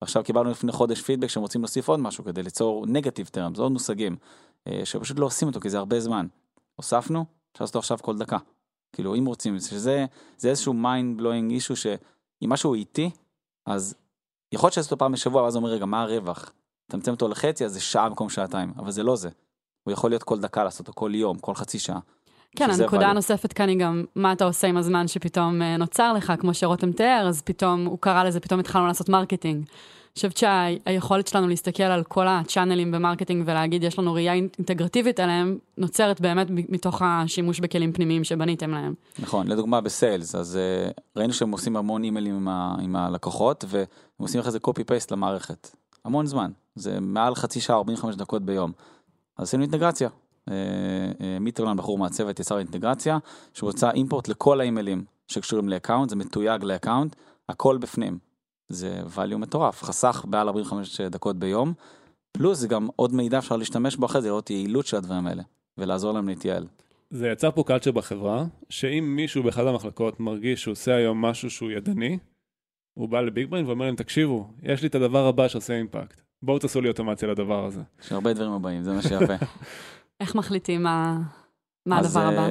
עכשיו 0.00 0.24
קיבלנו 0.24 0.50
לפני 0.50 0.72
חודש 0.72 1.00
פידבק 1.02 1.28
שהם 1.28 1.42
רוצים 1.42 1.60
להוסיף 1.60 1.88
עוד 1.88 2.00
משהו 2.00 2.24
כדי 2.24 2.42
ליצור 2.42 2.86
נגטיב 2.86 3.26
טרם, 3.26 3.54
זה 3.54 3.62
עוד 3.62 3.72
מושגים, 3.72 4.16
אה, 4.68 4.80
שפשוט 4.84 5.18
לא 5.18 5.26
עושים 5.26 5.48
אותו 5.48 5.60
כי 5.60 5.70
זה 5.70 5.78
הרבה 5.78 6.00
זמן. 6.00 6.26
הוספנו, 6.76 7.24
אפשר 7.52 7.64
לעשות 7.64 7.74
אותו 7.74 7.78
עכשיו 7.78 7.98
כל 8.02 8.18
דקה. 8.18 8.36
כאילו 8.92 9.14
אם 9.14 9.26
רוצים, 9.26 9.58
שזה 9.58 10.06
זה 10.38 10.48
איזשהו 10.48 10.72
mind 10.72 11.20
blowing 11.20 11.50
אישו 11.50 11.76
שאם 11.76 11.98
משהו 12.48 12.74
איטי, 12.74 13.10
אז 13.66 13.94
יכול 14.52 14.66
להיות 14.66 14.74
שעשית 14.74 14.92
אותו 14.92 14.98
פעם 14.98 15.12
בשבוע, 15.12 15.42
ואז 15.42 15.56
אומר 15.56 15.68
רגע 15.68 15.86
מה 15.86 16.02
הרווח? 16.02 16.52
תמצם 16.90 17.10
אותו 17.10 17.28
לחצי 17.28 17.64
אז 17.64 17.72
זה 17.72 17.80
שעה 17.80 18.08
במקום 18.08 18.28
שעתיים, 18.28 18.72
אבל 18.78 18.90
זה 18.90 19.02
לא 19.02 19.16
זה. 19.16 19.28
הוא 19.84 19.92
יכול 19.92 20.10
להיות 20.10 20.22
כל 20.22 20.40
דקה 20.40 20.64
לעשות 20.64 20.88
אותו 20.88 20.92
כל 20.94 21.14
יום, 21.14 21.38
כל 21.38 21.54
חצי 21.54 21.78
שעה. 21.78 21.98
כן, 22.56 22.70
הנקודה 22.70 23.08
הנוספת 23.08 23.52
כאן 23.52 23.68
היא 23.68 23.78
גם 23.78 24.04
מה 24.14 24.32
אתה 24.32 24.44
עושה 24.44 24.66
עם 24.66 24.76
הזמן 24.76 25.08
שפתאום 25.08 25.62
אה, 25.62 25.76
נוצר 25.76 26.12
לך, 26.12 26.32
כמו 26.38 26.54
שרותם 26.54 26.92
תיאר, 26.92 27.26
אז 27.28 27.42
פתאום 27.42 27.84
הוא 27.84 27.98
קרא 27.98 28.24
לזה, 28.24 28.40
פתאום 28.40 28.60
התחלנו 28.60 28.86
לעשות 28.86 29.08
marketing. 29.08 29.66
חושבת 30.16 30.36
שהיכולת 30.36 31.26
שלנו 31.26 31.48
להסתכל 31.48 31.82
על 31.82 32.04
כל 32.04 32.26
הצ'אנלים 32.28 32.92
ב-marketing 32.92 33.42
ולהגיד, 33.46 33.82
יש 33.82 33.98
לנו 33.98 34.12
ראייה 34.12 34.32
אינטגרטיבית 34.32 35.20
עליהם, 35.20 35.58
נוצרת 35.78 36.20
באמת 36.20 36.46
מתוך 36.50 37.02
השימוש 37.04 37.60
בכלים 37.60 37.92
פנימיים 37.92 38.24
שבניתם 38.24 38.70
להם. 38.70 38.94
נכון, 39.18 39.48
לדוגמה 39.48 39.80
ב-sales, 39.80 40.34
אז 40.34 40.58
אה, 40.58 41.00
ראינו 41.16 41.32
שהם 41.32 41.50
עושים 41.50 41.76
המון 41.76 42.04
אימיילים 42.04 42.34
עם, 42.34 42.48
עם 42.82 42.96
הלקוחות, 42.96 43.64
והם 43.68 43.86
עושים 44.16 44.40
אחרי 44.40 44.52
זה 44.52 44.58
paste 44.86 45.12
למערכת. 45.12 45.70
המון 46.04 46.26
זמן, 46.26 46.50
זה 46.74 47.00
מעל 47.00 47.34
חצי 47.34 47.60
שעה, 47.60 47.76
45 47.76 48.16
דקות 48.16 48.42
ביום. 48.42 48.72
אז 49.38 49.48
עשינו 49.48 49.62
אינטגרציה. 49.62 50.08
אה, 50.08 50.48
אה, 50.48 51.22
מיטרלן, 51.40 51.76
בחור 51.76 51.98
מהצוות, 51.98 52.40
יצר 52.40 52.58
אינטגרציה, 52.58 53.18
שהוא 53.54 53.70
רוצה 53.70 53.90
import 53.90 54.28
לכל 54.28 54.60
האימיילים 54.60 55.04
שקשורים 55.28 55.68
ל-account, 55.68 56.10
זה 56.10 56.16
מתויג 56.16 56.64
ל-account, 56.64 57.16
הכל 57.48 57.78
בפנים. 57.78 58.25
זה 58.68 59.02
value 59.16 59.36
מטורף, 59.36 59.82
חסך 59.82 60.24
מעל 60.28 60.48
45 60.48 61.00
דקות 61.00 61.36
ביום, 61.36 61.72
פלוס 62.32 62.58
זה 62.58 62.68
גם 62.68 62.88
עוד 62.96 63.14
מידע 63.14 63.38
אפשר 63.38 63.56
להשתמש 63.56 63.96
בו 63.96 64.06
אחרי 64.06 64.22
זה, 64.22 64.28
לראות 64.28 64.50
יעילות 64.50 64.86
של 64.86 64.96
הדברים 64.96 65.26
האלה, 65.26 65.42
ולעזור 65.78 66.12
להם 66.12 66.28
להתייעל. 66.28 66.66
זה 67.10 67.28
יצר 67.28 67.50
פה 67.50 67.64
culture 67.66 67.92
בחברה, 67.92 68.44
שאם 68.70 69.12
מישהו 69.16 69.42
באחד 69.42 69.66
המחלקות 69.66 70.20
מרגיש 70.20 70.62
שהוא 70.62 70.72
עושה 70.72 70.94
היום 70.94 71.24
משהו 71.24 71.50
שהוא 71.50 71.70
ידני, 71.70 72.18
הוא 72.94 73.08
בא 73.08 73.20
ל-Big 73.20 73.50
Brain 73.50 73.66
ואומר 73.66 73.86
להם, 73.86 73.96
תקשיבו, 73.96 74.48
יש 74.62 74.82
לי 74.82 74.88
את 74.88 74.94
הדבר 74.94 75.26
הבא 75.26 75.48
שעושה 75.48 75.74
impact, 75.74 76.20
בואו 76.42 76.58
תעשו 76.58 76.80
לי 76.80 76.88
אוטומציה 76.88 77.28
לדבר 77.28 77.64
הזה. 77.64 77.82
יש 78.02 78.12
הרבה 78.12 78.32
דברים 78.32 78.52
הבאים, 78.52 78.82
זה 78.82 78.92
מה 78.92 79.02
שיפה. 79.02 79.34
איך 80.20 80.34
מחליטים 80.34 80.82
מה, 80.82 81.18
מה 81.86 81.98
הדבר 81.98 82.20
הבא? 82.20 82.48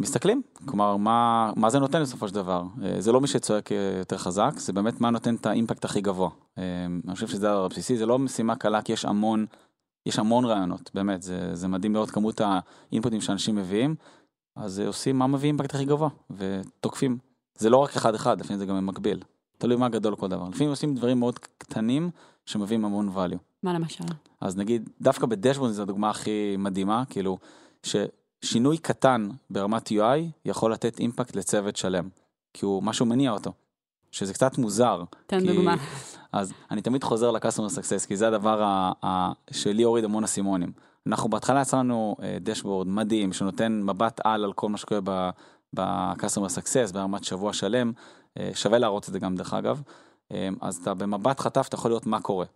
מסתכלים, 0.00 0.42
כלומר 0.64 0.96
מה, 0.96 1.52
מה 1.56 1.70
זה 1.70 1.78
נותן 1.78 2.02
בסופו 2.02 2.28
של 2.28 2.34
דבר, 2.34 2.62
אה, 2.82 3.00
זה 3.00 3.12
לא 3.12 3.20
מי 3.20 3.26
שצועק 3.26 3.72
אה, 3.72 3.94
יותר 3.98 4.18
חזק, 4.18 4.52
זה 4.56 4.72
באמת 4.72 5.00
מה 5.00 5.10
נותן 5.10 5.34
את 5.34 5.46
האימפקט 5.46 5.84
הכי 5.84 6.00
גבוה. 6.00 6.30
אה, 6.58 6.86
אני 7.06 7.14
חושב 7.14 7.28
שזה 7.28 7.50
הדבר 7.50 7.64
הבסיסי, 7.64 7.96
זה 7.96 8.06
לא 8.06 8.18
משימה 8.18 8.56
קלה 8.56 8.82
כי 8.82 8.92
יש 8.92 9.04
המון, 9.04 9.46
יש 10.06 10.18
המון 10.18 10.44
רעיונות, 10.44 10.90
באמת, 10.94 11.22
זה, 11.22 11.54
זה 11.54 11.68
מדהים 11.68 11.94
לראות 11.94 12.10
כמות 12.10 12.40
האינפוטים 12.40 13.20
שאנשים 13.20 13.56
מביאים, 13.56 13.94
אז 14.56 14.80
עושים 14.80 15.18
מה 15.18 15.26
מביא 15.26 15.48
אימפקט 15.48 15.74
הכי 15.74 15.84
גבוה, 15.84 16.08
ותוקפים. 16.30 17.18
זה 17.58 17.70
לא 17.70 17.76
רק 17.76 17.96
אחד 17.96 18.14
אחד, 18.14 18.40
לפעמים 18.40 18.58
זה 18.58 18.66
גם 18.66 18.76
במקביל, 18.76 19.22
תלוי 19.58 19.76
מה 19.76 19.88
גדול 19.88 20.16
כל 20.16 20.28
דבר. 20.28 20.48
לפעמים 20.48 20.70
עושים 20.70 20.94
דברים 20.94 21.18
מאוד 21.18 21.38
קטנים 21.38 22.10
שמביאים 22.46 22.84
המון 22.84 23.08
value. 23.16 23.38
מה 23.62 23.72
למשל? 23.72 24.04
אז 24.40 24.56
נגיד, 24.56 24.90
דווקא 25.00 25.26
בדשבורד 25.26 25.70
זו 25.70 25.82
הדוגמה 25.82 26.10
הכי 26.10 26.56
מדהימה, 26.58 27.04
כאילו, 27.10 27.38
ש... 27.82 27.96
שינוי 28.44 28.78
קטן 28.78 29.28
ברמת 29.50 29.88
UI 29.88 30.30
יכול 30.44 30.72
לתת 30.72 30.98
אימפקט 30.98 31.36
לצוות 31.36 31.76
שלם, 31.76 32.08
כי 32.54 32.64
הוא 32.64 32.82
משהו 32.82 33.06
מניע 33.06 33.30
אותו, 33.30 33.52
שזה 34.10 34.34
קצת 34.34 34.58
מוזר. 34.58 35.04
תן 35.26 35.40
כי... 35.40 35.46
דוגמה. 35.46 35.76
אז 36.32 36.52
אני 36.70 36.82
תמיד 36.82 37.04
חוזר 37.04 37.30
ל-customer 37.30 37.70
success, 37.78 38.06
כי 38.08 38.16
זה 38.16 38.28
הדבר 38.28 38.62
ה- 38.62 38.92
ה- 39.04 39.32
שלי 39.50 39.82
הוריד 39.82 40.04
המון 40.04 40.24
אסימונים. 40.24 40.72
אנחנו 41.06 41.28
בהתחלה 41.28 41.60
יצא 41.60 41.76
לנו 41.76 42.16
דשבורד 42.40 42.86
מדהים, 42.86 43.32
שנותן 43.32 43.82
מבט 43.82 44.20
על 44.24 44.44
על 44.44 44.52
כל 44.52 44.68
מה 44.68 44.78
שקורה 44.78 45.00
ב-customer 45.74 46.48
success 46.58 46.92
ברמת 46.92 47.24
שבוע 47.24 47.52
שלם, 47.52 47.92
אה, 48.38 48.50
שווה 48.54 48.78
להראות 48.78 49.08
את 49.08 49.12
זה 49.12 49.18
גם 49.18 49.36
דרך 49.36 49.54
אגב, 49.54 49.82
אה, 50.32 50.48
אז 50.60 50.76
אתה 50.76 50.94
במבט 50.94 51.40
חטף 51.40 51.66
אתה 51.68 51.74
יכול 51.74 51.90
לראות 51.90 52.06
מה 52.06 52.20
קורה. 52.20 52.46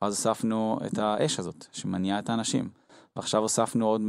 אז 0.00 0.14
הוספנו 0.14 0.78
את 0.86 0.98
האש 0.98 1.38
הזאת, 1.38 1.66
שמניעה 1.72 2.18
את 2.18 2.30
האנשים. 2.30 2.68
ועכשיו 3.16 3.42
הוספנו 3.42 3.86
עוד 3.86 4.02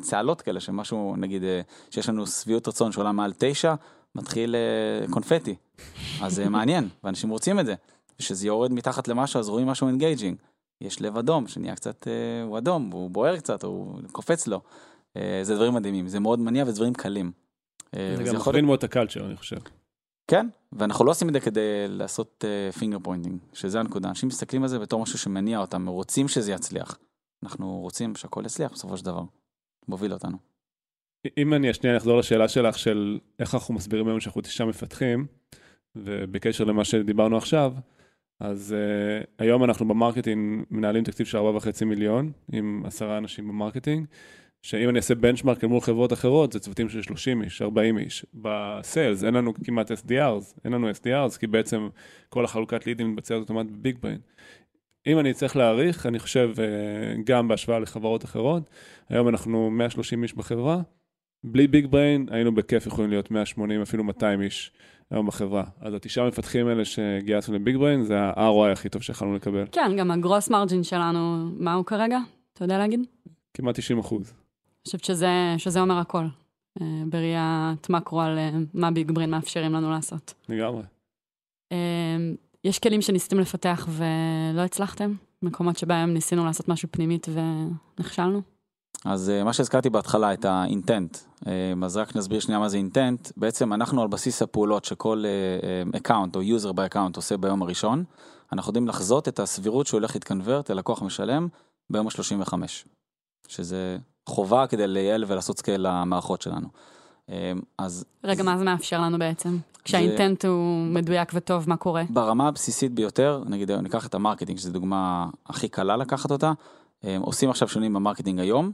צהלות 0.00 0.42
כאלה 0.42 0.60
שמשהו 0.60 1.16
נגיד 1.16 1.44
אה, 1.44 1.60
שיש 1.90 2.08
לנו 2.08 2.26
שביעות 2.26 2.68
רצון 2.68 2.92
שעולה 2.92 3.12
מעל 3.12 3.32
תשע 3.38 3.74
מתחיל 4.14 4.54
אה, 4.54 5.12
קונפטי 5.12 5.54
אז 6.22 6.34
זה 6.34 6.48
מעניין 6.48 6.88
ואנשים 7.04 7.30
רוצים 7.30 7.60
את 7.60 7.66
זה. 7.66 7.74
כשזה 8.18 8.46
יורד 8.46 8.72
מתחת 8.72 9.08
למשהו 9.08 9.40
אז 9.40 9.48
רואים 9.48 9.66
משהו 9.66 9.88
engaging. 9.88 10.36
יש 10.80 11.02
לב 11.02 11.18
אדום 11.18 11.48
שנהיה 11.48 11.74
קצת 11.74 12.08
אה, 12.08 12.42
הוא 12.46 12.58
אדום 12.58 12.90
הוא 12.92 13.10
בוער 13.10 13.36
קצת 13.36 13.62
הוא 13.64 14.00
קופץ 14.12 14.46
לו. 14.46 14.60
זה 15.42 15.54
דברים 15.54 15.74
מדהימים 15.74 16.08
זה 16.08 16.20
מאוד 16.20 16.40
מניע 16.40 16.64
ודברים 16.66 16.94
קלים. 16.94 17.32
זה 17.92 18.22
גם 18.26 18.36
מכווין 18.36 18.64
מאוד 18.64 18.78
את 18.78 18.84
ה-culture 18.84 19.26
אני 19.26 19.36
חושב. 19.36 19.56
כן 20.28 20.46
ואנחנו 20.72 21.04
לא 21.04 21.10
עושים 21.10 21.28
את 21.28 21.32
זה 21.32 21.40
כדי 21.40 21.88
לעשות 21.88 22.44
finger 22.78 22.98
pointing 23.02 23.38
שזה 23.52 23.80
הנקודה 23.80 24.08
אנשים 24.08 24.28
מסתכלים 24.28 24.62
על 24.62 24.68
זה 24.68 24.78
בתור 24.78 25.02
משהו 25.02 25.18
שמניע 25.18 25.58
אותם 25.58 25.88
רוצים 25.88 26.28
שזה 26.28 26.52
יצליח. 26.52 26.98
אנחנו 27.44 27.78
רוצים 27.78 28.14
שהכל 28.14 28.42
יצליח 28.46 28.72
בסופו 28.72 28.96
של 28.96 29.04
דבר, 29.04 29.22
מוביל 29.88 30.12
אותנו. 30.12 30.36
אם 31.38 31.54
אני 31.54 31.74
שנייה 31.74 31.96
אחזור 31.96 32.18
לשאלה 32.18 32.48
שלך 32.48 32.78
של 32.78 33.18
איך 33.38 33.54
אנחנו 33.54 33.74
מסבירים 33.74 34.08
היום 34.08 34.20
שאנחנו 34.20 34.40
תשעה 34.40 34.66
מפתחים, 34.66 35.26
ובקשר 35.96 36.64
למה 36.64 36.84
שדיברנו 36.84 37.36
עכשיו, 37.36 37.74
אז 38.40 38.74
אה, 38.74 39.26
היום 39.38 39.64
אנחנו 39.64 39.88
ב-marketing 39.88 40.64
מנהלים 40.70 41.04
תקציב 41.04 41.26
של 41.26 41.38
4.5 41.38 41.84
מיליון 41.84 42.32
עם 42.52 42.82
עשרה 42.86 43.18
אנשים 43.18 43.48
ב-marketing, 43.48 44.06
שאם 44.62 44.88
אני 44.88 44.96
אעשה 44.96 45.14
benchmark 45.14 45.64
אל 45.64 45.68
מול 45.68 45.80
חברות 45.80 46.12
אחרות 46.12 46.52
זה 46.52 46.60
צוותים 46.60 46.88
של 46.88 47.02
30 47.02 47.42
איש, 47.42 47.62
40 47.62 47.98
איש. 47.98 48.26
ב-sales 48.34 49.24
אין 49.24 49.34
לנו 49.34 49.54
כמעט 49.64 49.90
SDRs, 49.90 50.60
אין 50.64 50.72
לנו 50.72 50.90
SDRs 50.90 51.38
כי 51.38 51.46
בעצם 51.46 51.88
כל 52.28 52.44
החלוקת 52.44 52.86
לידים 52.86 53.10
מתבצעת 53.10 53.38
אוטומט 53.38 53.66
ב-Big 53.66 53.98
Brain. 54.00 54.20
אם 55.06 55.18
אני 55.18 55.34
צריך 55.34 55.56
להעריך, 55.56 56.06
אני 56.06 56.18
חושב 56.18 56.50
אה, 56.58 56.64
גם 57.24 57.48
בהשוואה 57.48 57.78
לחברות 57.78 58.24
אחרות, 58.24 58.70
היום 59.08 59.28
אנחנו 59.28 59.70
130 59.70 60.22
איש 60.22 60.34
בחברה, 60.34 60.82
בלי 61.44 61.66
Big 61.66 61.86
Brain 61.86 62.26
היינו 62.30 62.54
בכיף 62.54 62.86
יכולים 62.86 63.10
להיות 63.10 63.30
180 63.30 63.82
אפילו 63.82 64.04
200 64.04 64.42
איש 64.42 64.72
היום 65.10 65.26
בחברה. 65.26 65.64
אז 65.80 65.94
התשעה 65.94 66.28
מפתחים 66.28 66.66
האלה 66.66 66.84
שגייסנו 66.84 67.54
ל-Big 67.54 67.76
Brain 67.76 68.02
זה 68.02 68.20
ה-ROI 68.20 68.72
הכי 68.72 68.88
טוב 68.88 69.02
שיכולנו 69.02 69.34
לקבל. 69.34 69.64
כן, 69.72 69.96
גם 69.98 70.10
הגרוס 70.10 70.50
מרג'ין 70.50 70.82
שלנו, 70.82 71.50
מה 71.58 71.74
הוא 71.74 71.84
כרגע? 71.84 72.18
אתה 72.52 72.64
יודע 72.64 72.78
להגיד? 72.78 73.00
כמעט 73.54 73.78
90 73.78 73.98
אחוז. 73.98 74.30
אני 74.30 74.86
חושבת 74.86 75.04
שזה, 75.04 75.54
שזה 75.58 75.80
אומר 75.80 75.98
הכל, 75.98 76.24
אה, 76.80 76.86
בראיית 77.06 77.90
מקרו 77.90 78.20
על 78.20 78.38
אה, 78.38 78.50
מה 78.74 78.90
ביג 78.90 79.12
בריין 79.12 79.30
מאפשרים 79.30 79.72
לנו 79.72 79.90
לעשות. 79.90 80.34
לגמרי. 80.48 80.82
יש 82.64 82.78
כלים 82.78 83.02
שניסיתם 83.02 83.38
לפתח 83.38 83.88
ולא 83.90 84.60
הצלחתם? 84.60 85.14
מקומות 85.42 85.78
שבהם 85.78 86.14
ניסינו 86.14 86.44
לעשות 86.44 86.68
משהו 86.68 86.88
פנימית 86.90 87.26
ונכשלנו? 87.98 88.42
אז 89.04 89.30
אה, 89.30 89.44
מה 89.44 89.52
שהזכרתי 89.52 89.90
בהתחלה, 89.90 90.32
את 90.32 90.44
האינטנט, 90.44 91.18
אה, 91.46 91.72
אז 91.84 91.96
רק 91.96 92.16
נסביר 92.16 92.40
שנייה 92.40 92.58
מה 92.58 92.68
זה 92.68 92.76
אינטנט. 92.76 93.30
בעצם 93.36 93.72
אנחנו 93.72 94.02
על 94.02 94.08
בסיס 94.08 94.42
הפעולות 94.42 94.84
שכל 94.84 95.24
account 95.96 96.36
אה, 96.36 96.40
או 96.40 96.46
user 96.46 96.72
ב-account 96.72 97.16
עושה 97.16 97.36
ביום 97.36 97.62
הראשון, 97.62 98.04
אנחנו 98.52 98.70
יודעים 98.70 98.88
לחזות 98.88 99.28
את 99.28 99.38
הסבירות 99.38 99.86
שהוא 99.86 99.98
הולך 99.98 100.14
להתקנברט 100.14 100.70
ללקוח 100.70 101.02
משלם 101.02 101.48
ביום 101.90 102.06
ה-35, 102.06 102.54
שזה 103.48 103.98
חובה 104.28 104.66
כדי 104.66 104.86
לייעל 104.86 105.24
ולעשות 105.26 105.58
scale 105.58 105.88
למערכות 105.88 106.42
שלנו. 106.42 106.68
אז... 107.78 108.04
רגע, 108.24 108.42
מה 108.42 108.58
זה 108.58 108.64
מאפשר 108.64 109.00
לנו 109.00 109.18
בעצם? 109.18 109.58
כשה-intent. 109.84 110.44
הוא 110.44 110.86
מדויק 110.86 111.30
וטוב, 111.34 111.68
מה 111.68 111.76
קורה? 111.76 112.02
ברמה 112.10 112.48
הבסיסית 112.48 112.92
ביותר, 112.92 113.42
נגיד 113.46 113.70
ניקח 113.70 114.06
את 114.06 114.14
ה-marketing, 114.14 114.58
שזו 114.58 114.72
דוגמה 114.72 115.28
הכי 115.46 115.68
קלה 115.68 115.96
לקחת 115.96 116.30
אותה, 116.30 116.52
עושים 117.18 117.50
עכשיו 117.50 117.68
שינויים 117.68 117.94
ב-marketing 117.94 118.40
היום, 118.40 118.72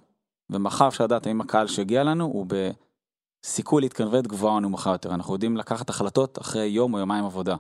ומחר 0.50 0.88
אפשר 0.88 1.04
לדעת 1.04 1.26
האם 1.26 1.40
הקהל 1.40 1.66
שהגיע 1.66 2.04
לנו 2.04 2.24
הוא 2.24 2.46
בסיכוי 3.42 3.82
להתקנברט 3.82 4.26
גבוה 4.26 4.52
או 4.52 4.60
נמוכה 4.60 4.90
יותר. 4.90 5.14
אנחנו 5.14 5.34
יודעים 5.34 5.56
לקחת 5.56 5.90
החלטות 5.90 6.38
אחרי 6.38 6.66
יום 6.66 6.94
או 6.94 6.98
יומיים 6.98 7.24
עבודה, 7.24 7.56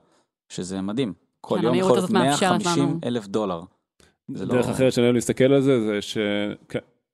שזה 0.48 0.80
מדהים. 0.80 1.12
כל 1.40 1.56
כן, 1.58 1.64
יום 1.64 1.74
יכול 1.74 1.96
להיות 1.96 2.10
150 2.10 3.00
אלף 3.04 3.26
דולר. 3.26 3.62
דרך 4.30 4.66
לא... 4.66 4.72
אחרת 4.72 4.92
שאני 4.92 5.04
אוהב 5.04 5.14
להסתכל 5.14 5.44
על 5.44 5.60
זה, 5.60 5.80
זה 5.80 5.98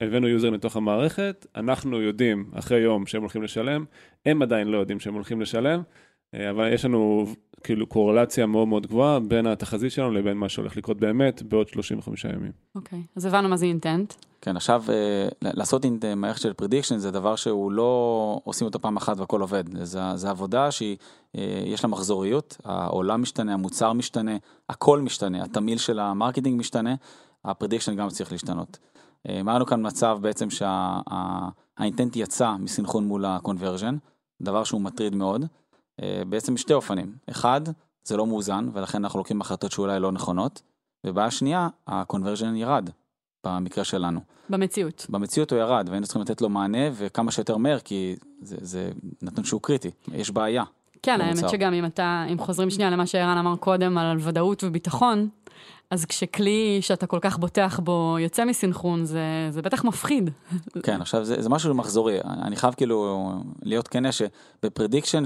שהבאנו 0.03 0.29
user 0.29 0.51
לתוך 0.51 0.77
המערכת, 0.77 1.47
אנחנו 1.57 2.03
יודעים 2.03 2.51
אחרי 2.55 2.79
יום 2.79 3.07
שהם 3.07 3.23
הולכים 3.23 3.43
לשלם, 3.43 3.85
הם 4.27 4.43
עדיין 4.43 4.69
לא 4.69 4.79
יודעים 4.79 5.01
שהם 5.01 5.15
הולכים 5.15 5.41
לשלם, 5.41 5.83
אה, 6.35 6.51
אבל 6.51 6.73
יש 6.73 6.85
לנו 6.85 7.27
כאילו 7.65 7.87
קורלציה 7.87 8.47
מאוד 8.47 8.69
מאוד 8.69 8.87
גבוהה 8.87 9.21
בין 9.21 9.47
התחזית 9.47 9.93
שלנו 9.93 10.11
לבין 10.11 10.37
מה 10.37 10.49
שהולך 10.49 10.77
לקרות 10.77 11.01
באמת 11.01 11.43
בעוד 11.43 11.69
35 11.69 12.25
ימים. 12.25 12.53
אוקיי, 12.75 12.99
okay. 12.99 13.17
אז 13.17 13.25
הבנו 13.25 13.49
מה 13.49 13.57
זה 13.57 13.67
intent. 13.67 14.15
כן, 14.41 14.57
עכשיו 14.57 14.85
אה, 14.89 15.29
לעשות 15.43 15.85
מערכת 16.17 16.41
של 16.41 16.53
prediction 16.53 16.99
זה 16.99 17.11
דבר 17.11 17.37
שהוא 17.37 17.73
לא 17.73 18.41
עושים 18.45 18.67
אותו 18.67 18.81
פעם 18.81 18.97
אחת 18.97 19.19
והכל 19.19 19.41
עובד. 19.41 19.85
זה, 19.85 20.01
זה 20.15 20.31
עבודה 20.31 20.71
שהיא, 20.71 20.97
אה, 21.37 21.63
יש 21.67 21.85
לה 21.85 21.91
מחזוריות, 21.91 22.57
העולם 22.65 23.23
משתנה, 23.23 23.55
המוצר 23.55 23.93
משתנה, 23.93 24.37
הכל 24.69 25.01
משתנה, 25.01 25.45
התמהיל 25.45 25.79
של 25.79 25.99
ה 25.99 26.05
marketing 26.05 26.61
משתנה, 26.61 26.95
ה 27.45 27.49
prediction 27.49 27.97
גם 27.97 28.09
צריך 28.09 28.33
להשתנות. 28.33 28.79
היה 29.29 29.43
לנו 29.43 29.67
כאן 29.67 29.87
מצב 29.87 30.19
בעצם 30.21 30.49
שה 30.51 31.06
intent 31.06 32.17
יצא 32.17 32.57
מסנכרון 32.59 33.05
מול 33.05 33.25
ה 33.25 33.31
conversion, 33.31 33.97
דבר 34.43 34.65
שהוא 34.65 34.81
מטריד 34.81 35.15
מאוד. 35.15 35.45
אה, 36.03 36.23
בעצם 36.29 36.55
בשתי 36.55 36.75
אופנים. 36.75 37.15
אחד, 37.31 37.61
זה 38.05 38.17
לא 38.17 38.27
מאוזן, 38.27 38.69
ולכן 38.73 39.05
אנחנו 39.05 39.19
לוקחים 39.19 39.41
החלטות 39.41 39.73
שאולי 39.73 40.01
לא 40.01 40.13
נכונות, 40.13 40.63
ובעיה 41.07 41.31
שנייה, 41.31 41.69
ה-conversion 41.87 42.57
ירד, 42.57 42.91
במקרה 43.47 43.85
שלנו. 43.85 44.21
במציאות. 44.51 45.07
במציאות 45.09 45.53
הוא 45.53 45.59
ירד, 45.59 45.89
והיינו 45.89 46.07
צריכים 46.07 46.23
לתת 46.23 46.41
לו 46.41 46.49
מענה, 46.49 46.89
וכמה 46.93 47.31
שיותר 47.31 47.57
מהר, 47.57 47.79
כי 47.79 48.17
זה, 48.41 48.57
זה 48.61 48.91
נתון 49.23 49.45
שהוא 49.45 49.61
קריטי, 49.61 49.91
יש 50.13 50.31
בעיה. 50.31 50.65
כן, 51.03 51.21
האמת 51.21 51.49
שגם 51.49 51.73
אם 51.73 51.85
אתה, 51.85 52.25
אם 52.33 52.39
חוזרים 52.39 52.71
שנייה 52.71 52.91
למה 52.91 53.07
שערן 53.07 53.39
אמר 53.39 53.57
קודם 53.57 53.99
על 53.99 54.17
ודאות 54.21 54.65
וביטחון, 54.65 55.29
אז 55.91 56.05
כשכלי 56.05 56.79
שאתה 56.81 57.07
כל 57.07 57.19
כך 57.21 57.39
בוטח 57.39 57.81
בו 57.85 58.17
יוצא 58.21 58.45
מסינכרון, 58.45 59.05
זה, 59.05 59.49
זה 59.51 59.63
בטח 59.63 59.85
מפחיד. 59.85 60.31
כן, 60.83 61.01
עכשיו 61.01 61.25
זה, 61.25 61.43
זה 61.43 61.49
משהו 61.49 61.75
מחזורי, 61.75 62.21
אני 62.25 62.57
חייב 62.57 62.75
כאילו 62.75 63.29
להיות 63.63 63.89
כנה 63.89 64.13
שבפרדיקשן, 64.13 65.25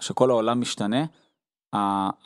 שכל 0.00 0.30
העולם 0.30 0.60
משתנה, 0.60 1.04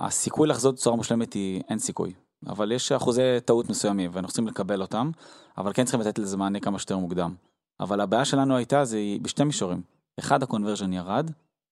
הסיכוי 0.01 0.49
לחזור 0.49 0.73
בצורה 0.73 0.97
מושלמת 0.97 1.33
היא 1.33 1.63
אין 1.69 1.79
סיכוי. 1.79 2.13
אבל 2.47 2.73
יש 2.73 2.93
אחוזי 2.93 3.23
טעות 3.45 3.71
מסוימים 3.71 4.11
ואנחנו 4.13 4.29
צריכים 4.29 4.49
לקבל 4.49 4.81
אותם, 4.81 5.11
אבל 5.59 5.73
כן 5.73 5.85
צריכים 5.85 6.01
לתת 6.01 6.19
לזה 6.19 6.37
מענה 6.37 6.61
כמה 6.61 6.79
שיותר 6.79 6.99
מוקדם. 6.99 7.35
אבל 7.81 8.01
הבעיה 8.01 8.25
שלנו 8.25 8.57
הייתה 8.57 8.85
זה 8.85 8.99
בשתי 9.23 9.45
מישורים. 9.45 9.83
אחד, 10.19 10.43
ה 10.43 10.47
conversion 10.47 10.93
ירד, 10.93 11.31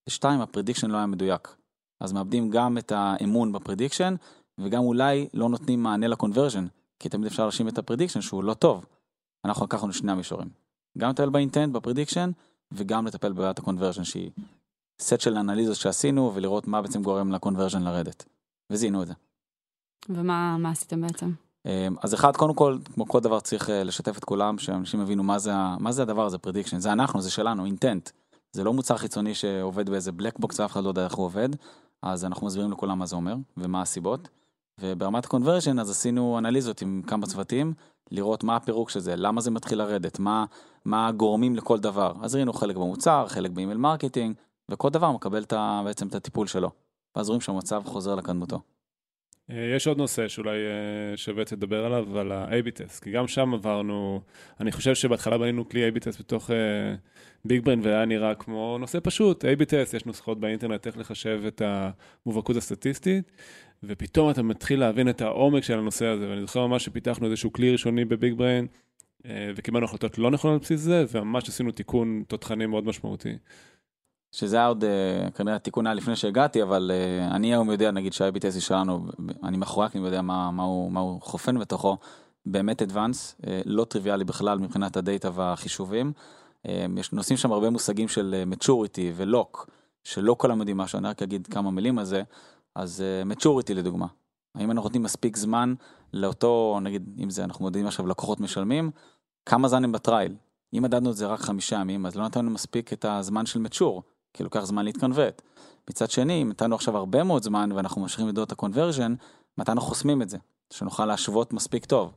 ושתיים, 0.08 0.40
ה 0.40 0.45
prediction 0.45 0.90
לא 0.90 0.96
היה 0.96 1.06
מדויק. 1.06 1.56
אז 2.00 2.12
מאבדים 2.12 2.50
גם 2.50 2.78
את 2.78 2.92
האמון 2.92 3.52
ב 3.52 3.57
prediction, 3.57 4.14
וגם 4.58 4.82
אולי 4.82 5.28
לא 5.34 5.48
נותנים 5.48 5.82
מענה 5.82 6.06
ל 6.06 6.11
conversion, 6.11 6.66
כי 6.98 7.08
תמיד 7.08 7.26
אפשר 7.26 7.42
להאשים 7.42 7.68
את 7.68 7.78
ה 7.78 7.82
prediction 7.82 8.20
שהוא 8.20 8.44
לא 8.44 8.54
טוב. 8.54 8.86
אנחנו 9.44 9.64
לקחנו 9.64 9.88
לשני 9.88 10.12
המישורים. 10.12 10.48
גם 10.98 11.10
לטפל 11.10 11.30
ב 11.30 11.36
intent, 11.36 11.72
ב 11.72 11.77
prediction, 11.77 12.30
וגם 12.72 13.06
לטפל 13.06 13.32
בבעיית 13.32 13.58
ה 13.58 13.62
conversion, 13.62 14.04
שהיא 14.04 14.30
סט 15.00 15.20
של 15.20 15.36
אנליזות 15.36 15.76
שעשינו, 15.76 16.32
ולראות 16.34 16.68
מה 16.68 16.82
בעצם 16.82 17.02
גורם 17.02 17.32
ל 17.32 17.37
conversion 17.37 17.82
לרדת. 17.82 18.24
וזיהינו 18.70 19.02
את 19.02 19.06
זה. 19.06 19.14
ומה 20.08 20.70
עשיתם 20.70 21.00
בעצם? 21.00 21.32
אמ, 21.66 21.96
אז 22.02 22.14
אחד, 22.14 22.36
קודם 22.36 22.54
כל, 22.54 22.78
כמו 22.94 23.08
כל 23.08 23.20
דבר 23.20 23.40
צריך 23.40 23.70
אה, 23.70 23.84
לשתף 23.84 24.18
את 24.18 24.24
כולם, 24.24 24.58
שאנשים 24.58 25.00
יבינו 25.00 25.22
מה 25.22 25.38
זה, 25.38 25.52
מה 25.78 25.92
זה 25.92 26.02
הדבר 26.02 26.26
הזה, 26.26 26.36
prediction, 26.46 26.78
זה 26.78 26.92
אנחנו, 26.92 27.20
זה 27.20 27.30
שלנו, 27.30 27.64
intent. 27.64 28.10
זה 28.52 28.64
לא 28.64 28.72
מוצר 28.72 28.96
חיצוני 28.96 29.34
שעובד 29.34 29.90
באיזה 29.90 30.12
black 30.12 30.38
box 30.38 30.60
ואף 30.60 30.72
אחד 30.72 30.84
לא 30.84 30.88
יודע 30.88 31.04
איך 31.04 31.14
הוא 31.14 31.26
עובד, 31.26 31.48
אז 32.02 32.24
אנחנו 32.24 32.46
מסבירים 32.46 32.72
לכולם 32.72 32.98
מה 32.98 33.06
זה 33.06 33.16
אומר 33.16 33.34
ומה 33.56 33.82
הסיבות. 33.82 34.28
וברמת 34.80 35.24
ה 35.24 35.29
conversion 35.29 35.78
אז 35.78 35.90
עשינו 35.90 36.38
אנליזות 36.38 36.82
עם 36.82 37.02
כמה 37.06 37.26
צוותים, 37.26 37.74
לראות 38.10 38.44
מה 38.44 38.56
הפירוק 38.56 38.90
של 38.90 39.00
זה, 39.00 39.16
למה 39.16 39.40
זה 39.40 39.50
מתחיל 39.50 39.78
לרדת, 39.78 40.18
מה, 40.18 40.44
מה 40.84 41.08
הגורמים 41.08 41.56
לכל 41.56 41.78
דבר. 41.78 42.12
אז 42.22 42.34
ראינו 42.34 42.52
חלק 42.52 42.76
במוצר, 42.76 43.26
חלק 43.28 43.50
ב 43.50 43.55
email 43.55 43.78
marketing, 43.78 44.34
וכל 44.70 44.90
דבר 44.90 45.12
מקבל 45.12 45.42
את, 45.42 45.52
בעצם 45.84 46.08
את 46.08 46.14
הטיפול 46.14 46.46
שלו. 46.46 46.70
ואז 47.16 47.28
רואים 47.28 47.40
שהמצב 47.40 47.82
חוזר 47.84 48.14
לקדמותו. 48.14 48.60
אה, 49.50 49.72
יש 49.76 49.86
עוד 49.86 49.98
נושא 49.98 50.28
שאולי 50.28 50.56
אה, 50.56 51.16
שווה 51.16 51.44
לדבר 51.52 51.84
עליו, 51.84 52.18
על 52.18 52.32
ה-AB 52.32 52.70
טסט, 52.70 53.02
כי 53.04 53.10
גם 53.10 53.28
שם 53.28 53.54
עברנו, 53.54 54.20
אני 54.60 54.72
חושב 54.72 54.94
שבהתחלה 54.94 55.38
בנינו 55.38 55.68
כלי 55.68 55.88
AB 55.88 55.98
test 55.98 56.20
בתוך 56.20 56.50
Big 57.44 57.62
uh, 57.62 57.64
Brain 57.64 57.80
והיה 57.82 58.04
נראה 58.04 58.34
כמו 58.34 58.76
נושא 58.80 58.98
פשוט, 59.02 59.44
AB 59.44 59.64
test, 59.64 59.94
יש 59.94 60.06
נוסחות 60.06 60.40
באינטרנט 60.40 60.86
איך 60.86 60.98
לחשב 60.98 61.42
את 61.46 61.62
המובהקות 61.64 62.56
הסטטיסטית, 62.56 63.30
ופתאום 63.84 64.30
אתה 64.30 64.42
מתחיל 64.42 64.80
להבין 64.80 65.08
את 65.08 65.20
העומק 65.20 65.62
של 65.62 65.78
הנושא 65.78 66.06
הזה, 66.06 66.30
ואני 66.30 66.40
זוכר 66.40 66.66
ממש 66.66 66.84
שפיתחנו 66.84 67.26
איזשהו 67.26 67.52
כלי 67.52 67.72
ראשוני 67.72 68.04
ב 68.04 68.12
Big 68.12 68.34
Brain, 68.34 68.64
uh, 69.22 69.26
וקיבלנו 69.56 69.84
החלטות 69.84 70.18
לא 70.18 70.30
נכונות 70.30 70.54
על 70.54 70.64
בסיס 70.64 70.80
זה, 70.80 71.04
וממש 71.10 71.48
עשינו 71.48 71.72
תיקון 71.72 72.22
תותחני 72.28 72.66
מאוד 72.66 72.86
משמעותי. 72.86 73.38
שזה 74.32 74.56
היה 74.56 74.66
עוד 74.66 74.84
uh, 74.84 75.30
כנראה 75.30 75.56
התיקון 75.56 75.86
היה 75.86 75.94
לפני 75.94 76.16
שהגעתי, 76.16 76.62
אבל 76.62 76.90
uh, 76.90 77.34
אני 77.34 77.46
היום 77.54 77.70
יודע, 77.70 77.90
נגיד 77.90 78.12
שה-IBTSI 78.12 78.60
שלנו, 78.60 79.06
אני 79.44 79.56
מאחורי 79.56 79.86
אני 79.94 80.04
יודע 80.04 80.22
מה, 80.22 80.50
מה, 80.50 80.62
הוא, 80.62 80.92
מה 80.92 81.00
הוא 81.00 81.20
חופן 81.20 81.58
בתוכו, 81.58 81.96
באמת 82.46 82.82
אדוונס, 82.82 83.40
לא 83.64 83.84
טריוויאלי 83.84 84.24
בכלל 84.24 84.58
מבחינת 84.58 84.96
הדאטה 84.96 85.30
והחישובים. 85.34 86.12
יש 86.96 87.12
נושאים 87.12 87.36
שם 87.36 87.52
הרבה 87.52 87.70
מושגים 87.70 88.08
של 88.08 88.44
maturity 88.52 89.00
ולוק, 89.14 89.70
שלא 90.04 90.36
כולם 90.38 90.58
יודעים 90.58 90.76
משהו, 90.76 90.98
אני 90.98 91.08
רק 91.08 91.22
אגיד 91.22 91.46
כמה 91.46 91.70
מילים 91.70 91.98
על 91.98 92.04
זה. 92.04 92.22
אז 92.74 93.02
uh, 93.02 93.32
maturity 93.32 93.74
לדוגמה, 93.74 94.06
האם 94.54 94.70
אנחנו 94.70 94.82
נותנים 94.82 95.02
מספיק 95.02 95.36
זמן 95.36 95.74
לאותו, 96.12 96.78
נגיד, 96.82 97.16
אם 97.18 97.30
זה 97.30 97.44
אנחנו 97.44 97.64
מודדים 97.64 97.86
עכשיו 97.86 98.06
לקוחות 98.06 98.40
משלמים, 98.40 98.90
כמה 99.46 99.68
זמן 99.68 99.84
הם 99.84 99.92
בטרייל? 99.92 100.36
אם 100.74 100.82
מדדנו 100.82 101.10
את 101.10 101.16
זה 101.16 101.26
רק 101.26 101.40
חמישה 101.40 101.76
ימים, 101.76 102.06
אז 102.06 102.16
לא 102.16 102.24
נתנו 102.24 102.50
מספיק 102.50 102.92
את 102.92 103.04
הזמן 103.04 103.46
של 103.46 103.60
mature. 103.66 104.02
כי 104.34 104.44
לוקח 104.44 104.64
זמן 104.64 104.84
להתקנבט. 104.84 105.42
מצד 105.90 106.10
שני, 106.10 106.42
אם 106.42 106.48
נתנו 106.48 106.74
עכשיו 106.74 106.96
הרבה 106.96 107.24
מאוד 107.24 107.42
זמן 107.42 107.72
ואנחנו 107.72 108.00
ממשיכים 108.00 108.28
לדעות 108.28 108.46
את 108.46 108.52
הקונברז'ן, 108.52 109.14
מתי 109.58 109.72
אנחנו 109.72 109.88
חוסמים 109.88 110.22
את 110.22 110.30
זה? 110.30 110.38
שנוכל 110.70 111.06
להשוות 111.06 111.52
מספיק 111.52 111.84
טוב. 111.84 112.12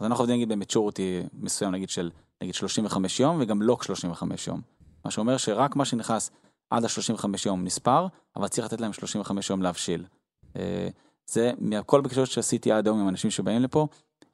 אז 0.00 0.06
אנחנו 0.06 0.22
עובדים 0.22 0.36
נגיד 0.36 0.48
במצ'ורטי 0.48 1.22
מסוים 1.32 1.70
נגיד 1.70 1.88
של 1.88 2.10
נגיד 2.42 2.54
35 2.54 3.20
יום 3.20 3.36
וגם 3.40 3.62
לא 3.62 3.76
35 3.82 4.46
יום. 4.46 4.60
מה 5.04 5.10
שאומר 5.10 5.36
שרק 5.36 5.76
מה 5.76 5.84
שנכנס 5.84 6.30
עד 6.76 6.84
ה-35 6.84 7.26
יום 7.46 7.64
נספר, 7.64 8.06
אבל 8.36 8.48
צריך 8.48 8.66
לתת 8.66 8.80
להם 8.80 8.92
35 8.92 9.50
יום 9.50 9.62
להבשיל. 9.62 10.04
אה, 10.56 10.88
זה 11.26 11.52
מהכל 11.58 12.00
בקשות 12.00 12.28
שעשיתי 12.30 12.72
עד 12.72 12.86
היום 12.86 13.00
עם 13.00 13.08
אנשים 13.08 13.30
שבאים 13.30 13.62
לפה, 13.62 13.86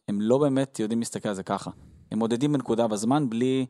הם 0.08 0.20
לא 0.20 0.38
באמת 0.38 0.80
יודעים 0.80 0.98
להסתכל 0.98 1.28
על 1.28 1.34
זה 1.34 1.42
ככה. 1.42 1.70
הם 2.12 2.18
מודדים 2.18 2.52
בנקודה 2.52 2.86
בזמן 2.88 3.30
בלי, 3.30 3.66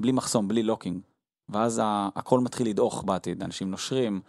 בלי 0.00 0.12
מחסום, 0.12 0.48
בלי 0.48 0.62
locking. 0.62 1.00
ואז 1.48 1.80
הכל 2.16 2.40
מתחיל 2.40 2.68
לדעוך 2.68 3.04
בעתיד, 3.04 3.42
אנשים 3.42 3.70
נושרים, 3.70 4.20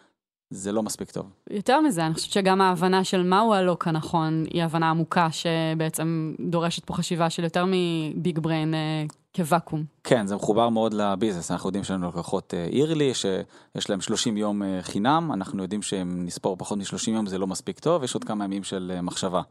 זה 0.51 0.71
לא 0.71 0.83
מספיק 0.83 1.11
טוב. 1.11 1.25
יותר 1.49 1.81
מזה, 1.81 2.05
אני 2.05 2.13
חושבת 2.13 2.31
שגם 2.31 2.61
ההבנה 2.61 3.03
של 3.03 3.23
מהו 3.23 3.53
ה 3.53 3.60
lock 3.60 3.87
הנכון, 3.87 4.43
היא 4.49 4.63
הבנה 4.63 4.89
עמוקה 4.89 5.27
שבעצם 5.31 6.33
דורשת 6.39 6.85
פה 6.85 6.93
חשיבה 6.93 7.29
של 7.29 7.43
יותר 7.43 7.65
מ 7.67 7.85
Big 7.85 8.39
Brain 8.39 8.73
אה, 8.73 9.03
כוואקום. 9.35 9.83
כן, 10.03 10.27
זה 10.27 10.35
מחובר 10.35 10.69
מאוד 10.69 10.93
ל 10.93 10.99
business, 10.99 11.51
אנחנו 11.51 11.67
יודעים 11.67 11.83
שיש 11.83 11.91
לנו 11.91 12.07
לקוחות 12.09 12.53
yearly, 12.53 13.09
אה, 13.09 13.13
שיש 13.13 13.89
להם 13.89 14.01
30 14.01 14.37
יום 14.37 14.63
אה, 14.63 14.79
חינם, 14.81 15.31
אנחנו 15.33 15.63
יודעים 15.63 15.81
שהם 15.81 16.25
נספור 16.25 16.57
פחות 16.57 16.77
מ-30 16.77 17.09
יום 17.11 17.25
זה 17.25 17.37
לא 17.37 17.47
מספיק 17.47 17.79
טוב, 17.79 18.03
יש 18.03 18.13
עוד 18.13 18.23
כמה 18.23 18.43
ימים 18.45 18.63
של 18.63 18.99
מחשבה, 19.03 19.41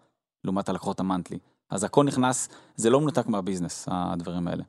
לעומת 0.44 0.68
הלקוחות 0.68 1.00
ה 1.00 1.05
monthly. 1.05 1.38
אז 1.70 1.84
הכל 1.84 2.04
נכנס, 2.04 2.48
זה 2.76 2.90
לא 2.90 3.00
מנותק 3.00 3.26
מה 3.26 3.38
business, 3.38 3.88
הדברים 3.90 4.48
האלה. 4.48 4.62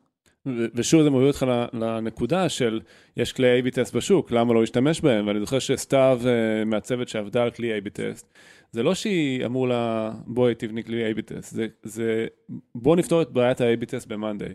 ושוב 0.75 1.03
זה 1.03 1.09
מוביל 1.09 1.27
אותך 1.27 1.45
לנקודה 1.73 2.49
של 2.49 2.79
יש 3.17 3.33
כלי 3.33 3.61
A-B 3.61 3.71
test 3.71 3.95
בשוק, 3.95 4.31
למה 4.31 4.53
לא 4.53 4.59
להשתמש 4.59 5.01
בהם? 5.01 5.27
ואני 5.27 5.39
זוכר 5.39 5.59
שסתיו 5.59 6.21
אה, 6.25 6.65
מהצוות 6.65 7.07
שעבדה 7.09 7.43
על 7.43 7.51
כלי 7.51 7.79
A-B 7.79 7.89
test, 7.89 8.33
זה 8.71 8.83
לא 8.83 8.95
שהיא 8.95 9.45
אמרו 9.45 9.67
לה 9.67 10.11
בואי 10.27 10.55
תבני 10.55 10.83
כלי 10.83 11.11
A-B 11.11 11.21
test, 11.21 11.55
זה, 11.55 11.67
זה 11.83 12.27
בוא 12.75 12.95
נפתור 12.95 13.21
את 13.21 13.31
בעיית 13.31 13.61
ה-A-B 13.61 13.85
טסט 13.85 14.07
ב-Monday. 14.07 14.53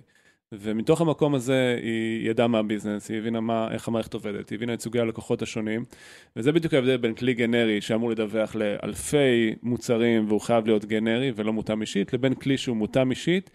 ומתוך 0.53 1.01
המקום 1.01 1.35
הזה 1.35 1.79
היא 1.83 2.31
ידעה 2.31 2.49
מה 2.49 2.59
ה 2.59 2.64
business, 2.64 3.11
היא 3.11 3.19
הבינה 3.19 3.41
מה, 3.41 3.69
איך 3.71 3.89
המערכת 3.89 4.15
עובדת, 4.15 4.51
היא 4.51 4.57
הבינה 4.57 4.75
את 4.75 4.81
סוגי 4.81 5.01
הלקוחות 5.01 5.43
השונים, 5.43 5.85
וזה 6.37 6.53
בדיוק 6.53 6.75
ההבדל 6.75 6.97
בין 6.97 7.15
כלי 7.15 7.35
גנרי 7.35 7.81
שאמור 7.81 8.11
לדווח 8.11 8.55
לאלפי 8.55 9.55
מוצרים 9.63 10.29
והוא 10.29 10.41
חייב 10.41 10.67
להיות 10.67 10.85
גנרי 10.85 11.33
ולא 11.37 11.53
מותאם 11.53 11.81
אישית, 11.81 12.13
לבין 12.13 12.35
כלי 12.35 12.59
שהוא 12.59 12.77
מותאם 12.77 13.11
אישית 13.11 13.51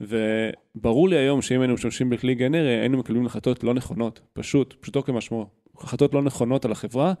וברור 0.00 1.08
לי 1.08 1.16
היום 1.16 1.42
שאם 1.42 1.60
היינו 1.60 1.74
משתמשים 1.74 2.10
בכלי 2.10 2.34
גנרי, 2.34 2.78
היינו 2.78 2.98
מקבלים 2.98 3.26
החלטות 3.26 3.64
לא 3.64 3.74
נכונות, 3.74 4.20
פשוט, 4.32 4.74
פשוטו 4.80 5.02
כמשמעו. 5.02 5.46
החלטות 5.78 6.14
לא 6.14 6.22
נכונות 6.22 6.64
על 6.64 6.72
החברה, 6.72 7.12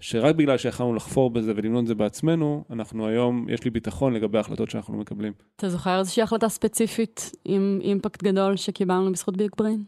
שרק 0.00 0.34
בגלל 0.34 0.58
שיכולנו 0.58 0.94
לחפור 0.94 1.30
בזה 1.30 1.52
ולמנות 1.56 1.82
את 1.82 1.86
זה 1.86 1.94
בעצמנו, 1.94 2.64
אנחנו 2.70 3.06
היום, 3.06 3.46
יש 3.48 3.64
לי 3.64 3.70
ביטחון 3.70 4.12
לגבי 4.12 4.38
ההחלטות 4.38 4.70
שאנחנו 4.70 4.98
מקבלים. 4.98 5.32
אתה 5.56 5.68
זוכר 5.68 5.98
איזושהי 5.98 6.22
החלטה 6.22 6.48
ספציפית 6.48 7.32
עם 7.44 7.78
אימפקט 7.82 8.22
גדול 8.22 8.56
שקיבלנו 8.56 9.12
בזכות 9.12 9.36
ביג 9.36 9.50
בריין? 9.58 9.84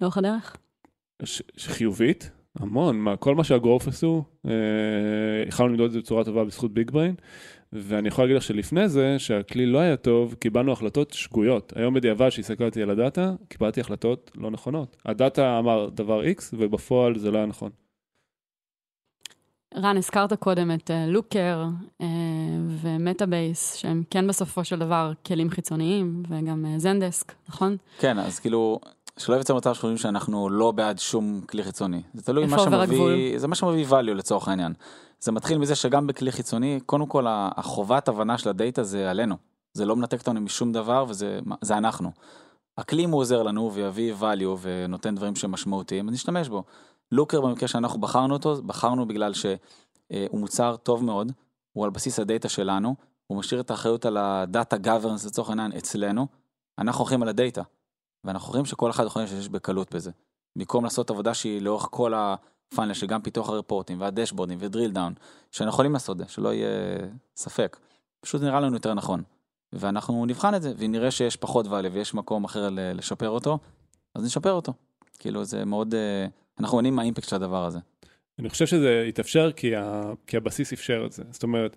לאורך 0.00 0.18
הדרך? 0.18 0.56
חיובית, 1.58 2.30
המון, 2.58 2.96
מה, 2.96 3.16
כל 3.16 3.34
מה 3.34 3.44
שה 3.44 3.59
growth 3.59 3.88
עשו, 3.88 4.24
אה, 4.46 5.64
למדוד 5.66 5.86
את 5.86 5.92
זה 5.92 5.98
בצורה 5.98 6.24
טובה 6.24 6.44
בזכות 6.44 6.74
Big 6.74 6.90
Brain. 6.90 7.14
ואני 7.72 8.08
יכול 8.08 8.24
להגיד 8.24 8.36
לך 8.36 8.42
שלפני 8.42 8.88
זה, 8.88 9.18
שהכלי 9.18 9.66
לא 9.66 9.78
היה 9.78 9.96
טוב, 9.96 10.34
קיבלנו 10.34 10.72
החלטות 10.72 11.12
שגויות. 11.12 11.72
היום 11.76 11.94
בדיעבד, 11.94 12.30
שהסתכלתי 12.30 12.82
על 12.82 12.90
הדאטה, 12.90 13.32
קיבלתי 13.48 13.80
החלטות 13.80 14.30
לא 14.34 14.50
נכונות. 14.50 14.96
הדאטה 15.06 15.58
אמר 15.58 15.88
דבר 15.88 16.22
X, 16.22 16.42
ובפועל 16.52 17.18
זה 17.18 17.30
לא 17.30 17.36
היה 17.36 17.46
נכון. 17.46 17.70
רן, 19.76 19.96
הזכרת 19.96 20.32
קודם 20.32 20.70
את 20.70 20.90
Looker 21.08 21.64
uh, 21.64 22.02
uh, 22.02 22.04
ו 22.82 22.91
Metabase, 22.91 23.74
שהם 23.74 24.02
כן 24.10 24.26
בסופו 24.26 24.64
של 24.64 24.78
דבר 24.78 25.12
כלים 25.26 25.50
חיצוניים, 25.50 26.22
וגם 26.28 26.64
Zendesk, 26.76 27.30
uh, 27.30 27.34
נכון? 27.48 27.76
כן, 27.98 28.18
אז 28.18 28.38
כאילו, 28.38 28.80
שלא 29.18 29.36
יבצע 29.36 29.54
מצב 29.54 29.74
שחושבים 29.74 29.96
שאנחנו 29.96 30.50
לא 30.50 30.70
בעד 30.70 30.98
שום 30.98 31.40
כלי 31.48 31.62
חיצוני. 31.62 32.02
זה 32.14 32.22
תלוי 32.22 32.46
מה 32.46 32.58
שמביא, 32.58 33.38
זה 33.38 33.48
מה 33.48 33.54
שמביא 33.54 33.86
value 33.88 34.14
לצורך 34.14 34.48
העניין. 34.48 34.72
זה 35.20 35.32
מתחיל 35.32 35.58
מזה 35.58 35.74
שגם 35.74 36.06
בכלי 36.06 36.32
חיצוני, 36.32 36.80
קודם 36.86 37.06
כל 37.06 37.26
החובת 37.28 38.08
הבנה 38.08 38.38
של 38.38 38.48
הדאטה 38.48 38.82
זה 38.82 39.10
עלינו. 39.10 39.36
זה 39.72 39.84
לא 39.84 39.96
מנתק 39.96 40.18
אותנו 40.18 40.40
משום 40.40 40.72
דבר 40.72 41.04
וזה 41.08 41.38
אנחנו. 41.70 42.10
הכלי 42.78 43.04
אם 43.04 43.10
הוא 43.10 43.20
עוזר 43.20 43.42
לנו 43.42 43.72
ויביא 43.72 44.14
value 44.20 44.58
ונותן 44.60 45.14
דברים 45.14 45.36
שמשמעותיים, 45.36 46.08
אז 46.08 46.14
נשתמש 46.14 46.48
בו. 46.48 46.64
לוקר 47.12 47.40
במקרה 47.40 47.68
שאנחנו 47.68 48.00
בחרנו 48.00 48.34
אותו, 48.34 48.62
בחרנו 48.62 49.08
בגלל 49.08 49.32
שהוא 49.34 50.40
מוצר 50.40 50.76
טוב 50.76 51.04
מאוד, 51.04 51.32
הוא 51.72 51.84
על 51.84 51.90
בסיס 51.90 52.20
הדאטה 52.20 52.48
שלנו, 52.48 52.94
הוא 53.26 53.38
משאיר 53.38 53.60
את 53.60 53.70
האחריות 53.70 54.06
על 54.06 54.16
הדאטה 54.16 54.76
governance 54.76 55.26
לצורך 55.26 55.48
העניין 55.48 55.72
אצלנו, 55.72 56.26
אנחנו 56.78 57.00
הולכים 57.00 57.22
על 57.22 57.28
הדאטה, 57.28 57.62
ואנחנו 58.24 58.50
רואים 58.50 58.64
שכל 58.64 58.90
אחד 58.90 59.06
יכול 59.06 59.26
שיש 59.26 59.48
בקלות 59.48 59.94
בזה. 59.94 60.10
במקום 60.56 60.84
לעשות 60.84 61.10
עבודה 61.10 61.34
שהיא 61.34 61.62
לאורך 61.62 61.88
כל. 61.90 62.12
פאנל 62.74 62.94
שגם 62.94 63.22
פיתוח 63.22 63.48
הרפורטים 63.48 64.00
והדשבורדים 64.00 64.58
ודריל 64.60 64.90
דאון, 64.90 65.14
שאנחנו 65.50 65.74
יכולים 65.74 65.92
לעשות 65.92 66.20
את 66.20 66.26
זה, 66.26 66.32
שלא 66.32 66.54
יהיה 66.54 66.68
ספק. 67.36 67.76
פשוט 68.20 68.42
נראה 68.42 68.60
לנו 68.60 68.74
יותר 68.74 68.94
נכון. 68.94 69.22
ואנחנו 69.72 70.26
נבחן 70.26 70.54
את 70.54 70.62
זה, 70.62 70.72
ונראה 70.78 71.10
שיש 71.10 71.36
פחות 71.36 71.66
value 71.66 71.92
ויש 71.92 72.14
מקום 72.14 72.44
אחר 72.44 72.68
לשפר 72.72 73.28
אותו, 73.28 73.58
אז 74.14 74.24
נשפר 74.24 74.52
אותו. 74.52 74.72
כאילו 75.18 75.44
זה 75.44 75.64
מאוד, 75.64 75.94
אה, 75.94 76.26
אנחנו 76.60 76.78
עונים 76.78 76.96
מהאימפקט 76.96 77.28
של 77.28 77.36
הדבר 77.36 77.64
הזה. 77.64 77.78
אני 78.38 78.48
חושב 78.48 78.66
שזה 78.66 79.04
יתאפשר 79.08 79.52
כי, 79.52 79.76
ה, 79.76 80.02
כי 80.26 80.36
הבסיס 80.36 80.72
אפשר 80.72 81.02
את 81.06 81.12
זה. 81.12 81.22
זאת 81.30 81.42
אומרת, 81.42 81.76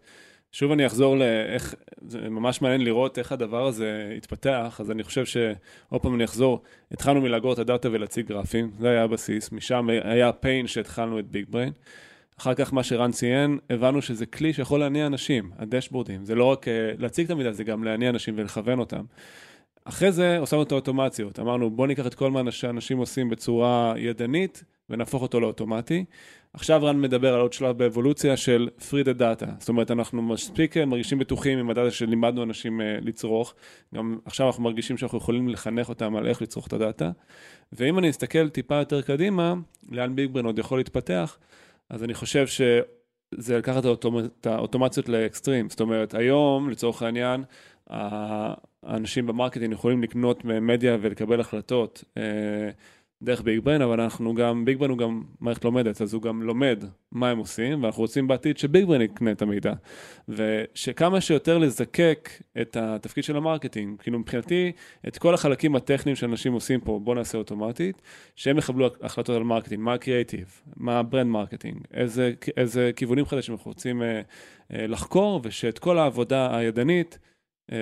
שוב 0.52 0.72
אני 0.72 0.86
אחזור 0.86 1.18
לאיך, 1.18 1.76
זה 2.08 2.30
ממש 2.30 2.62
מעניין 2.62 2.84
לראות 2.84 3.20
איך 3.20 3.32
הדבר 3.32 3.68
הזה 3.68 4.14
התפתח, 4.18 4.78
אז 4.80 4.92
אני 4.92 5.04
חושב 5.04 5.26
שעוד 5.26 6.02
פעם 6.02 6.16
אני 6.16 6.24
אחזור, 6.24 6.62
התחלנו 6.92 7.22
מלאגור 7.22 7.54
את 7.54 7.60
הדאטה 7.60 7.90
ולהציג 7.92 8.28
גרפים, 8.28 8.72
זה 8.80 8.90
היה 8.90 9.04
הבסיס, 9.04 9.52
משם 9.52 9.88
היה 10.04 10.30
הפיין 10.30 10.68
שהתחלנו 10.68 11.20
את 11.20 11.28
ביג 11.28 11.46
בריין. 11.50 11.74
אחר 12.40 12.54
כך 12.54 12.74
מה 12.74 12.84
שרן 12.84 13.12
ציין, 13.12 13.58
הבנו 13.70 14.02
שזה 14.02 14.26
כלי 14.26 14.54
שיכול 14.54 14.80
להניע 14.80 15.06
אנשים, 15.06 15.52
הדשבורדים, 15.58 16.26
זה 16.26 16.36
לא 16.36 16.46
רק 16.46 16.68
uh, 16.68 16.72
להציג 16.98 17.26
את 17.26 17.32
המידע, 17.32 17.52
זה 17.52 17.64
גם 17.64 17.84
להניע 17.84 18.10
אנשים 18.10 18.34
ולכוון 18.38 18.80
אותם. 18.80 19.04
אחרי 19.86 20.12
זה 20.12 20.38
הוספנו 20.38 20.64
את 20.64 20.72
האוטומציות, 20.72 21.40
אמרנו 21.40 21.70
בוא 21.70 21.88
ניקח 21.88 22.08
את 22.08 22.14
כל 22.14 22.32
מה 22.32 22.52
שאנשים 22.52 22.98
עושים 22.98 23.30
בצורה 23.30 23.94
ידנית 23.98 24.64
ונהפוך 24.90 25.22
אותו 25.22 25.40
לאוטומטי. 25.40 26.06
עכשיו 26.54 26.84
רן 26.84 27.02
מדבר 27.02 27.34
על 27.34 27.42
עוד 27.42 27.54
שלב 27.54 27.78
באבולוציה 27.78 28.38
של 28.38 28.70
free 28.80 29.06
the 29.06 29.20
data, 29.20 29.46
זאת 29.60 29.70
אומרת 29.70 29.92
אנחנו 29.92 30.22
מספיק 30.22 30.78
אה, 30.78 30.86
מרגישים 30.86 31.20
בטוחים 31.20 31.60
עם 31.60 31.70
הדאטה 31.70 31.92
שלימדנו 31.92 32.44
אנשים 32.44 32.82
uh, 32.82 32.84
לצרוך, 33.06 33.54
גם 33.96 34.18
עכשיו 34.26 34.48
אנחנו 34.48 34.64
מרגישים 34.64 34.98
שאנחנו 34.98 35.18
יכולים 35.18 35.50
לחנך 35.50 35.90
אותם 35.90 36.16
על 36.16 36.28
איך 36.28 36.42
לצרוך 36.42 36.68
את 36.68 36.74
הדאטה, 36.74 37.12
ואם 37.74 38.00
אני 38.00 38.10
אסתכל 38.10 38.50
טיפה 38.50 38.76
יותר 38.76 39.02
קדימה, 39.02 39.54
לאן 39.92 40.16
Big 40.16 40.32
Brain 40.32 40.46
עוד 40.46 40.60
יכול 40.60 40.80
להתפתח, 40.80 41.38
אז 41.90 42.04
אני 42.04 42.14
חושב 42.14 42.48
שזה 42.48 43.58
לקחת 43.58 43.84
את 43.86 44.48
האוטומציות 44.48 45.10
לאקסטרים, 45.10 45.70
זאת 45.70 45.80
אומרת 45.80 46.14
היום 46.14 46.70
לצורך 46.70 47.02
העניין 47.02 47.44
האנשים 47.90 49.28
ב 49.28 49.32
marketing 49.32 49.74
יכולים 49.74 50.04
לקנות 50.04 50.46
מדיה 50.46 50.98
ולקבל 51.02 51.40
החלטות 51.40 52.04
אה, 52.18 52.24
דרך 53.24 53.42
Big 53.42 53.60
Brain, 53.60 53.82
אבל 53.82 54.02
אנחנו 54.02 54.34
גם, 54.34 54.66
Big 54.66 54.78
Brain 54.78 54.92
הוא 54.92 54.98
גם 54.98 55.24
מערכת 55.40 55.66
לומדת, 55.66 56.02
אז 56.02 56.14
הוא 56.14 56.22
גם 56.22 56.42
לומד 56.42 56.84
מה 57.12 57.30
הם 57.30 57.38
עושים, 57.38 57.84
ואנחנו 57.84 58.02
רוצים 58.02 58.28
בעתיד 58.28 58.58
ש 58.58 58.69
Big 58.69 58.86
Brain 58.86 59.02
יקנה 59.02 59.32
את 59.32 59.42
המדיה. 59.42 59.74
ושכמה 60.30 61.22
שיותר 61.22 61.58
לזקק 61.58 62.30
את 62.62 62.78
התפקיד 62.80 63.24
של 63.24 63.38
ה 63.38 63.43
marketing, 63.43 64.02
כאילו 64.02 64.20
מבחינתי, 64.20 64.72
את 65.08 65.18
כל 65.18 65.34
החלקים 65.34 65.76
הטכניים 65.76 66.16
שאנשים 66.16 66.54
עושים 66.54 66.80
פה, 66.80 67.00
בוא 67.04 67.16
נעשה 67.16 67.38
אוטומטית, 67.38 68.02
שהם 68.36 68.58
יקבלו 68.58 68.90
החלטות 69.02 69.36
על 69.36 69.44
marketing, 69.44 69.84
מה 69.84 69.94
הקריאיטיב, 69.94 70.62
מה 70.78 71.00
ה 71.00 71.05
brand 71.05 71.32
marketing, 71.32 71.78
איזה, 71.94 72.34
איזה 72.58 72.92
כיוונים 72.96 73.26
חדשים 73.26 73.56
אנחנו 73.56 73.72
רוצים 73.72 74.02
אה, 74.02 74.22
אה, 74.74 74.88
לחקור, 74.88 75.42
ושאת 75.44 75.80
כל 75.80 75.98
העבודה 75.98 76.58
הידנית, 76.58 77.20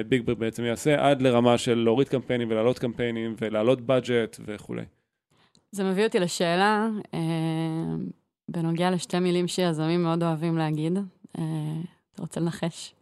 Big 0.07 0.21
Brain 0.21 0.39
בעצם 0.39 0.63
יעשה 0.63 1.09
עד 1.09 1.21
לרמה 1.21 1.57
של 1.57 1.73
להוריד 1.73 2.07
קמפיינים 2.09 2.47
ולהעלות 2.51 2.79
קמפיינים 2.79 3.35
ולהעלות 3.41 3.81
budget 3.81 4.39
וכולי. 4.45 4.83
זה 5.71 5.83
מביא 5.83 6.05
אותי 6.05 6.19
לשאלה, 6.19 6.87
אה, 7.13 7.19
בנוגע 8.49 8.91
לשתי 8.91 9.19
מילים 9.19 9.47
שיזמים 9.47 10.03
מאוד 10.03 10.23
אוהבים 10.23 10.57
להגיד. 10.57 10.97
אה, 11.37 11.43
אתה 12.13 12.21
רוצה 12.21 12.39
לנחש? 12.39 12.95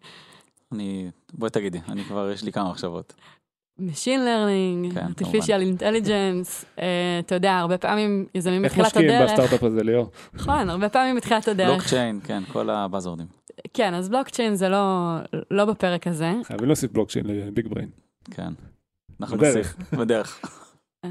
אני, 0.72 1.10
בואי 1.34 1.52
תגידי, 1.52 1.80
אני 1.90 2.04
כבר, 2.04 2.32
יש 2.32 2.44
לי 2.44 2.52
כמה 2.52 2.70
מחשבות. 2.70 3.14
Machine 3.80 4.20
Learning, 4.26 4.94
כן, 4.94 5.06
Artificial 5.08 5.80
Intelligence, 5.80 6.66
uh, 6.76 6.82
אתה 7.20 7.36
יודע, 7.36 7.58
הרבה 7.58 7.78
פעמים 7.78 8.26
יזמים 8.36 8.62
בתחילת 8.62 8.98
הדרך. 8.98 9.12
איך 9.12 9.22
משקיעים 9.22 9.46
בסטארט-אפ 9.46 9.64
הזה, 9.64 9.84
ליאור? 9.84 10.12
נכון, 10.34 10.70
הרבה 10.70 10.90
פעמים 10.90 11.16
בתחילת 11.16 11.48
הדרך. 11.48 11.70
בלוקצ'יין, 11.70 12.20
כן, 12.24 12.44
כל 12.52 12.70
הבאזורדים. 12.70 13.26
כן, 13.74 13.94
אז 13.94 14.10
בלוקצ'יין 14.10 14.56
זה 14.56 14.70
לא, 14.70 15.16
לא 15.52 15.66
בפרק 15.66 16.08
הזה. 16.08 16.34
חייבים 16.44 16.68
להוסיף 16.68 16.92
בלוקצ'יין 16.92 17.26
לביג 17.28 17.68
בריין. 17.68 17.90
כן, 18.32 18.54
אנחנו 19.22 19.38
נוסיף, 19.38 19.76
בדרך. 19.94 20.64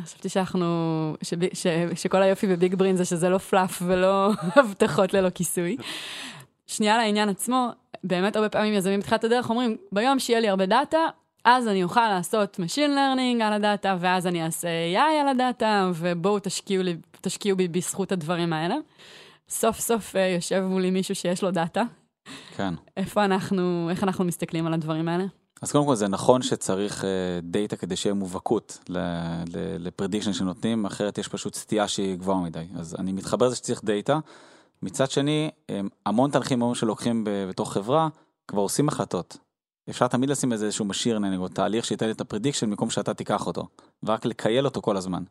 חשבתי 0.05 0.29
שאנחנו, 0.29 0.67
שב, 1.23 1.55
ש, 1.55 1.67
שכל 1.95 2.23
היופי 2.23 2.47
ב 2.47 2.54
Big 2.54 2.75
Brain 2.75 2.97
זה 2.97 3.05
שזה 3.05 3.29
לא 3.29 3.39
fluff 3.39 3.83
ולא 3.87 4.31
הבטחות 4.57 5.15
ללא 5.15 5.31
כיסוי. 5.31 5.77
שנייה 6.67 6.97
לעניין 6.97 7.29
עצמו, 7.29 7.69
באמת 8.05 8.37
הרבה 8.37 8.49
פעמים 8.49 8.75
יזמים 8.75 9.01
בתחילת 9.01 9.25
הדרך 9.25 9.51
אומרים, 9.51 9.77
ביום 9.93 10.19
שיהיה 10.19 10.41
לי 10.41 10.49
הרבה 10.49 10.67
דאטה, 10.67 10.99
אז 11.45 11.69
אני 11.69 11.83
אוכל 11.83 12.09
לעשות 12.09 12.61
Machine 12.61 12.91
Learning 12.97 13.43
על 13.43 13.53
הדאטה, 13.53 13.97
ואז 14.01 14.27
אני 14.27 14.45
אעשה 14.45 14.69
AI 14.69 15.21
על 15.21 15.29
הדאטה, 15.29 15.91
ובואו 15.95 16.39
תשקיעו, 16.39 16.83
לי, 16.83 16.97
תשקיעו 17.21 17.57
בי 17.57 17.69
בזכות 17.69 18.13
הדברים 18.13 18.53
האלה. 18.53 18.75
סוף 19.49 19.81
סוף 19.81 20.17
אה, 20.17 20.21
יושב 20.27 20.61
מולי 20.69 20.91
מישהו 20.91 21.15
שיש 21.15 21.43
לו 21.43 21.51
דאטה. 21.51 21.83
כן. 22.57 22.75
איפה 22.97 23.25
אנחנו, 23.25 23.91
איך 23.91 24.05
אנחנו 24.05 24.25
מסתכלים 24.25 24.67
על 24.67 24.75
הדברים 24.75 25.09
האלה? 25.09 25.25
אז 25.63 25.73
קודם 25.73 25.87
כל 25.87 25.95
זה 25.95 26.09
נכון 26.09 26.43
שצריך 26.43 27.05
דאטה 27.43 27.77
כדי 27.77 27.97
שיהיה 27.97 28.15
מובהקות 28.15 28.79
ל 29.79 29.84
prediction 29.84 30.33
שנותנים, 30.33 30.87
אחרת 30.87 31.19
יש 31.19 31.29
פשוט 31.29 31.55
סטייה 31.55 31.89
שהיא 31.89 32.17
גבוהה 32.17 32.41
מדי. 32.41 32.65
אז 32.77 32.97
אני 32.99 33.13
מתחבר 33.13 33.47
לזה 33.47 33.57
שצריך 33.57 33.85
דאטה. 33.85 34.19
מצד 34.83 35.11
שני, 35.11 35.51
המון 36.07 36.31
תהליכים 36.31 36.63
היום 36.63 36.75
שלוקחים 36.75 37.25
בתוך 37.49 37.73
חברה, 37.73 38.09
כבר 38.49 38.61
עושים 38.61 38.89
החלטות. 38.89 39.37
אפשר 39.91 40.09
תמיד 40.09 40.31
לשים 40.31 40.53
איזה 40.53 40.65
איזשהו 40.67 40.85
machine 40.85 41.19
learning, 41.19 41.41
או 41.41 41.49
תהליך 41.49 41.85
שייתן 41.85 42.11
את 42.11 42.21
ה 42.21 42.25
prediction 42.25 42.71
במקום 42.71 42.91
שאתה 42.91 43.15
תיקח 43.15 43.47
אותו, 43.47 43.69
ורק 44.03 44.25
לכייל 44.25 44.65
אותו 44.65 44.83
כל 44.83 44.97
הזמן. 44.97 45.23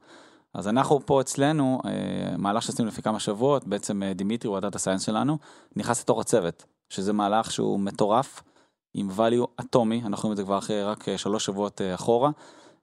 אז 0.53 0.67
אנחנו 0.67 1.05
פה 1.05 1.21
אצלנו, 1.21 1.82
אה, 1.86 2.38
מהלך 2.38 2.63
שעשינו 2.63 2.88
לפני 2.88 3.03
כמה 3.03 3.19
שבועות, 3.19 3.67
בעצם 3.67 4.03
אה, 4.03 4.13
דימיטרי 4.13 4.49
הוא 4.49 4.57
ה 4.57 4.62
data 4.62 4.80
science 4.80 5.01
שלנו, 5.01 5.38
נכנס 5.76 6.01
לתוך 6.01 6.19
הצוות, 6.21 6.65
שזה 6.89 7.13
מהלך 7.13 7.51
שהוא 7.51 7.80
מטורף. 7.80 8.43
עם 8.97 9.09
value 9.17 9.47
אטומי, 9.59 10.01
אנחנו 10.05 10.27
רואים 10.27 10.31
את 10.31 10.37
זה 10.37 10.43
כבר 10.43 10.57
אחרי 10.57 10.83
רק 10.83 11.09
אה, 11.09 11.17
שלוש 11.17 11.45
שבועות 11.45 11.81
אה, 11.81 11.95
אחורה, 11.95 12.29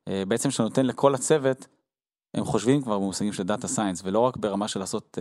אה, 0.08 0.22
בעצם 0.28 0.50
שנותן 0.50 0.86
לכל 0.86 1.14
הצוות, 1.14 1.66
הם 2.34 2.44
חושבים 2.44 2.82
כבר 2.82 2.98
במושגים 2.98 3.32
של 3.32 3.42
data 3.42 3.68
science, 3.68 4.02
ולא 4.04 4.18
רק 4.18 4.36
ברמה 4.36 4.68
של 4.68 4.80
לעשות 4.80 5.18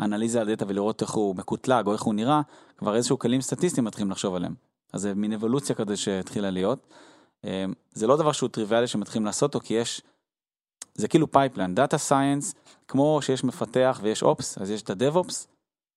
אנליזה 0.00 0.40
על 0.40 0.46
דאטה 0.46 0.64
ולראות 0.68 1.02
איך 1.02 1.10
הוא 1.10 1.36
מקוטלג 1.36 1.86
או 1.86 1.92
איך 1.92 2.02
הוא 2.02 2.14
נראה, 2.14 2.40
כבר 2.76 2.96
איזשהו 2.96 3.18
כלים 3.18 3.40
סטטיסטיים 3.40 3.84
מתחילים 3.84 4.10
לחשוב 4.10 4.34
עליהם. 4.34 4.54
אז 4.92 5.00
זה 5.00 5.14
מין 5.14 5.32
אבולוציה 5.32 5.76
כזה 5.76 5.96
שהתחילה 5.96 6.50
להיות. 6.50 6.86
זה 7.92 8.06
לא 8.06 8.16
דבר 8.16 8.32
שהוא 8.32 8.48
טריוויאלי 8.48 8.86
שמתחילים 8.86 9.26
לעשות 9.26 9.54
אותו, 9.54 9.66
כי 9.66 9.74
יש, 9.74 10.02
זה 10.94 11.08
כאילו 11.08 11.30
pipeline, 11.30 11.74
data 11.74 11.98
science, 11.98 12.54
כמו 12.88 13.18
שיש 13.22 13.44
מפתח 13.44 14.00
ויש 14.02 14.22
ops, 14.22 14.58
אז 14.58 14.70
יש 14.70 14.82
את 14.82 14.90
ה 14.90 14.97
DevOps, 14.97 15.46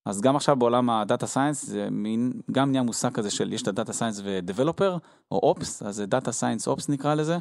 אז 0.05 0.21
גם 0.21 0.35
עכשיו 0.35 0.55
בעולם 0.55 0.89
ה 0.89 0.97
data 0.97 1.27
science 1.27 1.65
זה 1.65 1.87
מין, 1.91 2.33
גם 2.51 2.71
נהיה 2.71 2.83
מושג 2.83 3.11
כזה 3.11 3.31
של 3.31 3.53
יש 3.53 3.61
את 3.61 3.67
ה 3.67 3.72
data 3.72 3.93
science 3.93 4.21
ו 4.23 4.30
developer, 4.30 4.97
או 5.31 5.37
ops, 5.37 5.83
אז 5.83 5.95
זה 5.95 6.05
data 6.05 6.31
science 6.31 6.67
ops 6.67 6.89
נקרא 6.89 7.13
לזה. 7.13 7.37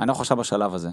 אנחנו 0.00 0.20
עכשיו 0.20 0.36
בשלב 0.36 0.74
הזה. 0.74 0.90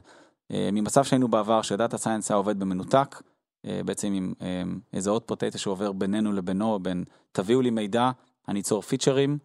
אה, 0.52 0.70
ממצב 0.74 1.04
שהיינו 1.04 1.28
בעבר 1.28 1.62
ש 1.62 1.74
data 1.74 1.98
science 1.98 2.32
היה 2.32 2.38
עובד 2.38 2.60
במנותק, 2.60 3.22
אה, 3.66 3.82
בעצם 3.86 4.14
עם 4.14 4.34
אה, 4.42 4.64
איזה 4.94 5.10
hot 5.10 5.22
potato 5.22 5.58
שעובר 5.58 5.92
בינינו 5.92 6.32
לבינו, 6.32 6.80
בין 6.80 7.04
תביאו 7.32 7.62
לי 7.62 7.70
מידע, 7.70 8.12
אני 8.48 8.60
אצור 8.60 8.82
פיצ'רים, 8.82 9.38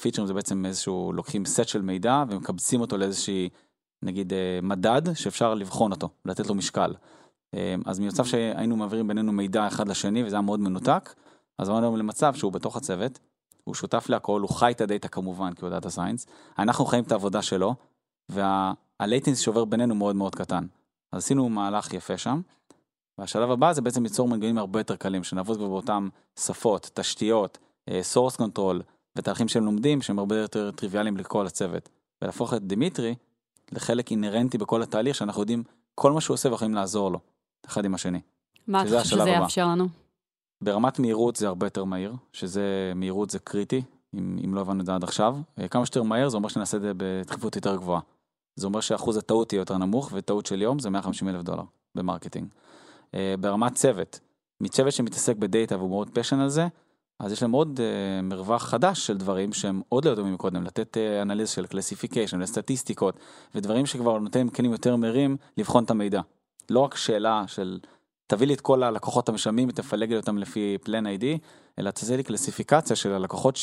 פיצ'רים 0.00 0.26
זה 0.26 0.34
בעצם 0.34 0.66
איזשהו, 0.66 1.12
לוקחים 1.12 1.44
סט 1.44 1.68
של 1.68 1.82
מידע 1.82 2.24
ומקבצים 2.28 2.80
אותו 2.80 2.96
לאיזושהי, 2.96 3.48
נגיד, 4.02 4.32
מדד 4.62 5.14
שאפשר 5.14 5.54
לבחון 5.54 5.92
אותו, 5.92 6.08
לתת 6.24 6.46
לו 6.46 6.54
משקל. 6.54 6.94
אמ, 7.54 7.82
אז 7.86 7.98
ממצב 7.98 8.24
שהיינו 8.24 8.76
מעבירים 8.76 9.08
בינינו 9.08 9.32
מידע 9.32 9.66
אחד 9.66 9.88
לשני 9.88 10.24
וזה 10.24 10.36
היה 10.36 10.42
מאוד 10.42 10.60
מנותק, 10.60 11.14
אז 11.58 11.68
עברנו 11.68 11.96
למצב 11.96 12.34
שהוא 12.34 12.52
בתוך 12.52 12.76
הצוות, 12.76 13.18
הוא 13.64 13.74
שותף 13.74 14.08
להכל, 14.08 14.40
הוא 14.40 14.50
חי 14.50 14.70
את 14.70 14.80
הדאטה 14.80 15.08
כמובן, 15.08 15.52
כי 15.52 15.64
הוא 15.64 15.70
data 15.70 15.90
science, 15.90 16.26
אנחנו 16.58 16.84
חיים 16.84 17.04
את 17.04 17.12
העבודה 17.12 17.42
שלו, 17.42 17.74
וה 18.28 18.52
latency 18.52 19.38
שעובר 19.38 19.64
בינינו 19.64 19.94
מאוד 19.94 20.16
מאוד 20.16 20.34
קטן. 20.34 20.66
אז 21.12 21.22
עשינו 21.22 21.48
מהלך 21.48 21.94
יפה 21.94 22.18
שם, 22.18 22.40
והשלב 23.18 23.50
הבא 23.50 23.72
זה 23.72 23.82
בעצם 23.82 24.02
ליצור 24.02 24.28
מנגנונים 24.28 24.58
הרבה 24.58 24.80
יותר 24.80 24.96
קלים, 24.96 25.24
שנעבוד 25.24 25.56
כבר 25.56 25.68
באותן 25.68 26.08
שפות, 26.38 26.90
תשתיות, 26.94 27.58
source 27.90 28.36
control 28.36 28.82
ותהליכים 29.16 29.48
שהם 29.48 29.64
לומדים 29.64 30.02
שהם 30.02 30.18
הרבה 30.18 30.36
יותר 30.36 30.70
טריוויאליים 30.70 31.16
לכל 31.16 31.46
הצוות. 31.46 31.88
ולהפוך 32.22 32.54
את 32.54 32.62
דמיטרי 32.62 33.14
לחלק 33.72 34.10
אינהרנטי 34.10 34.58
בכל 34.58 34.82
התהליך 34.82 35.16
שאנחנו 35.16 35.42
יודעים 35.42 35.62
כל 35.94 36.12
מה 36.12 36.20
שהוא 36.20 36.34
עושה 36.34 36.48
ויכולים 36.50 36.74
לעזור 36.74 37.10
לו. 37.10 37.18
אחד 37.66 37.84
עם 37.84 37.94
השני. 37.94 38.20
מה 38.66 38.82
אתה 38.82 38.88
חושב 38.88 39.16
שזה 39.16 39.30
יאפשר 39.30 39.66
לנו? 39.66 39.86
ברמת 40.60 40.98
מהירות 40.98 41.36
זה 41.36 41.48
הרבה 41.48 41.66
יותר 41.66 41.84
מהיר, 41.84 42.14
שזה, 42.32 42.92
מהירות 42.94 43.30
זה 43.30 43.38
קריטי, 43.38 43.82
אם, 44.14 44.38
אם 44.44 44.54
לא 44.54 44.60
הבנו 44.60 44.80
את 44.80 44.86
זה 44.86 44.94
עד 44.94 45.04
עכשיו. 45.04 45.36
אה, 45.58 45.68
כמה 45.68 45.86
שיותר 45.86 46.02
מהר 46.02 46.28
זה 46.28 46.36
אומר 46.36 46.48
שנעשה 46.48 46.76
את 46.76 46.82
זה 46.82 46.92
בדחיפות 46.96 47.56
יותר 47.56 47.76
גבוהה. 47.76 48.00
זה 48.56 48.66
אומר 48.66 48.80
שאחוז 48.80 49.16
הטעות 49.16 49.52
יהיה 49.52 49.60
יותר 49.60 49.78
נמוך, 49.78 50.10
וטעות 50.14 50.46
של 50.46 50.62
יום 50.62 50.78
זה 50.78 50.90
150 50.90 51.28
אלף 51.28 51.42
דולר 51.42 51.62
ב 51.94 51.99
marketing. 51.99 52.48
אה, 53.14 53.34
ברמת 53.40 53.74
צוות, 53.74 54.20
מצוות 54.60 54.92
שמתעסק 54.92 55.36
בדאטה 55.36 55.76
והוא 55.76 55.90
מאוד 55.90 56.10
passion 56.10 56.40
על 56.40 56.48
זה, 56.48 56.68
אז 57.18 57.32
יש 57.32 57.42
להם 57.42 57.52
עוד 57.52 57.80
uh, 57.80 58.22
מרווח 58.22 58.62
חדש 58.62 59.06
של 59.06 59.16
דברים 59.16 59.52
שהם 59.52 59.82
עוד 59.88 60.04
לא 60.04 60.10
יודעים 60.10 60.34
מקודם, 60.34 60.62
לתת 60.62 60.96
uh, 60.96 61.22
אנליזה 61.22 61.52
של 61.52 61.66
classification, 61.66 62.40
לסטטיסטיקות, 62.40 63.16
ודברים 63.54 63.86
שכבר 63.86 64.18
נותנים 64.18 64.48
כלים 64.48 64.72
יותר 64.72 64.96
מהירים 64.96 65.36
לבחון 65.56 65.84
את 65.84 65.90
המידע. 65.90 66.20
לא 66.70 66.80
רק 66.80 66.96
שאלה 66.96 67.44
של 67.46 67.78
תביא 68.26 68.46
לי 68.46 68.54
את 68.54 68.60
כל 68.60 68.82
הלקוחות 68.82 69.28
המשלמים 69.28 69.68
ותפלג 69.68 70.10
לי 70.10 70.16
אותם 70.16 70.38
לפי 70.38 70.78
plan 70.82 71.06
ID, 71.06 71.38
אלא 71.78 71.90
תעשה 71.90 72.16
לי 72.16 72.22
קלסיפיקציה 72.22 72.96
של 72.96 73.12
הלקוחות 73.12 73.56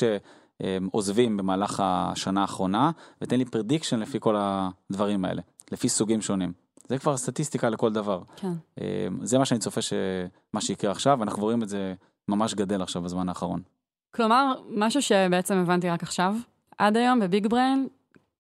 הם 0.60 0.90
עוזבים 0.92 1.38
במהלך 1.38 1.84
השנה 1.86 2.42
האחרונה, 2.42 2.92
ותן 3.22 3.38
לי 3.38 3.46
prediction 3.46 4.00
לפי 4.00 4.18
כל 4.20 4.36
הדברים 4.38 5.26
האלה, 5.26 5.42
לפי 5.72 5.90
סוגים 5.90 6.22
שונים. 6.22 6.54
זה 6.88 6.98
כבר 6.98 7.18
סטטיסטיקה 7.18 7.70
לכל 7.70 7.94
דבר. 7.94 8.22
כן. 8.36 8.52
אה, 8.82 9.08
זה 9.22 9.38
מה 9.38 9.46
שאני 9.46 9.60
צופה 9.60 9.82
שמה 9.82 10.62
שיקרה 10.62 10.92
עכשיו, 10.92 11.24
אנחנו 11.24 11.44
רואים 11.44 11.64
את 11.64 11.70
זה 11.70 11.94
ממש 12.28 12.54
גדל 12.54 12.82
עכשיו 12.82 13.02
בזמן 13.02 13.30
האחרון. 13.30 13.62
כלומר, 14.12 14.54
משהו 14.70 15.02
שבעצם 15.02 15.58
הבנתי 15.58 15.90
רק 15.90 16.04
עכשיו, 16.04 16.36
עד 16.78 16.98
היום 16.98 17.20
בביג 17.20 17.48
בריין, 17.48 17.88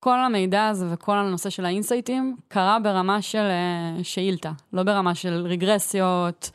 כל 0.03 0.19
המידע 0.19 0.67
הזה 0.67 0.87
וכל 0.93 1.17
הנושא 1.17 1.49
של 1.49 1.65
האינסייטים 1.65 2.35
קרה 2.47 2.79
ברמה 2.79 3.21
של 3.21 3.37
אה, 3.37 4.03
שאילתה, 4.03 4.51
לא 4.73 4.83
ברמה 4.83 5.15
של 5.15 5.47
רגרסיות. 5.47 6.51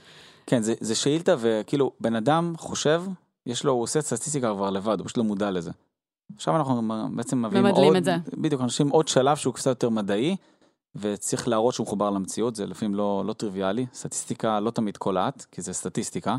כן, 0.46 0.62
זה, 0.62 0.74
זה 0.80 0.94
שאילתה 0.94 1.34
וכאילו 1.38 1.92
בן 2.00 2.14
אדם 2.14 2.52
חושב, 2.56 3.02
יש 3.46 3.64
לו, 3.64 3.72
הוא 3.72 3.82
עושה 3.82 4.00
סטטיסטיקה 4.00 4.54
כבר 4.54 4.70
לבד, 4.70 4.98
הוא 4.98 5.06
פשוט 5.06 5.16
לא 5.16 5.24
מודע 5.24 5.50
לזה. 5.50 5.70
עכשיו 6.36 6.56
אנחנו 6.56 6.82
בעצם 7.16 7.44
מביאים 7.44 7.66
עוד, 7.66 7.96
את 7.96 8.04
זה. 8.04 8.16
בדיוק, 8.36 8.62
אנשים 8.62 8.88
עוד 8.88 9.08
שלב 9.08 9.36
שהוא 9.36 9.54
קצת 9.54 9.66
יותר 9.66 9.88
מדעי, 9.88 10.36
וצריך 10.96 11.48
להראות 11.48 11.74
שהוא 11.74 11.84
מחובר 11.84 12.10
למציאות, 12.10 12.56
זה 12.56 12.66
לפעמים 12.66 12.94
לא, 12.94 13.22
לא 13.26 13.32
טריוויאלי, 13.32 13.86
סטטיסטיקה 13.94 14.60
לא 14.60 14.70
תמיד 14.70 14.96
קולעת, 14.96 15.46
כי 15.52 15.62
זה 15.62 15.72
סטטיסטיקה, 15.72 16.36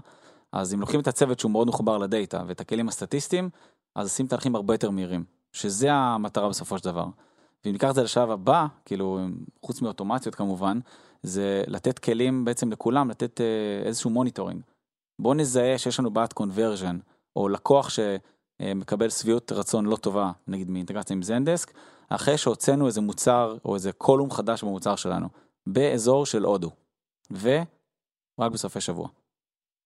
אז 0.52 0.74
אם 0.74 0.80
לוקחים 0.80 1.00
את 1.00 1.08
הצוות 1.08 1.40
שהוא 1.40 1.52
מאוד 1.52 1.68
מחובר 1.68 1.98
לדאטה 1.98 2.44
ואת 2.48 2.62
הכלים 2.62 2.88
הסטטיסטיים, 2.88 3.50
אז 3.96 4.08
עושים 4.08 4.28
תהליכים 4.28 4.56
הרבה 4.56 4.74
יותר 4.74 4.90
מהירים, 4.90 5.39
שזה 5.54 5.94
המטרה 5.94 6.50
בסופו 6.50 6.78
של 6.78 6.84
דבר. 6.84 7.06
ואם 7.66 7.72
ניקח 7.72 7.90
את 7.90 7.96
זה 7.96 8.04
לשלב 8.04 8.32
הבא, 8.32 8.68
כאילו, 8.86 9.20
חוץ 9.66 9.82
מאוטומציות 9.82 10.36
כמובן, 10.36 10.80
זה 11.24 11.64
לתת 11.68 12.00
כלים 12.00 12.46
בעצם 12.46 12.72
לכולם, 12.72 13.10
לתת 13.10 13.42
אה, 13.42 13.82
איזשהו 13.86 14.10
monitoring. 14.10 14.62
בואו 15.20 15.34
נזהה 15.34 15.78
שיש 15.78 16.00
לנו 16.00 16.12
בעיית 16.12 16.34
conversion, 16.34 16.98
או 17.36 17.50
לקוח 17.50 17.90
שמקבל 17.90 19.10
שביעות 19.10 19.52
רצון 19.52 19.86
לא 19.86 19.96
טובה, 19.96 20.32
נגיד 20.48 20.70
מאינטגרציה 20.70 21.16
עם 21.16 21.22
Zendesk, 21.22 21.74
אחרי 22.10 22.38
שהוצאנו 22.38 22.88
איזה 22.88 23.02
מוצר 23.02 23.58
או 23.66 23.76
איזה 23.76 23.92
column 23.92 24.32
חדש 24.32 24.64
במוצר 24.64 24.96
שלנו, 24.96 25.28
באזור 25.68 26.26
של 26.26 26.44
הודו, 26.44 26.72
ורק 27.32 28.52
בסופי 28.52 28.82
שבוע. 28.82 29.08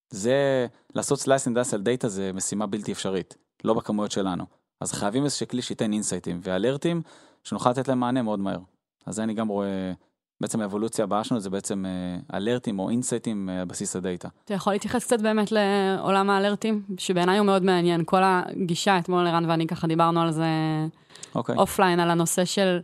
זה, 0.09 0.67
לעשות 0.95 1.19
slice 1.19 1.47
and 1.47 1.55
dice 1.55 1.75
על 1.75 1.81
דאטה 1.81 2.09
זה 2.09 2.33
משימה 2.33 2.67
בלתי 2.67 2.91
אפשרית, 2.91 3.37
לא 3.63 3.73
בכמויות 3.73 4.11
שלנו. 4.11 4.45
אז 4.83 4.91
חייבים 4.91 5.23
איזה 5.25 5.45
כלי 5.45 5.61
שייתן 5.61 5.93
insight 5.93 6.29
ים 6.29 6.39
ו 6.43 6.50
alert 6.50 6.82
ים, 6.82 7.01
שנוכל 7.43 7.69
לתת 7.69 7.87
להם 7.87 7.99
מענה 7.99 8.21
מאוד 8.21 8.39
מהר. 8.39 8.59
אז 9.05 9.15
זה 9.15 9.23
אני 9.23 9.33
גם 9.33 9.47
רואה, 9.47 9.93
בעצם 10.41 10.61
האבולוציה 10.61 11.03
הבאה 11.03 11.23
שלנו 11.23 11.39
זה 11.39 11.49
בעצם 11.49 11.85
alert 12.33 12.66
ים 12.66 12.79
או 12.79 12.89
insight 12.89 13.36
ים 13.36 13.49
על 13.49 13.65
בסיס 13.65 13.95
הדאטה. 13.95 14.27
אתה 14.45 14.53
יכול 14.53 14.73
להתייחס 14.73 15.03
קצת 15.03 15.21
באמת 15.21 15.51
לעולם 15.51 16.29
ה 16.29 16.35
alert 16.35 16.64
ים, 16.64 16.81
שבעיניי 16.97 17.37
הוא 17.37 17.45
מאוד 17.45 17.63
מעניין. 17.63 18.01
כל 18.05 18.21
הגישה, 18.23 18.99
אתמול 18.99 19.27
ערן 19.27 19.49
ואני 19.49 19.67
ככה 19.67 19.87
דיברנו 19.87 20.21
על 20.21 20.31
זה 20.31 20.45
אוקיי. 21.35 21.55
offline, 21.55 21.99
על 21.99 22.09
הנושא 22.09 22.45
של 22.45 22.79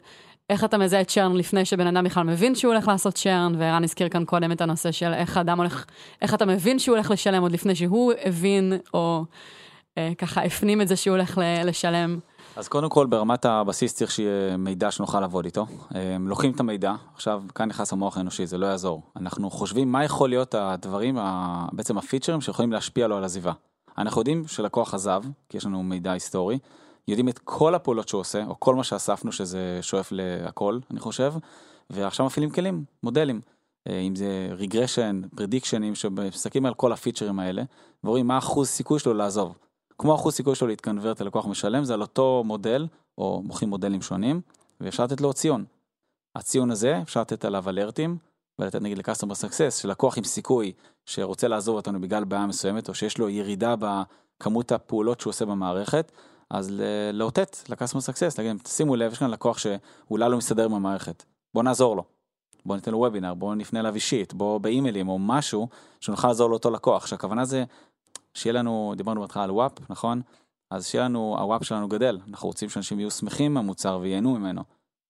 איך 0.50 0.64
אתה 0.64 0.78
מזהה 0.78 1.04
churn 1.04 1.36
לפני 1.36 1.66
שבן 1.66 1.88
אדם 1.88 2.04
בכלל 2.04 2.24
מבין 2.24 2.56
שהוא 2.56 2.74
הולך 2.74 2.88
לעשות 2.88 3.14
churn, 3.14 3.56
וערן 3.58 3.84
הזכיר 3.84 4.10
כאן 4.10 4.26
קודם 4.26 4.52
את 4.52 4.62
הנושא 4.62 4.92
של 4.92 5.14
איך 5.14 5.38
אדם 5.38 5.58
הולך, 5.58 5.86
איך 6.22 6.34
אתה 6.34 6.46
מבין 6.46 6.80
שהוא 6.80 6.96
הולך 6.96 7.12
לשלם 7.12 7.42
עוד 7.42 7.52
לפני 7.52 7.76
שהוא 7.76 8.14
הבין, 8.26 8.74
או 8.94 9.20
אה, 9.20 9.36
ככה 10.18 10.42
הפנים 10.42 10.82
את 10.82 10.88
זה 10.88 10.96
שהוא 10.96 11.16
הולך 11.16 11.42
לשלם. 11.66 12.20
אז 12.56 12.68
קודם 12.68 12.90
כל 12.90 13.06
ברמת 13.06 13.46
הבסיס 13.46 13.94
צריך 13.94 14.12
שיהיה 14.12 14.58
מידע 14.58 14.92
שנוכל 14.92 15.20
לעבוד 15.20 15.46
איתו. 15.46 15.66
לוקחים 16.20 16.52
את 16.52 16.60
המידע, 16.60 16.94
עכשיו 17.14 17.44
כאן 17.56 17.70
נכנס 17.70 17.94
המוח 17.94 18.18
האנושי, 18.18 18.46
זה 18.46 18.58
לא 18.58 18.66
יעזור. 18.66 19.02
אנחנו 19.16 19.50
חושבים 19.50 19.92
מה 19.92 20.04
יכול 20.04 20.30
להיות 20.30 20.56
הדברים, 20.56 21.18
בעצם 21.72 21.98
הפיצ'רים 21.98 22.42
שיכולים 22.42 22.72
להשפיע 22.72 23.08
לו 23.08 23.18
על 23.18 23.24
עזיבה. 23.24 23.52
אנחנו 23.98 24.22
יודעים 24.22 24.48
שלקוח 24.48 24.94
עזב, 24.94 25.24
כי 25.50 25.58
יש 25.58 25.66
לנו 25.66 25.84
מידע 25.84 26.12
היסטורי, 26.12 26.60
יודעים 27.08 27.30
את 27.30 27.40
כל 27.44 27.76
הפעולות 27.76 28.08
שהוא 28.08 28.22
עושה, 28.22 28.46
או 28.46 28.60
כל 28.60 28.76
מה 28.76 28.84
שאספנו 28.84 29.32
שזה 29.32 29.80
שואף 29.82 30.12
להכל, 30.12 30.80
אני 30.92 31.00
חושב, 31.00 31.34
ועכשיו 31.90 32.26
מפעילים 32.26 32.50
כלים, 32.50 32.84
מודלים. 33.04 33.42
אה, 33.88 34.00
אם 34.00 34.16
זה 34.16 34.50
רגרשן, 34.58 35.22
פרדיקשנים, 35.36 35.96
שמסתכלים 35.96 36.66
על 36.66 36.74
כל 36.74 36.92
הפיצ'רים 36.92 37.40
האלה, 37.40 37.64
ורואים 38.04 38.28
מה 38.28 38.38
אחוז 38.38 38.68
סיכוי 38.68 39.00
שלו 39.00 39.14
לעזוב. 39.14 39.58
כמו 40.02 40.16
אחוז 40.16 40.34
סיכוי 40.34 40.56
שלו 40.56 40.68
להתקנברט 40.68 41.22
ללקוח 41.22 41.46
משלם, 41.46 41.84
זה 41.84 41.94
על 41.94 42.02
אותו 42.02 42.44
מודל, 42.46 42.88
או 43.18 43.42
מוכרים 43.46 43.70
מודלים 43.70 44.02
שונים, 44.02 44.42
ואפשר 44.82 45.04
לתת 45.04 45.22
לו 45.22 45.34
ציון. 45.34 45.66
הציון 46.36 46.72
הזה, 46.72 47.02
אפשר 47.02 47.22
לתת 47.22 47.46
עליו 47.46 47.70
אלרטים, 47.70 48.18
ולתת 48.60 48.82
נגיד 48.82 48.98
ל-customer 48.98 49.46
success, 49.46 49.72
שלקוח 49.72 50.18
עם 50.18 50.24
סיכוי 50.24 50.72
שרוצה 51.06 51.48
לעזוב 51.48 51.76
אותנו 51.76 52.02
בגלל 52.02 52.24
בעיה 52.24 52.48
מסוימת, 52.48 52.90
או 52.90 52.94
שיש 52.94 53.18
לו 53.18 53.30
ירידה 53.30 53.76
בכמות 53.80 54.72
הפעולות 54.72 55.20
שהוא 55.20 55.32
עושה 55.32 55.46
במערכת, 55.46 56.12
אז 56.50 56.74
לאותת 57.14 57.58
ל-customer 57.70 58.02
success, 58.10 58.36
להגיד 58.38 58.68
שימו 58.68 58.96
לב, 58.96 59.12
יש 59.12 59.20
כאן 59.20 59.30
לקוח 59.30 59.58
שאולי 59.58 60.30
לא 60.30 60.38
מסתדר 60.38 60.66
עם 60.66 60.74
המערכת, 60.74 61.24
בוא 61.54 61.64
נעזור 61.64 61.96
לו. 61.96 62.04
בוא 62.66 62.76
ניתן 62.76 62.92
לו 62.92 62.98
וובינר, 62.98 63.34
בוא 63.34 63.56
נפנה 63.56 63.80
אליו 63.80 63.96
אישית, 63.96 64.34
בוא 64.34 64.58
באימיילים 64.58 65.10
או 65.10 65.20
משהו, 65.20 65.68
שנוכל 66.00 66.28
לעזור 66.28 66.50
לאותו 66.50 66.72
לקוח. 66.72 67.08
שהכוונה 67.08 67.46
זה 67.46 67.64
שיהיה 68.34 68.54
לנו, 68.54 68.94
דיברנו 68.98 69.22
בהתחלה 69.22 69.44
על 69.44 69.52
וואפ, 69.52 69.72
נכון? 69.90 70.22
אז 70.72 70.88
שיהיה 70.88 71.06
לנו, 71.06 71.36
הוואפ 71.40 71.64
שלנו 71.64 71.88
גדל, 71.88 72.20
אנחנו 72.30 72.48
רוצים 72.48 72.70
שאנשים 72.70 73.00
יהיו 73.00 73.12
שמחים 73.12 73.54
מהמוצר 73.54 74.00
וייהנו 74.02 74.36
ממנו. 74.36 74.64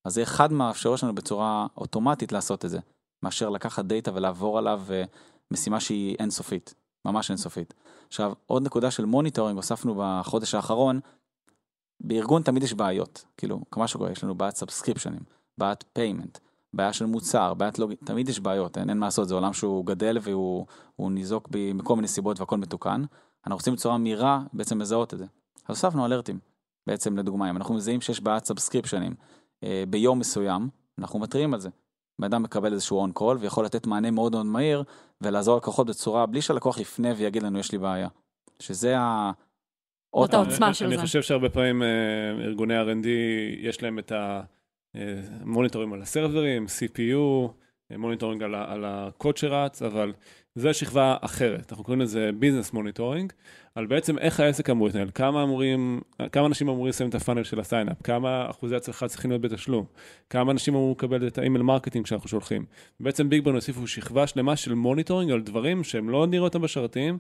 אז 0.06 0.14
זה 0.14 0.24
אחד 0.24 0.54
מהאפשרויות 0.54 1.00
שלנו 1.00 1.16
בצורה 1.16 1.68
אוטומטית 1.78 2.32
לעשות 2.32 2.66
את 2.66 2.70
זה, 2.70 2.80
מאשר 3.24 3.50
לקחת 3.50 3.86
דאטה 3.86 4.12
ולעבור 4.14 4.58
עליו 4.58 4.82
אה, 4.92 5.04
משימה 5.52 5.80
שהיא 5.80 6.16
אינסופית, 6.20 6.74
ממש 7.06 7.30
אינסופית. 7.30 7.74
עכשיו, 8.08 8.34
עוד 8.46 8.64
נקודה 8.64 8.92
של 8.92 9.06
monitoring 9.06 9.58
הוספנו 9.58 9.96
בחודש 9.98 10.56
האחרון, 10.56 11.00
בארגון 12.00 12.44
תמיד 12.44 12.64
יש 12.64 12.74
בעיות, 12.74 13.26
כאילו, 13.38 13.60
כמו 13.72 13.88
שקורה, 13.88 14.12
יש 14.12 14.24
לנו 14.24 14.36
בעיית 14.36 14.56
subscription 14.56 15.08
ים, 15.08 15.22
בעיית 15.58 15.84
payment, 15.94 16.38
בעיה 16.74 16.94
של 16.94 17.06
מוצר, 17.06 17.54
בעיית 17.54 17.80
log... 17.80 17.94
תמיד 18.06 18.30
יש 18.30 18.40
בעיות, 18.40 18.78
אין, 18.78 18.90
אין 18.90 18.98
מה 18.98 19.06
לעשות, 19.08 19.28
זה 19.28 19.36
עולם 19.36 19.54
שהוא 19.54 19.86
גדל 19.86 20.18
והוא 20.22 20.66
ניזוק 21.12 21.48
ב- 21.52 21.74
מכל 21.74 21.96
מיני 21.96 22.08
סיבות 22.08 22.40
והכל 22.40 22.58
מתוקן. 22.58 23.04
אנחנו 23.46 23.56
רוצים 23.58 23.74
בצורה 23.74 23.98
מהירה 23.98 24.42
בעצם 24.54 24.82
לזהות 24.82 25.14
את 25.14 25.20
זה. 25.20 25.26
אז 25.26 25.30
הוספנו 25.70 26.06
alert 26.06 26.27
ים, 26.27 26.40
בעצם 26.88 27.18
לדוגמה, 27.18 27.50
אם 27.50 27.58
אנחנו 27.58 27.76
מזהים 27.76 28.02
שיש 28.02 28.22
בעיית 28.22 28.46
subscription 28.46 29.04
ים 29.04 29.14
אה, 29.64 29.84
ביום 29.90 30.20
מסוים, 30.20 30.70
אנחנו 31.00 31.20
מתריעים 31.20 31.54
על 31.54 31.60
זה. 31.60 31.70
בן 32.20 32.26
אדם 32.26 32.44
מקבל 32.44 32.74
איזשהו 32.74 32.98
on 33.00 33.12
call 33.12 33.38
ויכול 33.38 33.66
לתת 33.66 33.88
מענה 33.88 34.12
מאוד 34.12 34.32
מאוד 34.32 34.46
מהיר 34.46 34.84
ולעזור 35.22 35.56
ללקוחות 35.56 35.88
בצורה 35.88 36.26
בלי 36.26 36.42
שהלקוח 36.42 36.80
יפנה 36.80 37.10
ויגיד 37.18 37.44
לנו 37.44 37.60
יש 37.60 37.72
לי 37.72 37.78
בעיה. 37.78 38.08
שזה 38.60 38.98
ה... 39.00 39.32
עוד 40.10 40.32
זאת 40.32 40.34
העוצמה 40.34 40.66
אני- 40.66 40.74
של 40.74 40.86
אני 40.86 40.96
זה. 40.96 41.02
חושב 41.02 41.22
שהרבה 41.22 41.50
פעמים 41.50 41.84
אה, 41.84 41.88
ארגוני 42.46 42.74
R&D, 42.82 43.08
יש 43.62 43.84
להם 43.84 44.00
את 44.00 44.12
המוניטורים 44.96 45.94
על 45.94 46.02
ה 46.02 46.08
server 46.08 46.46
ים, 46.46 46.66
CPU, 46.66 47.50
אה, 47.92 47.98
ה- 48.56 48.74
על 48.74 48.86
הקוד 48.86 49.38
שרץ, 49.38 49.82
אבל 49.82 50.14
זו 50.56 50.74
שכבה 50.74 51.16
אחרת. 51.22 51.72
אנחנו 51.72 51.84
קוראים 51.84 52.02
לזה 52.02 52.30
business 52.40 52.74
monitoring, 52.74 53.34
על 53.76 53.86
בעצם 53.86 54.18
איך 54.18 54.39
העסק 54.39 54.70
אמור 54.70 54.88
להתנהל, 54.88 55.10
כמה 55.14 55.43
אמורים, 55.43 56.02
כמה 56.32 56.45
אנשים 56.45 56.70
אמורים 56.70 56.89
לסיים 56.89 57.10
את 57.10 57.16
ה 57.16 57.20
funnel 57.20 57.44
של 57.43 57.60
ה 57.60 57.64
sign 57.64 57.83
up, 57.83 57.98
כמה 58.04 58.50
אחוזי 58.50 58.76
הצלחה 58.76 59.08
צריכים 59.08 59.32
להיות 59.32 59.41
בתשלום, 59.41 59.86
כמה 60.30 60.52
אנשים 60.52 60.74
אמורים 60.74 60.91
לקבל 60.91 61.28
את 61.28 61.38
ה 61.38 61.42
email 61.42 61.64
marketing 61.64 62.06
שאנחנו 62.06 62.30
שולחים. 62.30 62.66
בעצם 63.00 63.30
BigBrain 63.30 63.56
הוסיפו 63.56 63.88
שכבה 63.88 64.28
שלמה 64.28 64.56
של 64.56 64.74
monitoring 64.74 65.32
על 65.32 65.41
דברים 65.41 65.84
שהם 65.84 66.10
לא 66.10 66.28
נראה 66.28 66.43
אותם 66.43 66.62
בשרתים, 66.62 67.18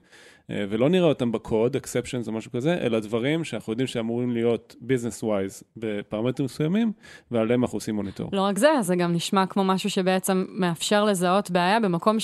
אה, 0.49 0.65
ולא 0.69 0.89
נראה 0.89 1.07
אותם 1.07 1.31
בקוד, 1.31 1.75
exceptions 1.75 2.27
או 2.27 2.31
משהו 2.31 2.51
כזה, 2.51 2.77
אלא 2.81 2.99
דברים 2.99 3.43
שאנחנו 3.43 3.73
יודעים 3.73 3.87
שאמורים 3.87 4.31
להיות 4.31 4.75
business 4.81 5.23
wise 5.23 5.63
בפרמטרים 5.77 6.45
מסוימים, 6.45 6.91
ועליהם 7.31 7.63
אנחנו 7.63 7.75
עושים 7.75 7.95
מוניטור. 7.95 8.29
לא 8.33 8.41
רק 8.41 8.57
זה, 8.57 8.69
זה 8.81 8.95
גם 8.95 9.13
נשמע 9.13 9.45
כמו 9.45 9.63
משהו 9.63 9.89
שבעצם 9.89 10.45
מאפשר 10.49 11.03
לזהות 11.05 11.51
בעיה 11.51 11.79
במקום 11.79 12.19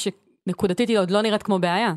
שנקודתית 0.45 0.89
היא 0.89 0.99
עוד 0.99 1.11
לא 1.11 1.21
נראית 1.21 1.43
כמו 1.43 1.59
בעיה. 1.59 1.93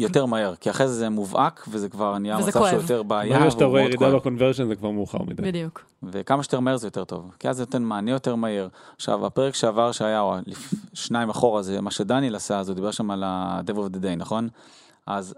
יותר 0.00 0.26
מהר, 0.26 0.54
כי 0.56 0.70
אחרי 0.70 0.88
זה 0.88 0.94
זה 0.94 1.08
מובהק 1.08 1.64
וזה 1.70 1.88
כבר 1.88 2.18
נהיה 2.18 2.38
וזה 2.38 2.48
מצב 2.48 2.58
כואב. 2.58 2.70
שהוא 2.70 2.82
יותר 2.82 3.02
בעיה. 3.02 3.38
ברגע 3.38 3.50
שאתה 3.50 3.64
רואה 3.64 3.80
ירידה. 3.80 4.16
בקונברשן 4.16 4.68
זה 4.68 4.74
כבר 4.74 4.90
מאוחר 4.90 5.22
מדי. 5.22 5.42
בדיוק. 5.42 5.84
וכמה 6.02 6.42
שיותר 6.42 6.60
מהר 6.60 6.76
זה 6.76 6.86
יותר 6.86 7.04
טוב, 7.04 7.36
כי 7.38 7.48
אז 7.48 7.56
זה 7.56 7.62
נותן 7.62 7.82
מענה 7.82 8.10
יותר 8.10 8.34
מהיר. 8.34 8.68
עכשיו, 8.96 9.26
הפרק 9.26 9.54
שעבר 9.54 9.92
שהיה, 9.92 10.20
או. 10.20 10.34
שניים 10.94 11.30
אחורה, 11.30 11.62
זה 11.62 11.80
מה 11.80 11.90
שדניאל 11.90 12.34
עשה, 12.34 12.58
אז 12.58 12.68
הוא 12.68 12.74
דיבר 12.74 12.90
שם 12.90 13.10
על 13.10 13.24
ה-Dev 13.24 13.74
of 13.74 13.96
the 13.96 14.02
Day, 14.02 14.16
נכון? 14.16 14.48
אז 15.06 15.34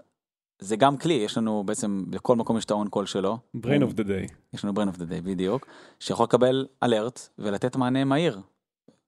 זה 0.59 0.75
גם 0.75 0.97
כלי, 0.97 1.13
יש 1.13 1.37
לנו 1.37 1.63
בעצם, 1.63 2.03
בכל 2.09 2.35
מקום 2.35 2.57
יש 2.57 2.65
את 2.65 2.71
ה-on 2.71 2.97
call 2.97 3.05
שלו. 3.05 3.37
brain 3.57 3.81
of 3.89 3.93
the 3.93 4.03
day. 4.03 4.33
יש 4.53 4.65
לנו 4.65 4.73
brain 4.73 4.95
of 4.95 4.97
the 4.97 5.03
day, 5.03 5.21
בדיוק, 5.23 5.65
שיכול 5.99 6.23
לקבל 6.23 6.67
אלרט 6.83 7.29
ולתת 7.39 7.75
מענה 7.75 8.03
מהיר. 8.03 8.41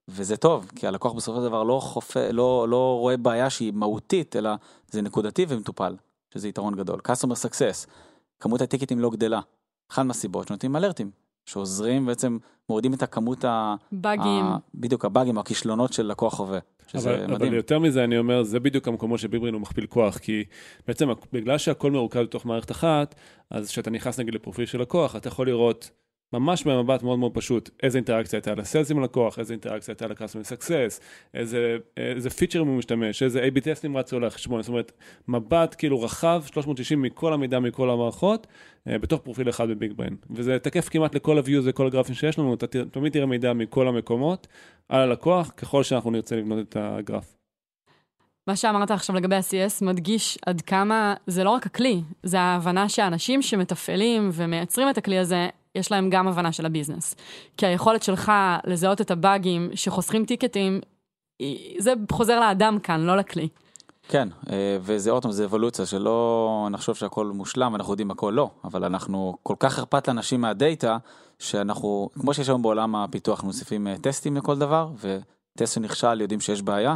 וזה 0.08 0.36
טוב, 0.36 0.70
כי 0.76 0.86
הלקוח 0.86 1.12
בסופו 1.12 1.38
של 1.38 1.44
דבר 1.44 1.62
לא, 1.62 1.80
חופ... 1.82 2.16
לא, 2.16 2.66
לא 2.68 2.98
רואה 3.00 3.16
בעיה 3.16 3.50
שהיא 3.50 3.72
מהותית, 3.72 4.36
אלא 4.36 4.50
זה 4.90 5.02
נקודתי 5.02 5.46
ומטופל, 5.48 5.96
שזה 6.34 6.48
יתרון 6.48 6.74
גדול. 6.74 7.00
customer 7.08 7.48
success, 7.48 7.88
כמות 8.40 8.60
הטיקטים 8.60 9.00
לא 9.00 9.10
גדלה. 9.10 9.40
אחת 9.92 10.04
מהסיבות 10.04 10.48
שנותנים 10.48 10.76
אלרטים, 10.76 11.10
שעוזרים 11.46 12.06
בעצם, 12.06 12.38
מורידים 12.68 12.94
את 12.94 13.02
הכמות 13.02 13.44
ה... 13.44 13.74
באגים. 13.92 14.44
ה... 14.44 14.56
בדיוק, 14.74 15.04
הבאגים, 15.04 15.38
הכישלונות 15.38 15.92
של 15.92 16.06
לקוח 16.06 16.34
חווה. 16.34 16.58
שזה 16.86 17.10
אבל, 17.10 17.22
מדהים. 17.22 17.34
אבל 17.34 17.54
יותר 17.54 17.78
מזה, 17.78 18.04
אני 18.04 18.18
אומר, 18.18 18.42
זה 18.42 18.60
בדיוק 18.60 18.88
המקומות 18.88 19.20
שביברין 19.20 19.54
הוא 19.54 19.60
מכפיל 19.60 19.86
כוח, 19.86 20.18
כי 20.18 20.44
בעצם 20.86 21.08
בגלל 21.32 21.58
שהכל 21.58 21.90
מרוכז 21.90 22.20
בתוך 22.20 22.46
מערכת 22.46 22.70
אחת, 22.70 23.14
אז 23.50 23.68
כשאתה 23.68 23.90
נכנס 23.90 24.20
נגיד 24.20 24.34
לפרופיל 24.34 24.66
של 24.66 24.80
לקוח, 24.80 25.16
אתה 25.16 25.28
יכול 25.28 25.46
לראות 25.46 25.90
ממש 26.38 26.64
במבט 26.64 27.02
מאוד 27.02 27.18
מאוד 27.18 27.34
פשוט, 27.34 27.70
איזה 27.82 27.98
אינטראקציה 27.98 28.36
הייתה 28.36 28.54
לסיילס 28.54 28.90
עם 28.90 28.98
הלקוח, 28.98 29.38
איזה 29.38 29.52
אינטראקציה 29.52 29.92
הייתה 29.92 30.06
ל-customer 30.06 30.46
success, 30.46 31.00
איזה, 31.34 31.76
איזה 31.96 32.30
פיצ'רים 32.30 32.66
הוא 32.66 32.78
משתמש, 32.78 33.22
איזה 33.22 33.44
A-B 33.44 33.60
טסטים 33.60 33.96
רצו 33.96 34.20
לחשבון, 34.20 34.62
זאת 34.62 34.68
אומרת, 34.68 34.92
מבט 35.28 35.74
כאילו 35.78 36.02
רחב, 36.02 36.42
360 36.46 37.02
מכל 37.02 37.32
המידע, 37.32 37.58
מכל 37.58 37.90
המערכות, 37.90 38.46
אה, 38.88 38.98
בתוך 38.98 39.20
פרופיל 39.20 39.48
אחד 39.48 39.68
בביג 39.68 39.92
בריין. 39.92 40.16
וזה 40.30 40.58
תקף 40.58 40.88
כמעט 40.88 41.14
לכל 41.14 41.38
ה-views 41.38 41.62
וכל 41.64 41.86
הגרפים 41.86 42.14
שיש 42.14 42.38
לנו, 42.38 42.54
אתה 42.54 42.66
תמיד 42.90 43.12
תראה 43.12 43.26
מידע 43.26 43.52
מכל 43.52 43.88
המקומות 43.88 44.46
על 44.88 45.00
הלקוח, 45.00 45.50
ככל 45.56 45.82
שאנחנו 45.82 46.10
נרצה 46.10 46.36
לבנות 46.36 46.68
את 46.68 46.76
הגרף. 46.80 47.34
מה 48.46 48.56
שאמרת 48.56 48.90
עכשיו 48.90 49.16
לגבי 49.16 49.36
ה-CS 49.36 49.84
מדגיש 49.84 50.38
עד 50.46 50.60
כמה 50.60 51.14
זה 51.26 51.44
לא 51.44 51.50
רק 51.50 51.66
הכלי, 51.66 52.00
זה 52.22 52.40
ההבנה 52.40 52.88
שהאנשים 52.88 53.42
שמתפעלים 53.42 54.30
ומייצרים 54.32 54.90
את 54.90 54.98
הכלי 54.98 55.18
הזה, 55.18 55.48
יש 55.74 55.92
להם 55.92 56.10
גם 56.10 56.28
הבנה 56.28 56.52
של 56.52 56.66
הביזנס. 56.66 57.14
כי 57.56 57.66
היכולת 57.66 58.02
שלך 58.02 58.32
לזהות 58.64 59.00
את 59.00 59.10
הבאגים 59.10 59.70
שחוסכים 59.74 60.24
טיקטים, 60.24 60.80
זה 61.78 61.92
חוזר 62.12 62.40
לאדם 62.40 62.78
כאן, 62.78 63.00
לא 63.00 63.16
לכלי. 63.16 63.48
כן, 64.08 64.28
אה, 64.50 64.76
וזה 64.80 65.10
עוד 65.10 65.22
פעם, 65.22 65.32
זה 65.32 65.44
אבולוציה, 65.44 65.86
שלא 65.86 66.68
נחשוב 66.70 66.96
שהכל 66.96 67.26
מושלם 67.26 67.72
ואנחנו 67.72 67.92
יודעים 67.92 68.10
הכל 68.10 68.32
לא, 68.36 68.50
אבל 68.64 68.84
אנחנו 68.84 69.36
כל 69.42 69.54
כך 69.58 69.78
אכפת 69.78 70.08
לאנשים 70.08 70.40
מהדאטה, 70.40 70.98
שאנחנו, 71.38 72.08
כמו 72.20 72.34
שיש 72.34 72.48
היום 72.48 72.62
בעולם 72.62 72.96
הפיתוח, 72.96 73.38
אנחנו 73.38 73.48
מוסיפים 73.48 73.86
אה, 73.86 73.94
טסטים 73.98 74.36
לכל 74.36 74.58
דבר, 74.58 74.90
וטסט 74.94 75.74
שנכשל 75.74 76.20
יודעים 76.20 76.40
שיש 76.40 76.62
בעיה, 76.62 76.94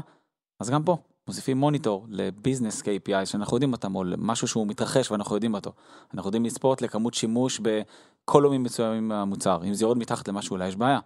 אז 0.61 0.71
גם 0.71 0.83
פה, 0.83 0.97
מוסיפים 1.29 1.57
מוניטור 1.57 2.07
לביזנס 2.09 2.83
KPI 2.83 3.25
שאנחנו 3.27 3.57
יודעים 3.57 3.73
אותם, 3.73 3.95
או 3.95 4.05
למשהו 4.05 4.49
שהוא 4.49 4.67
מתרחש 4.67 5.11
ואנחנו 5.11 5.37
יודעים 5.37 5.55
אותו. 5.55 5.73
אנחנו 6.15 6.29
יודעים 6.29 6.45
לצפות 6.45 6.83
לכמות 6.83 7.15
שימוש 7.15 7.61
בקולומים 7.61 8.63
מסוימים 8.63 9.09
מהמוצר, 9.09 9.61
אם 9.65 9.75
זה 9.75 9.85
יורד 9.85 9.99
מתחת 9.99 10.29
למשהו 10.29 10.55
אולי 10.55 10.69
יש 10.69 10.77
בעיה. 10.77 11.01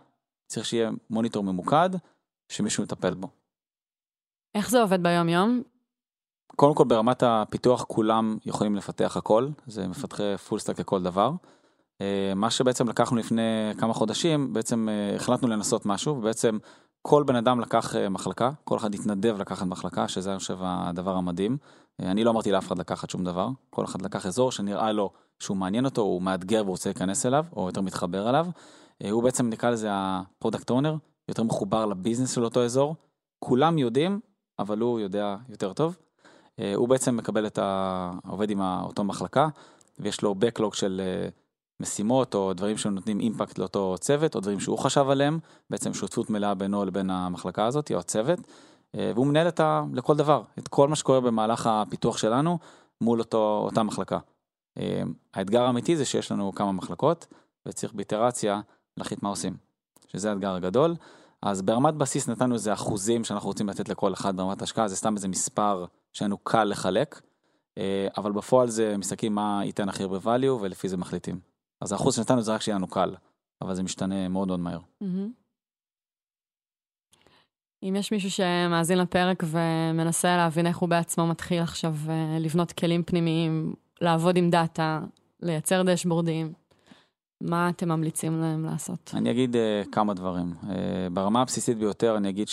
צריך 0.46 0.66
שיהיה 0.66 0.90
מוניטור 1.10 1.44
ממוקד, 1.44 1.90
שמישהו 2.48 2.82
מטפל 2.82 3.14
בו. 3.14 3.28
איך 4.54 4.70
זה 4.70 4.82
עובד 4.82 5.02
ביום-יום? 5.02 5.62
קודם 6.56 6.74
כל 6.74 6.84
ברמת 6.84 7.22
הפיתוח 7.22 7.84
כולם 7.84 8.36
יכולים 8.46 8.76
לפתח 8.76 9.16
הכל, 9.16 9.48
זה 9.66 9.88
מפתחי 9.88 10.36
full 10.36 10.58
stack 10.58 10.80
לכל 10.80 11.02
דבר. 11.02 11.30
אה, 12.00 12.32
מה 12.36 12.50
שבעצם 12.50 12.88
לקחנו 12.88 13.16
לפני 13.16 13.72
כמה 13.78 13.92
חודשים, 13.94 14.52
בעצם 14.52 14.88
אה, 14.88 15.16
החלטנו 15.16 15.48
לנסות 15.48 15.86
משהו, 15.86 16.16
ובעצם 16.16 16.58
כל 17.02 17.22
בן 17.22 17.36
אדם 17.36 17.60
לקח 17.60 17.96
אה, 17.96 18.08
מחלקה, 18.08 18.50
כל 18.64 18.76
אחד 18.76 18.94
התנדב 18.94 19.36
לקחת 19.38 19.66
מחלקה, 19.66 20.08
שזה 20.08 20.30
אני 20.30 20.38
חושב 20.38 20.58
הדבר 20.60 21.16
המדהים. 21.16 21.56
אה, 22.00 22.10
אני 22.10 22.24
לא 22.24 22.30
אמרתי 22.30 22.52
לאף 22.52 22.66
אחד 22.66 22.78
לקחת 22.78 23.10
שום 23.10 23.24
דבר, 23.24 23.48
כל 23.70 23.84
אחד 23.84 24.02
לקח 24.02 24.26
אזור 24.26 24.52
שנראה 24.52 24.92
לו 24.92 25.10
שהוא 25.38 25.56
מעניין 25.56 25.84
אותו, 25.84 26.02
הוא 26.02 26.22
מאתגר 26.22 26.62
ורוצה 26.66 26.88
להיכנס 26.88 27.26
אליו, 27.26 27.44
או 27.56 27.66
יותר 27.66 27.80
מתחבר 27.80 28.28
אליו. 28.28 28.46
אה, 29.04 29.10
הוא 29.10 29.22
בעצם 29.22 29.48
נקרא 29.48 29.70
לזה 29.70 29.88
ה 29.90 30.00
product 30.00 30.70
owner, 30.70 30.96
יותר 31.28 31.42
מחובר 31.42 31.86
ל 31.86 31.92
business 31.92 32.34
של 32.34 32.44
אותו 32.44 32.64
אזור. 32.64 32.96
כולם 33.38 33.78
יודעים, 33.78 34.20
אבל 34.58 34.78
הוא 34.78 35.00
יודע 35.00 35.36
יותר 35.48 35.72
טוב. 35.72 35.96
הוא 36.74 36.88
בעצם 36.88 37.16
מקבל 37.16 37.46
את 37.46 37.58
ה... 37.58 38.10
עובד 38.28 38.50
עם 38.50 38.60
אותו 38.60 39.04
מחלקה, 39.04 39.48
ויש 39.98 40.22
לו 40.22 40.34
backlog 40.40 40.74
של 40.74 41.00
משימות 41.82 42.34
או 42.34 42.52
דברים 42.52 42.78
שנותנים 42.78 43.20
impact 43.20 43.58
לאותו 43.58 43.94
צוות, 44.00 44.34
או 44.34 44.40
דברים 44.40 44.60
שהוא 44.60 44.78
חשב 44.78 45.08
עליהם, 45.08 45.38
בעצם 45.70 45.94
שותפות 45.94 46.30
מלאה 46.30 46.54
בינו 46.54 46.84
לבין 46.84 47.10
המחלקה 47.10 47.66
הזאת, 47.66 47.92
או 47.92 47.98
הצוות, 47.98 48.38
אה, 48.94 49.12
והוא 49.14 49.26
מנהל 49.26 49.48
את 49.48 49.60
ה... 49.60 49.82
לכל 49.92 50.16
דבר, 50.16 50.42
את 50.58 50.68
כל 50.68 50.88
מה 50.88 50.96
שקורה 50.96 51.20
במהלך 51.20 51.66
הפיתוח 51.66 52.18
שלנו 52.18 52.58
מול 53.00 53.18
אותו, 53.18 53.60
אותה 53.64 53.82
מחלקה. 53.82 54.18
אה, 54.78 55.02
האתגר 55.34 55.62
האמיתי 55.62 55.96
זה 55.96 56.04
שיש 56.04 56.32
לנו 56.32 56.52
כמה 56.54 56.72
מחלקות, 56.72 57.26
וצריך 57.66 57.94
באיטרציה 57.94 58.60
להחליט 58.96 59.22
מה 59.22 59.28
עושים, 59.28 59.56
שזה 60.08 60.30
האתגר 60.30 60.54
הגדול. 60.54 60.94
אז 61.42 61.62
ברמת 61.62 61.94
בסיס 61.94 62.28
נתנו 62.28 62.54
איזה 62.54 62.72
אחוזים 62.72 63.24
שאנחנו 63.24 63.48
רוצים 63.48 63.68
לתת 63.68 63.88
לכל 63.88 64.12
אחד 64.12 64.36
ברמת 64.36 64.62
השקעה, 64.62 64.88
זה 64.88 64.96
סתם 64.96 65.16
איזה 65.16 65.28
מספר 65.28 65.84
שלנו 66.12 66.38
קל 66.38 66.64
לחלק, 66.64 67.20
אה, 67.78 68.08
אבל 68.16 68.32
בפועל 68.32 68.68
זה 68.68 68.96
מסתכלים 68.96 69.34
מה 69.34 69.60
ייתן 69.64 69.88
הכי 69.88 70.02
הרבה 70.02 70.18
value 70.18 70.60
ולפי 70.60 70.88
זה 70.88 70.96
מחליטים. 70.96 71.51
אז 71.82 71.92
האחוז 71.92 72.16
שנתנו 72.16 72.42
זה 72.42 72.54
רק 72.54 72.60
שיהיה 72.60 72.76
לנו 72.78 72.86
קל, 72.86 73.14
אבל 73.62 73.74
זה 73.74 73.82
משתנה 73.82 74.28
מאוד 74.28 74.48
מאוד 74.48 74.60
מהר. 74.60 74.80
אם 77.82 77.96
יש 77.96 78.12
מישהו 78.12 78.30
שמאזין 78.30 78.98
לפרק 78.98 79.42
ומנסה 79.46 80.36
להבין 80.36 80.66
איך 80.66 80.76
הוא 80.76 80.88
בעצמו 80.88 81.26
מתחיל 81.26 81.62
עכשיו 81.62 81.94
אה, 82.08 82.38
לבנות 82.40 82.72
כלים 82.72 83.02
פנימיים, 83.02 83.74
לעבוד 84.00 84.36
עם 84.36 84.50
דאטה, 84.50 85.00
לייצר 85.42 85.82
דשבורדים, 85.82 86.52
מה 87.40 87.68
אתם 87.68 87.88
ממליצים 87.88 88.40
להם 88.40 88.64
לעשות? 88.64 89.10
אני 89.14 89.30
אגיד 89.30 89.56
אה, 89.56 89.90
כמה 89.92 90.14
דברים. 90.14 90.54
אה, 90.62 90.66
ברמה 91.12 91.42
הבסיסית 91.42 91.78
ביותר 91.78 92.16
אני 92.16 92.28
אגיד 92.28 92.48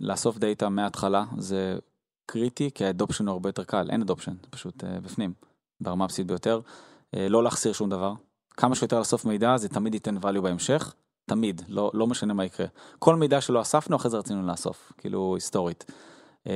שלאסוף 0.00 0.38
דאטה 0.38 0.68
מההתחלה 0.68 1.24
זה 1.38 1.78
קריטי, 2.26 2.70
כי 2.74 2.84
ה 2.84 2.89
adoption 2.89 3.26
הוא 3.26 3.32
הרבה 3.32 3.48
יותר 3.48 3.64
קל, 3.64 3.90
אין 3.90 4.02
adoption, 4.02 4.32
זה 4.42 4.48
פשוט 4.50 4.84
אה, 4.84 4.86
בפנים, 5.02 5.32
ברמה 5.80 6.04
הבסיסית 6.04 6.26
ביותר. 6.26 6.60
אה, 7.14 7.18
לא 7.28 7.44
להחסיר 7.44 7.72
שום 7.72 7.90
דבר. 7.90 8.12
כמה 8.56 8.74
שיותר 8.74 8.98
לאסוף 8.98 9.24
מידע 9.24 9.56
זה 9.56 9.68
תמיד 9.68 9.94
ייתן 9.94 10.16
value 10.16 10.40
בהמשך, 10.40 10.94
תמיד, 11.26 11.62
לא, 11.68 11.90
לא 11.94 12.06
משנה 12.06 12.34
מה 12.34 12.44
יקרה. 12.44 12.66
כל 12.98 13.16
מידע 13.16 13.40
שלא 13.40 13.60
אספנו 13.60 13.96
אחרי 13.96 14.10
זה 14.10 14.16
רצינו 14.16 14.46
לאסוף, 14.46 14.92
כאילו 14.98 15.34
היסטורית. 15.34 15.84
אמ, 16.44 16.48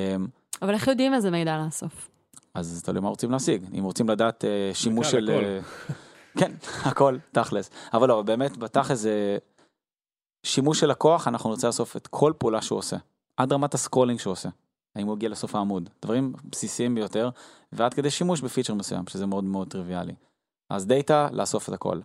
אבל 0.62 0.74
איך 0.74 0.88
יודעים 0.88 1.14
איזה 1.14 1.30
מידע 1.30 1.58
לאסוף? 1.64 2.08
אז 2.54 2.82
תלוי 2.84 3.00
מה 3.00 3.08
רוצים 3.08 3.30
להשיג, 3.30 3.64
אם 3.78 3.84
רוצים 3.84 4.08
לדעת 4.08 4.44
אה, 4.44 4.74
שימוש 4.74 5.10
של... 5.10 5.30
אה, 5.30 5.60
כן, 6.38 6.52
הכל, 6.84 7.16
תכלס. 7.32 7.70
אבל 7.92 8.08
לא, 8.08 8.22
באמת, 8.22 8.56
בתכלס 8.56 8.98
זה... 8.98 9.38
שימוש 10.42 10.80
של 10.80 10.86
לקוח, 10.86 11.28
אנחנו 11.28 11.50
נרצה 11.50 11.66
לאסוף 11.66 11.96
את 11.96 12.06
כל 12.06 12.32
פעולה 12.38 12.62
שהוא 12.62 12.78
עושה. 12.78 12.96
עד 13.36 13.52
רמת 13.52 13.74
ה 13.74 13.79
scrolling 13.79 14.20
שהוא 14.20 14.32
עושה. 14.32 14.48
האם 14.96 15.06
הוא 15.06 15.16
הגיע 15.16 15.28
לסוף 15.28 15.54
העמוד. 15.54 15.90
דברים 16.02 16.32
בסיסיים 16.44 16.94
ביותר, 16.94 17.30
ועד 17.72 17.94
כדי 17.94 18.10
שימוש 18.10 18.40
בפיצ'ר 18.40 18.74
מסוים, 18.74 19.06
שזה 19.06 19.26
מאוד 19.26 19.44
מאוד 19.44 19.68
טריוויאלי. 19.68 20.14
אז 20.70 20.86
דאטה, 20.86 21.28
לאסוף 21.32 21.68
את 21.68 21.74
הכל. 21.74 22.00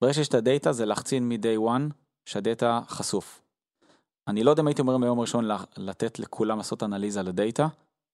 ברגע 0.00 0.14
שיש 0.14 0.28
את 0.28 0.34
הדאטה, 0.34 0.72
זה 0.72 0.86
להחצין 0.86 1.28
מ-day 1.28 1.68
one, 1.68 1.92
שהדאטה 2.24 2.80
חשוף. 2.88 3.42
אני 4.28 4.44
לא 4.44 4.50
יודע 4.50 4.62
אם 4.62 4.66
הייתי 4.66 4.82
אומר 4.82 4.96
מיום 4.96 5.20
ראשון 5.20 5.44
לה- 5.44 5.64
לתת 5.76 6.18
לכולם 6.18 6.58
לעשות 6.58 6.82
אנליזה 6.82 7.22
לדאטה, 7.22 7.68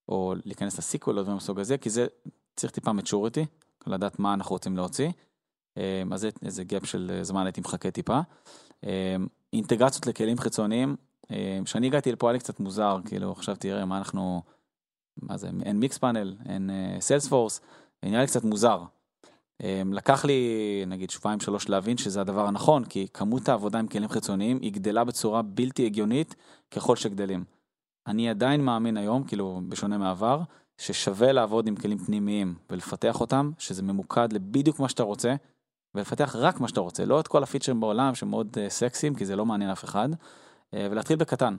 או 0.09 0.35
להיכנס 0.45 0.79
ל 0.79 0.89
SQL 0.89 1.19
או 1.19 1.23
דברים 1.23 1.37
מסוג 1.37 1.61
הזה, 1.61 1.79
כי 1.79 1.91
זה 1.91 2.07
צריך 2.57 2.73
טיפה 2.73 2.91
maturity, 2.91 3.47
לדעת 3.87 4.19
מה 4.19 4.35
אנחנו 4.35 4.53
רוצים 4.53 4.77
להוציא. 4.77 5.09
אמ, 5.77 6.13
אז 6.13 6.21
זה 6.21 6.29
איזה 6.45 6.63
gap 6.63 6.87
של 6.87 7.11
אה, 7.15 7.25
זמן 7.25 7.47
הייתי 7.47 7.61
מחכה 7.61 7.91
טיפה. 7.91 8.21
אמ, 8.85 8.89
אינטגרציות 9.53 10.07
לכלים 10.07 10.39
חיצוניים, 10.39 10.97
אמ, 11.31 11.65
כשאני 11.65 11.87
הגעתי 11.87 12.13
לפה 12.13 12.27
היה 12.27 12.33
לי 12.33 12.39
קצת 12.39 12.61
מוזר, 12.61 12.99
כאילו 13.05 13.35
חשבתי, 13.35 13.69
תראה 13.69 13.85
מה 13.85 13.99
אנחנו, 13.99 14.43
מה 15.23 15.37
זה, 15.37 15.51
אין 15.63 15.81
מיקס 15.81 15.99
פאנל, 15.99 16.37
אין 16.49 16.71
סיילספורס, 17.01 17.61
נראה 18.03 18.21
לי 18.21 18.27
קצת 18.27 18.45
מוזר. 18.45 18.83
אמ, 19.63 19.93
לקח 19.93 20.25
לי 20.25 20.85
נגיד 20.87 21.11
שבועיים 21.11 21.41
שלוש 21.41 21.69
להבין 21.69 21.97
שזה 21.97 22.21
הדבר 22.21 22.47
הנכון, 22.47 22.85
כי 22.85 23.07
כמות 23.15 23.49
העבודה 23.49 23.79
עם 23.79 23.87
כלים 23.87 24.09
חיצוניים 24.09 24.59
היא 24.63 24.73
גדלה 24.73 25.05
בצורה 25.05 25.43
בלתי 25.43 25.87
הגיונית 25.87 26.35
ככל 26.71 26.97
שגדלים. 26.97 27.45
אני 28.07 28.31
עדיין 28.31 28.65
מאמין 28.65 28.97
היום, 28.97 29.25
כאילו 29.25 29.61
בשונה 29.69 29.99
מעבר, 29.99 30.41
ששווה 30.79 31.33
לעבוד 31.33 31.67
עם 31.67 31.77
כלים 31.77 31.99
פנימיים 31.99 32.55
ולפתח 32.71 33.21
אותם, 33.21 33.51
שזה 33.59 33.83
ממוקד 33.83 34.33
לבדיוק 34.33 34.81
מה 34.81 34.89
שאתה 34.89 35.03
רוצה, 35.03 35.35
ולפתח 35.95 36.37
רק 36.39 36.61
מה 36.61 36.69
שאתה 36.69 36.81
רוצה, 36.81 37.05
לא 37.05 37.21
את 37.21 37.29
כל 37.29 37.43
הפיצ'רים 37.43 37.81
בעולם 37.81 38.15
שמאוד 38.15 38.57
uh, 38.57 38.71
סקסיים, 38.71 39.15
כי 39.15 39.25
זה 39.25 39.37
לא 39.37 39.47
מעניין 39.47 39.71
אף 39.71 39.85
אחד, 39.85 40.09
uh, 40.13 40.17
ולהתחיל 40.91 41.17
בקטן. 41.17 41.57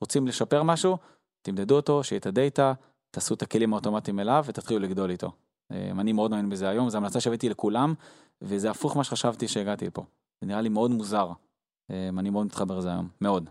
רוצים 0.00 0.26
לשפר 0.26 0.62
משהו, 0.62 0.96
תמדדו 1.42 1.76
אותו, 1.76 2.04
שיהיה 2.04 2.18
את 2.18 2.26
הדאטה, 2.26 2.72
תעשו 3.10 3.34
את 3.34 3.42
הכלים 3.42 3.72
האוטומטיים 3.72 4.20
אליו 4.20 4.44
ותתחילו 4.46 4.80
לגדול 4.80 5.10
איתו. 5.10 5.32
Uh, 5.72 6.00
אני 6.00 6.12
מאוד 6.12 6.30
מאמין 6.30 6.50
בזה 6.50 6.68
היום, 6.68 6.90
זו 6.90 6.98
המלצה 6.98 7.20
שהבאתי 7.20 7.48
לכולם, 7.48 7.94
וזה 8.42 8.70
הפוך 8.70 8.96
מה 8.96 9.04
שחשבתי 9.04 9.48
שהגעתי 9.48 9.86
לפה. 9.86 10.04
זה 10.40 10.46
נראה 10.46 10.60
לי 10.60 10.68
מאוד 10.68 10.90
מוזר. 10.90 11.30
Uh, 11.30 11.94
אני 12.18 12.30
מאוד 12.30 12.46
מתחבר 12.46 12.78
לזה 12.78 12.90
היום, 12.90 13.08
מאוד. 13.20 13.50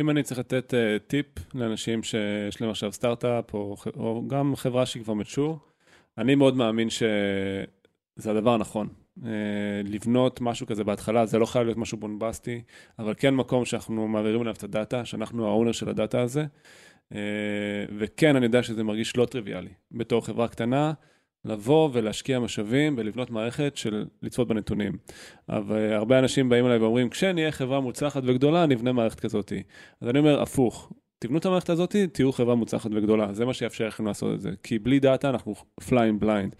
אם 0.00 0.10
אני 0.10 0.22
צריך 0.22 0.40
לתת 0.40 0.74
uh, 0.74 1.06
טיפ 1.06 1.26
לאנשים 1.54 2.02
שיש 2.02 2.60
להם 2.60 2.70
עכשיו 2.70 2.92
סטארט-אפ, 2.92 3.54
או, 3.54 3.76
או 3.96 4.22
גם 4.28 4.56
חברה 4.56 4.86
שהיא 4.86 5.04
כבר 5.04 5.14
מצ'ור, 5.14 5.58
אני 6.18 6.34
מאוד 6.34 6.56
מאמין 6.56 6.90
שזה 6.90 8.30
הדבר 8.30 8.54
הנכון. 8.54 8.88
אה, 9.18 9.24
לבנות 9.84 10.40
משהו 10.40 10.66
כזה 10.66 10.84
בהתחלה, 10.84 11.26
זה 11.26 11.38
לא 11.38 11.46
חייב 11.46 11.64
להיות 11.64 11.78
משהו 11.78 11.98
בומבסטי, 11.98 12.62
אבל 12.98 13.14
כן 13.16 13.34
מקום 13.34 13.64
שאנחנו 13.64 14.08
מעבירים 14.08 14.42
אליו 14.42 14.54
את 14.54 14.64
הדאטה, 14.64 15.04
שאנחנו 15.04 15.46
ה 15.46 15.50
owner 15.50 15.72
של 15.72 15.88
הדאטה 15.88 16.20
הזה. 16.20 16.46
אה, 17.12 17.14
וכן, 17.98 18.36
אני 18.36 18.46
יודע 18.46 18.62
שזה 18.62 18.84
מרגיש 18.84 19.16
לא 19.16 19.24
טריוויאלי. 19.24 19.70
בתור 19.92 20.26
חברה 20.26 20.48
קטנה, 20.48 20.92
לבוא 21.44 21.88
ולהשקיע 21.92 22.38
משאבים 22.38 22.94
ולבנות 22.98 23.30
מערכת 23.30 23.76
של 23.76 24.04
לצפות 24.22 24.48
בנתונים. 24.48 24.92
אבל 25.48 25.92
הרבה 25.92 26.18
אנשים 26.18 26.48
באים 26.48 26.66
אליי 26.66 26.78
ואומרים, 26.78 27.08
כשנהיה 27.08 27.52
חברה 27.52 27.80
מוצלחת 27.80 28.22
וגדולה, 28.26 28.66
נבנה 28.66 28.92
מערכת 28.92 29.20
כזאת. 29.20 29.52
אז 30.00 30.08
אני 30.08 30.18
אומר, 30.18 30.42
הפוך, 30.42 30.92
תבנו 31.18 31.38
את 31.38 31.46
המערכת 31.46 31.70
הזאת, 31.70 31.96
תהיו 32.12 32.32
חברה 32.32 32.54
מוצלחת 32.54 32.90
וגדולה, 32.94 33.32
זה 33.32 33.44
מה 33.44 33.54
שיאפשר 33.54 33.86
לכם 33.86 34.06
לעשות 34.06 34.34
את 34.34 34.40
זה. 34.40 34.50
כי 34.62 34.78
בלי 34.78 35.00
דאטה 35.00 35.30
אנחנו 35.30 35.54
flying 35.80 36.22
blind. 36.24 36.54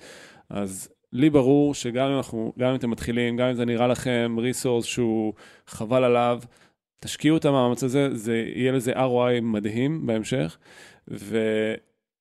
אז 0.50 0.88
לי 1.12 1.30
ברור 1.30 1.74
שגם 1.74 2.10
אם 2.10 2.16
אנחנו, 2.16 2.52
גם 2.58 2.70
אם 2.70 2.74
אתם 2.74 2.90
מתחילים, 2.90 3.36
גם 3.36 3.48
אם 3.48 3.54
זה 3.54 3.64
נראה 3.64 3.86
לכם 3.86 4.36
ריסורס 4.38 4.84
שהוא 4.84 5.32
חבל 5.66 6.04
עליו, 6.04 6.40
תשקיעו 7.02 7.36
את 7.36 7.44
המאמץ 7.44 7.84
הזה, 7.84 8.16
זה 8.16 8.44
יהיה 8.54 8.72
לזה 8.72 8.92
ROI 8.92 9.40
מדהים 9.42 10.06
בהמשך. 10.06 10.58
ו, 11.10 11.38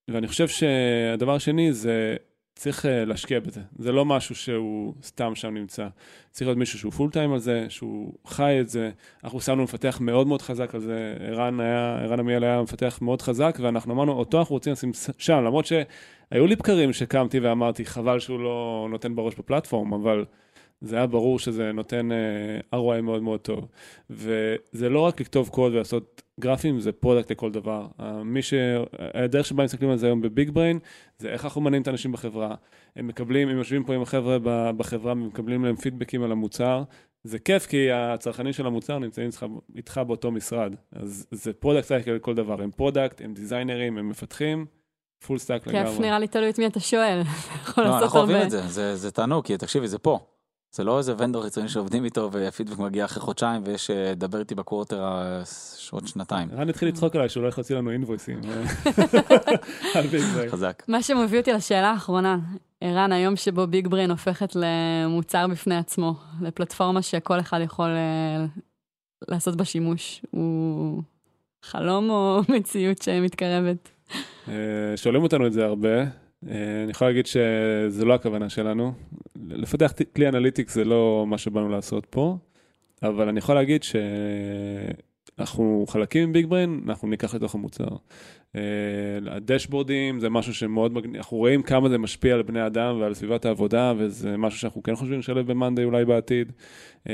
ואני 0.07 0.27
חושב 0.27 0.47
שהדבר 0.47 1.35
השני 1.35 1.73
זה 1.73 2.15
צריך 2.55 2.85
אה, 2.85 3.05
להשקיע 3.05 3.39
בזה. 3.39 3.61
זה 3.79 3.91
לא 3.91 4.05
משהו 4.05 4.35
שהוא 4.35 4.93
סתם 5.03 5.35
שם 5.35 5.53
נמצא. 5.53 5.87
צריך 6.31 6.47
להיות 6.47 6.57
מישהו 6.57 6.79
שהוא 6.79 6.91
פול 6.91 7.09
טיים 7.09 7.33
על 7.33 7.39
זה, 7.39 7.65
שהוא 7.69 8.13
חי 8.27 8.57
את 8.61 8.69
זה. 8.69 8.91
אנחנו 9.23 9.41
שמנו 9.41 9.63
מפתח 9.63 9.97
מאוד 10.01 10.27
מאוד 10.27 10.41
חזק 10.41 10.75
על 10.75 10.81
זה. 10.81 11.15
ערן 11.19 11.59
היה, 11.59 11.97
ערן 12.03 12.19
עמיאל 12.19 12.43
היה 12.43 12.61
מפתח 12.61 12.99
מאוד 13.01 13.21
חזק, 13.21 13.57
ואנחנו 13.61 13.93
אמרנו, 13.93 14.11
אותו 14.11 14.39
אנחנו 14.39 14.55
רוצים 14.55 14.73
לשים 14.73 14.91
שם, 15.17 15.43
למרות 15.45 15.65
שהיו 15.65 16.47
לי 16.47 16.55
בקרים 16.55 16.93
שקמתי 16.93 17.39
ואמרתי, 17.39 17.85
חבל 17.85 18.19
שהוא 18.19 18.39
לא 18.39 18.87
נותן 18.89 19.15
בראש 19.15 19.35
ב 19.35 19.41
platform, 19.41 19.93
אבל 19.93 20.25
זה 20.81 20.95
היה 20.95 21.07
ברור 21.07 21.39
שזה 21.39 21.71
נותן 21.71 22.09
אה, 22.11 22.75
ROI 22.75 23.01
מאוד 23.01 23.23
מאוד 23.23 23.39
טוב. 23.39 23.67
וזה 24.09 24.89
לא 24.89 24.99
רק 24.99 25.21
לכתוב 25.21 25.49
קוד 25.49 25.73
ולעשות 25.73 26.21
גרפים, 26.39 26.79
זה 26.79 26.91
product 26.91 27.31
לכל 27.31 27.51
דבר. 27.51 27.87
אה, 27.99 28.03
מי 28.25 28.41
ש... 28.41 28.53
הדרך 29.13 29.45
שבה 29.45 29.63
מסתכלים 29.63 29.91
על 29.91 29.97
זה 29.97 30.05
היום 30.05 30.21
ב 30.21 30.28
Big 30.28 30.49
Brain, 30.49 30.79
זה 31.17 31.29
איך 31.29 31.45
אנחנו 31.45 31.61
מנהים 31.61 31.81
את 31.81 31.87
האנשים 31.87 32.11
בחברה. 32.11 32.55
הם 32.95 33.07
מקבלים, 33.07 33.49
הם 33.49 33.57
יושבים 33.57 33.83
פה 33.83 33.93
עם 33.93 34.01
החבר'ה 34.01 34.37
בחברה 34.71 35.11
ומקבלים 35.11 35.65
להם 35.65 35.75
פידבקים 35.75 36.23
על 36.23 36.31
המוצר. 36.31 36.83
זה 37.23 37.39
כיף 37.39 37.65
כי 37.65 37.91
הצרכנים 37.91 38.53
של 38.53 38.65
המוצר 38.65 38.99
נמצאים 38.99 39.27
איתך, 39.27 39.45
איתך 39.75 40.01
באותו 40.07 40.31
משרד. 40.31 40.75
אז 40.91 41.27
זה 41.31 41.53
product 41.53 41.87
cycle 41.87 42.11
לכל 42.11 42.35
דבר. 42.35 42.61
הם 42.61 42.71
product, 42.71 43.21
הם 43.21 43.33
דיזיינרים, 43.33 43.97
הם 43.97 44.09
מפתחים. 44.09 44.65
Full 45.25 45.37
stack 45.37 45.67
לגמרי. 45.67 45.91
כיף, 45.91 45.99
נראה 45.99 46.19
לי 46.19 46.27
תלוי 46.27 46.49
את 46.49 46.59
מי 46.59 46.67
אתה 46.67 46.79
שואל. 46.79 47.21
לא, 47.77 47.99
אנחנו 47.99 48.19
אוהבים 48.19 48.41
את 48.41 48.49
זה, 48.49 48.61
זה, 48.61 48.95
זה 48.95 49.11
תענוג, 49.11 49.45
כי 49.45 49.57
תקשיבי, 49.57 49.87
זה 49.87 49.97
פה. 49.97 50.19
זה 50.71 50.83
לא 50.83 50.97
איזה 50.97 51.13
vendor 51.17 51.43
חיצוני 51.43 51.69
שעובדים 51.69 52.05
איתו 52.05 52.29
והפידבק 52.31 52.79
מגיע 52.79 53.05
אחרי 53.05 53.21
חודשיים 53.21 53.61
ויש 53.65 53.89
אה, 53.89 54.13
דבר 54.15 54.39
איתי 54.39 54.55
ב 54.55 54.61
quarter 54.61 55.03
עוד 55.91 56.07
שנתיים. 56.07 56.49
רן 56.51 56.69
התחיל 56.69 56.87
לצחוק 56.87 57.15
עליי 57.15 57.29
שהוא 57.29 57.43
לא 57.43 57.47
יכול 57.47 57.61
להוציא 57.61 57.75
לנו 57.75 57.91
אינבויסים. 57.91 58.41
חזק. 60.51 60.83
מה 60.87 61.03
שמביא 61.03 61.39
אותי 61.39 61.53
לשאלה 61.53 61.91
האחרונה, 61.91 62.37
ערן, 62.81 63.11
היום 63.11 63.35
שבו 63.35 63.67
Big 63.67 63.87
Brain 63.87 64.11
הופכת 64.11 64.55
למוצר 64.55 65.47
בפני 65.47 65.77
עצמו, 65.77 66.13
לפלטפורמה 66.41 67.01
שכל 67.01 67.39
אחד 67.39 67.59
יכול 67.63 67.89
אה, 67.89 68.45
לעשות 69.27 69.55
בה 69.55 69.65
שימוש, 69.65 70.21
הוא 70.31 71.01
חלום 71.63 72.09
או 72.09 72.41
מציאות 72.55 73.01
שמתקרבת? 73.01 73.89
אה, 74.47 74.53
שואלים 74.95 75.23
אותנו 75.23 75.47
את 75.47 75.53
זה 75.53 75.65
הרבה. 75.65 76.03
אני 76.43 76.91
יכול 76.91 77.07
להגיד 77.07 77.25
שזה 77.25 78.05
לא 78.05 78.13
הכוונה 78.13 78.49
שלנו. 78.49 78.93
לפתח 79.55 79.93
כלי 80.15 80.27
analytics 80.27 80.75
זה 80.75 80.83
לא 80.83 81.25
מה 81.27 81.37
שבאנו 81.37 81.69
לעשות 81.69 82.05
פה, 82.05 82.37
אבל 83.03 83.29
אני 83.29 83.39
יכול 83.39 83.55
להגיד 83.55 83.83
שאנחנו 85.37 85.85
חלקים 85.87 86.23
עם 86.23 86.33
Big 86.33 86.45
Brain, 86.45 86.81
אנחנו 86.87 87.07
ניקח 87.07 87.35
לתוך 87.35 87.55
המוצר. 87.55 87.87
אה, 88.55 88.61
הדשבורדים 89.31 90.19
זה 90.19 90.29
משהו 90.29 90.53
שמאוד 90.53 90.93
מגניב, 90.93 91.15
אנחנו 91.15 91.37
רואים 91.37 91.63
כמה 91.63 91.89
זה 91.89 91.97
משפיע 91.97 92.35
על 92.35 92.41
בני 92.41 92.65
אדם 92.65 92.97
ועל 93.01 93.13
סביבת 93.13 93.45
העבודה, 93.45 93.93
וזה 93.97 94.37
משהו 94.37 94.59
שאנחנו 94.59 94.83
כן 94.83 94.95
חושבים 94.95 95.19
לשלב 95.19 95.51
ב 95.51 95.56
monday 95.56 95.83
אולי 95.83 96.05
בעתיד, 96.05 96.51
אה, 97.09 97.13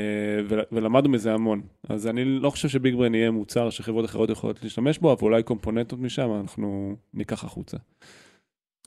ולמדנו 0.72 1.10
מזה 1.10 1.34
המון. 1.34 1.62
אז 1.88 2.06
אני 2.06 2.24
לא 2.24 2.50
חושב 2.50 2.68
שביג 2.68 2.94
בריין 2.94 3.14
יהיה 3.14 3.30
מוצר 3.30 3.70
שחברות 3.70 4.04
אחרות 4.04 4.30
יכולות 4.30 4.62
להשתמש 4.62 4.98
בו, 4.98 5.12
אבל 5.12 5.22
אולי 5.22 5.42
קומפוננטות 5.42 5.98
משם 5.98 6.30
אנחנו 6.40 6.96
ניקח 7.14 7.44
החוצה. 7.44 7.76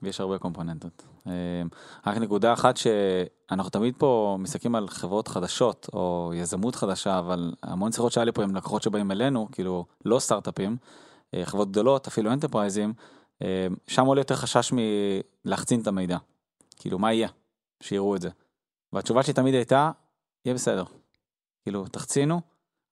ויש 0.02 0.22
הרבה 0.22 0.38
קומפוננטות. 0.38 1.04
אה, 1.28 1.32
רק 2.08 2.18
נקודה 2.18 2.54
אחת 2.54 2.78
שאנחנו 2.78 3.70
תמיד 3.70 3.94
פה 3.98 4.38
מסתכלים 4.40 4.76
על 4.76 4.88
חברות 4.88 5.28
חדשות 5.28 5.90
או 5.94 6.32
יזמות 6.36 6.76
חדשה, 6.76 7.20
אבל 7.20 7.54
המון 7.64 7.92
שיחות 7.92 8.12
שהיה 8.12 8.26
לי 8.26 8.32
פה 8.32 8.44
עם 8.44 8.56
לקוחות 8.56 8.84
שבאים 8.84 9.12
אלינו, 9.12 9.48
כאילו 9.52 9.86
לא 10.06 10.20
סטארט-אפים, 10.20 10.78
אה, 11.34 11.46
חברות 11.46 11.72
גדולות, 11.72 12.08
אפילו 12.08 12.34
אנטרפרייזים, 12.34 12.94
אה, 13.42 13.68
שם 13.88 14.06
עולה 14.06 14.22
יותר 14.22 14.36
חשש 14.36 14.74
מלהחצין 15.46 15.82
את 15.82 15.88
המידע. 15.88 16.18
כאילו, 16.76 17.00
מה 17.00 17.14
יהיה? 17.14 17.28
שיראו 17.84 18.16
את 18.16 18.22
זה. 18.22 18.30
והתשובה 18.94 19.24
שלי 19.24 19.34
תמיד 19.34 19.54
הייתה, 19.54 19.92
יהיה 20.46 20.56
בסדר. 20.56 20.84
כאילו, 21.64 21.86
תחצינו, 21.88 22.42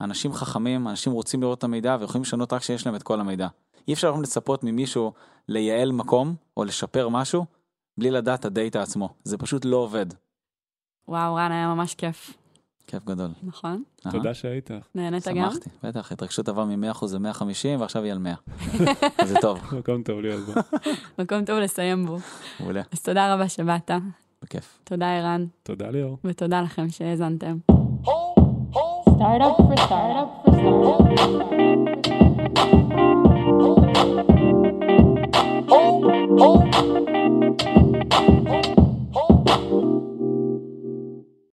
אנשים 0.01 0.33
חכמים, 0.33 0.87
אנשים 0.87 1.13
רוצים 1.13 1.41
לראות 1.41 1.57
את 1.57 1.63
המידע 1.63 1.97
ויכולים 1.99 2.21
לשנות 2.21 2.53
רק 2.53 2.61
כשיש 2.61 2.85
להם 2.85 2.95
את 2.95 3.03
כל 3.03 3.19
המידע. 3.19 3.47
אי 3.87 3.93
אפשר 3.93 4.11
לצפות 4.15 4.63
ממישהו 4.63 5.13
לייעל 5.47 5.91
מקום 5.91 6.35
או 6.57 6.63
לשפר 6.63 7.09
משהו 7.09 7.45
בלי 7.97 8.11
לדעת 8.11 8.39
את 8.39 8.45
הדאטה 8.45 8.81
עצמו. 8.81 9.09
זה 9.23 9.37
פשוט 9.37 9.65
לא 9.65 9.77
עובד. 9.77 10.05
וואו, 11.07 11.35
רן, 11.35 11.51
היה 11.51 11.67
ממש 11.67 11.95
כיף. 11.95 12.33
כיף 12.87 13.05
גדול. 13.05 13.31
נכון. 13.43 13.83
תודה 14.11 14.33
שהיית. 14.33 14.71
נהנית 14.95 15.27
גם? 15.27 15.35
שמחתי, 15.35 15.69
בטח, 15.83 16.11
התרגשות 16.11 16.49
עבר 16.49 16.65
מ-100% 16.65 17.05
ל-150 17.19 17.79
ועכשיו 17.79 18.03
היא 18.03 18.11
על 18.11 18.17
100. 18.17 18.33
זה 19.25 19.35
טוב. 19.41 19.59
מקום 19.71 20.03
טוב 20.03 20.19
להיות 20.19 20.45
בו. 20.45 20.53
מקום 21.23 21.45
טוב 21.45 21.59
לסיים 21.59 22.05
בו. 22.05 22.17
מעולה. 22.59 22.81
אז 22.91 23.01
תודה 23.01 23.33
רבה 23.33 23.49
שבאת. 23.49 23.91
בכיף. 24.43 24.79
תודה 24.83 25.17
ערן. 25.17 25.45
תודה 25.63 25.89
ליאור. 25.89 26.17
ותודה 26.23 26.61
לכם 26.61 26.89
שהאזנתם. 26.89 27.57
Startup 29.19 29.57
for 29.57 29.77
startup 29.85 30.29
for 30.43 30.51
startup. 32.07 33.28
oh. 36.31 36.65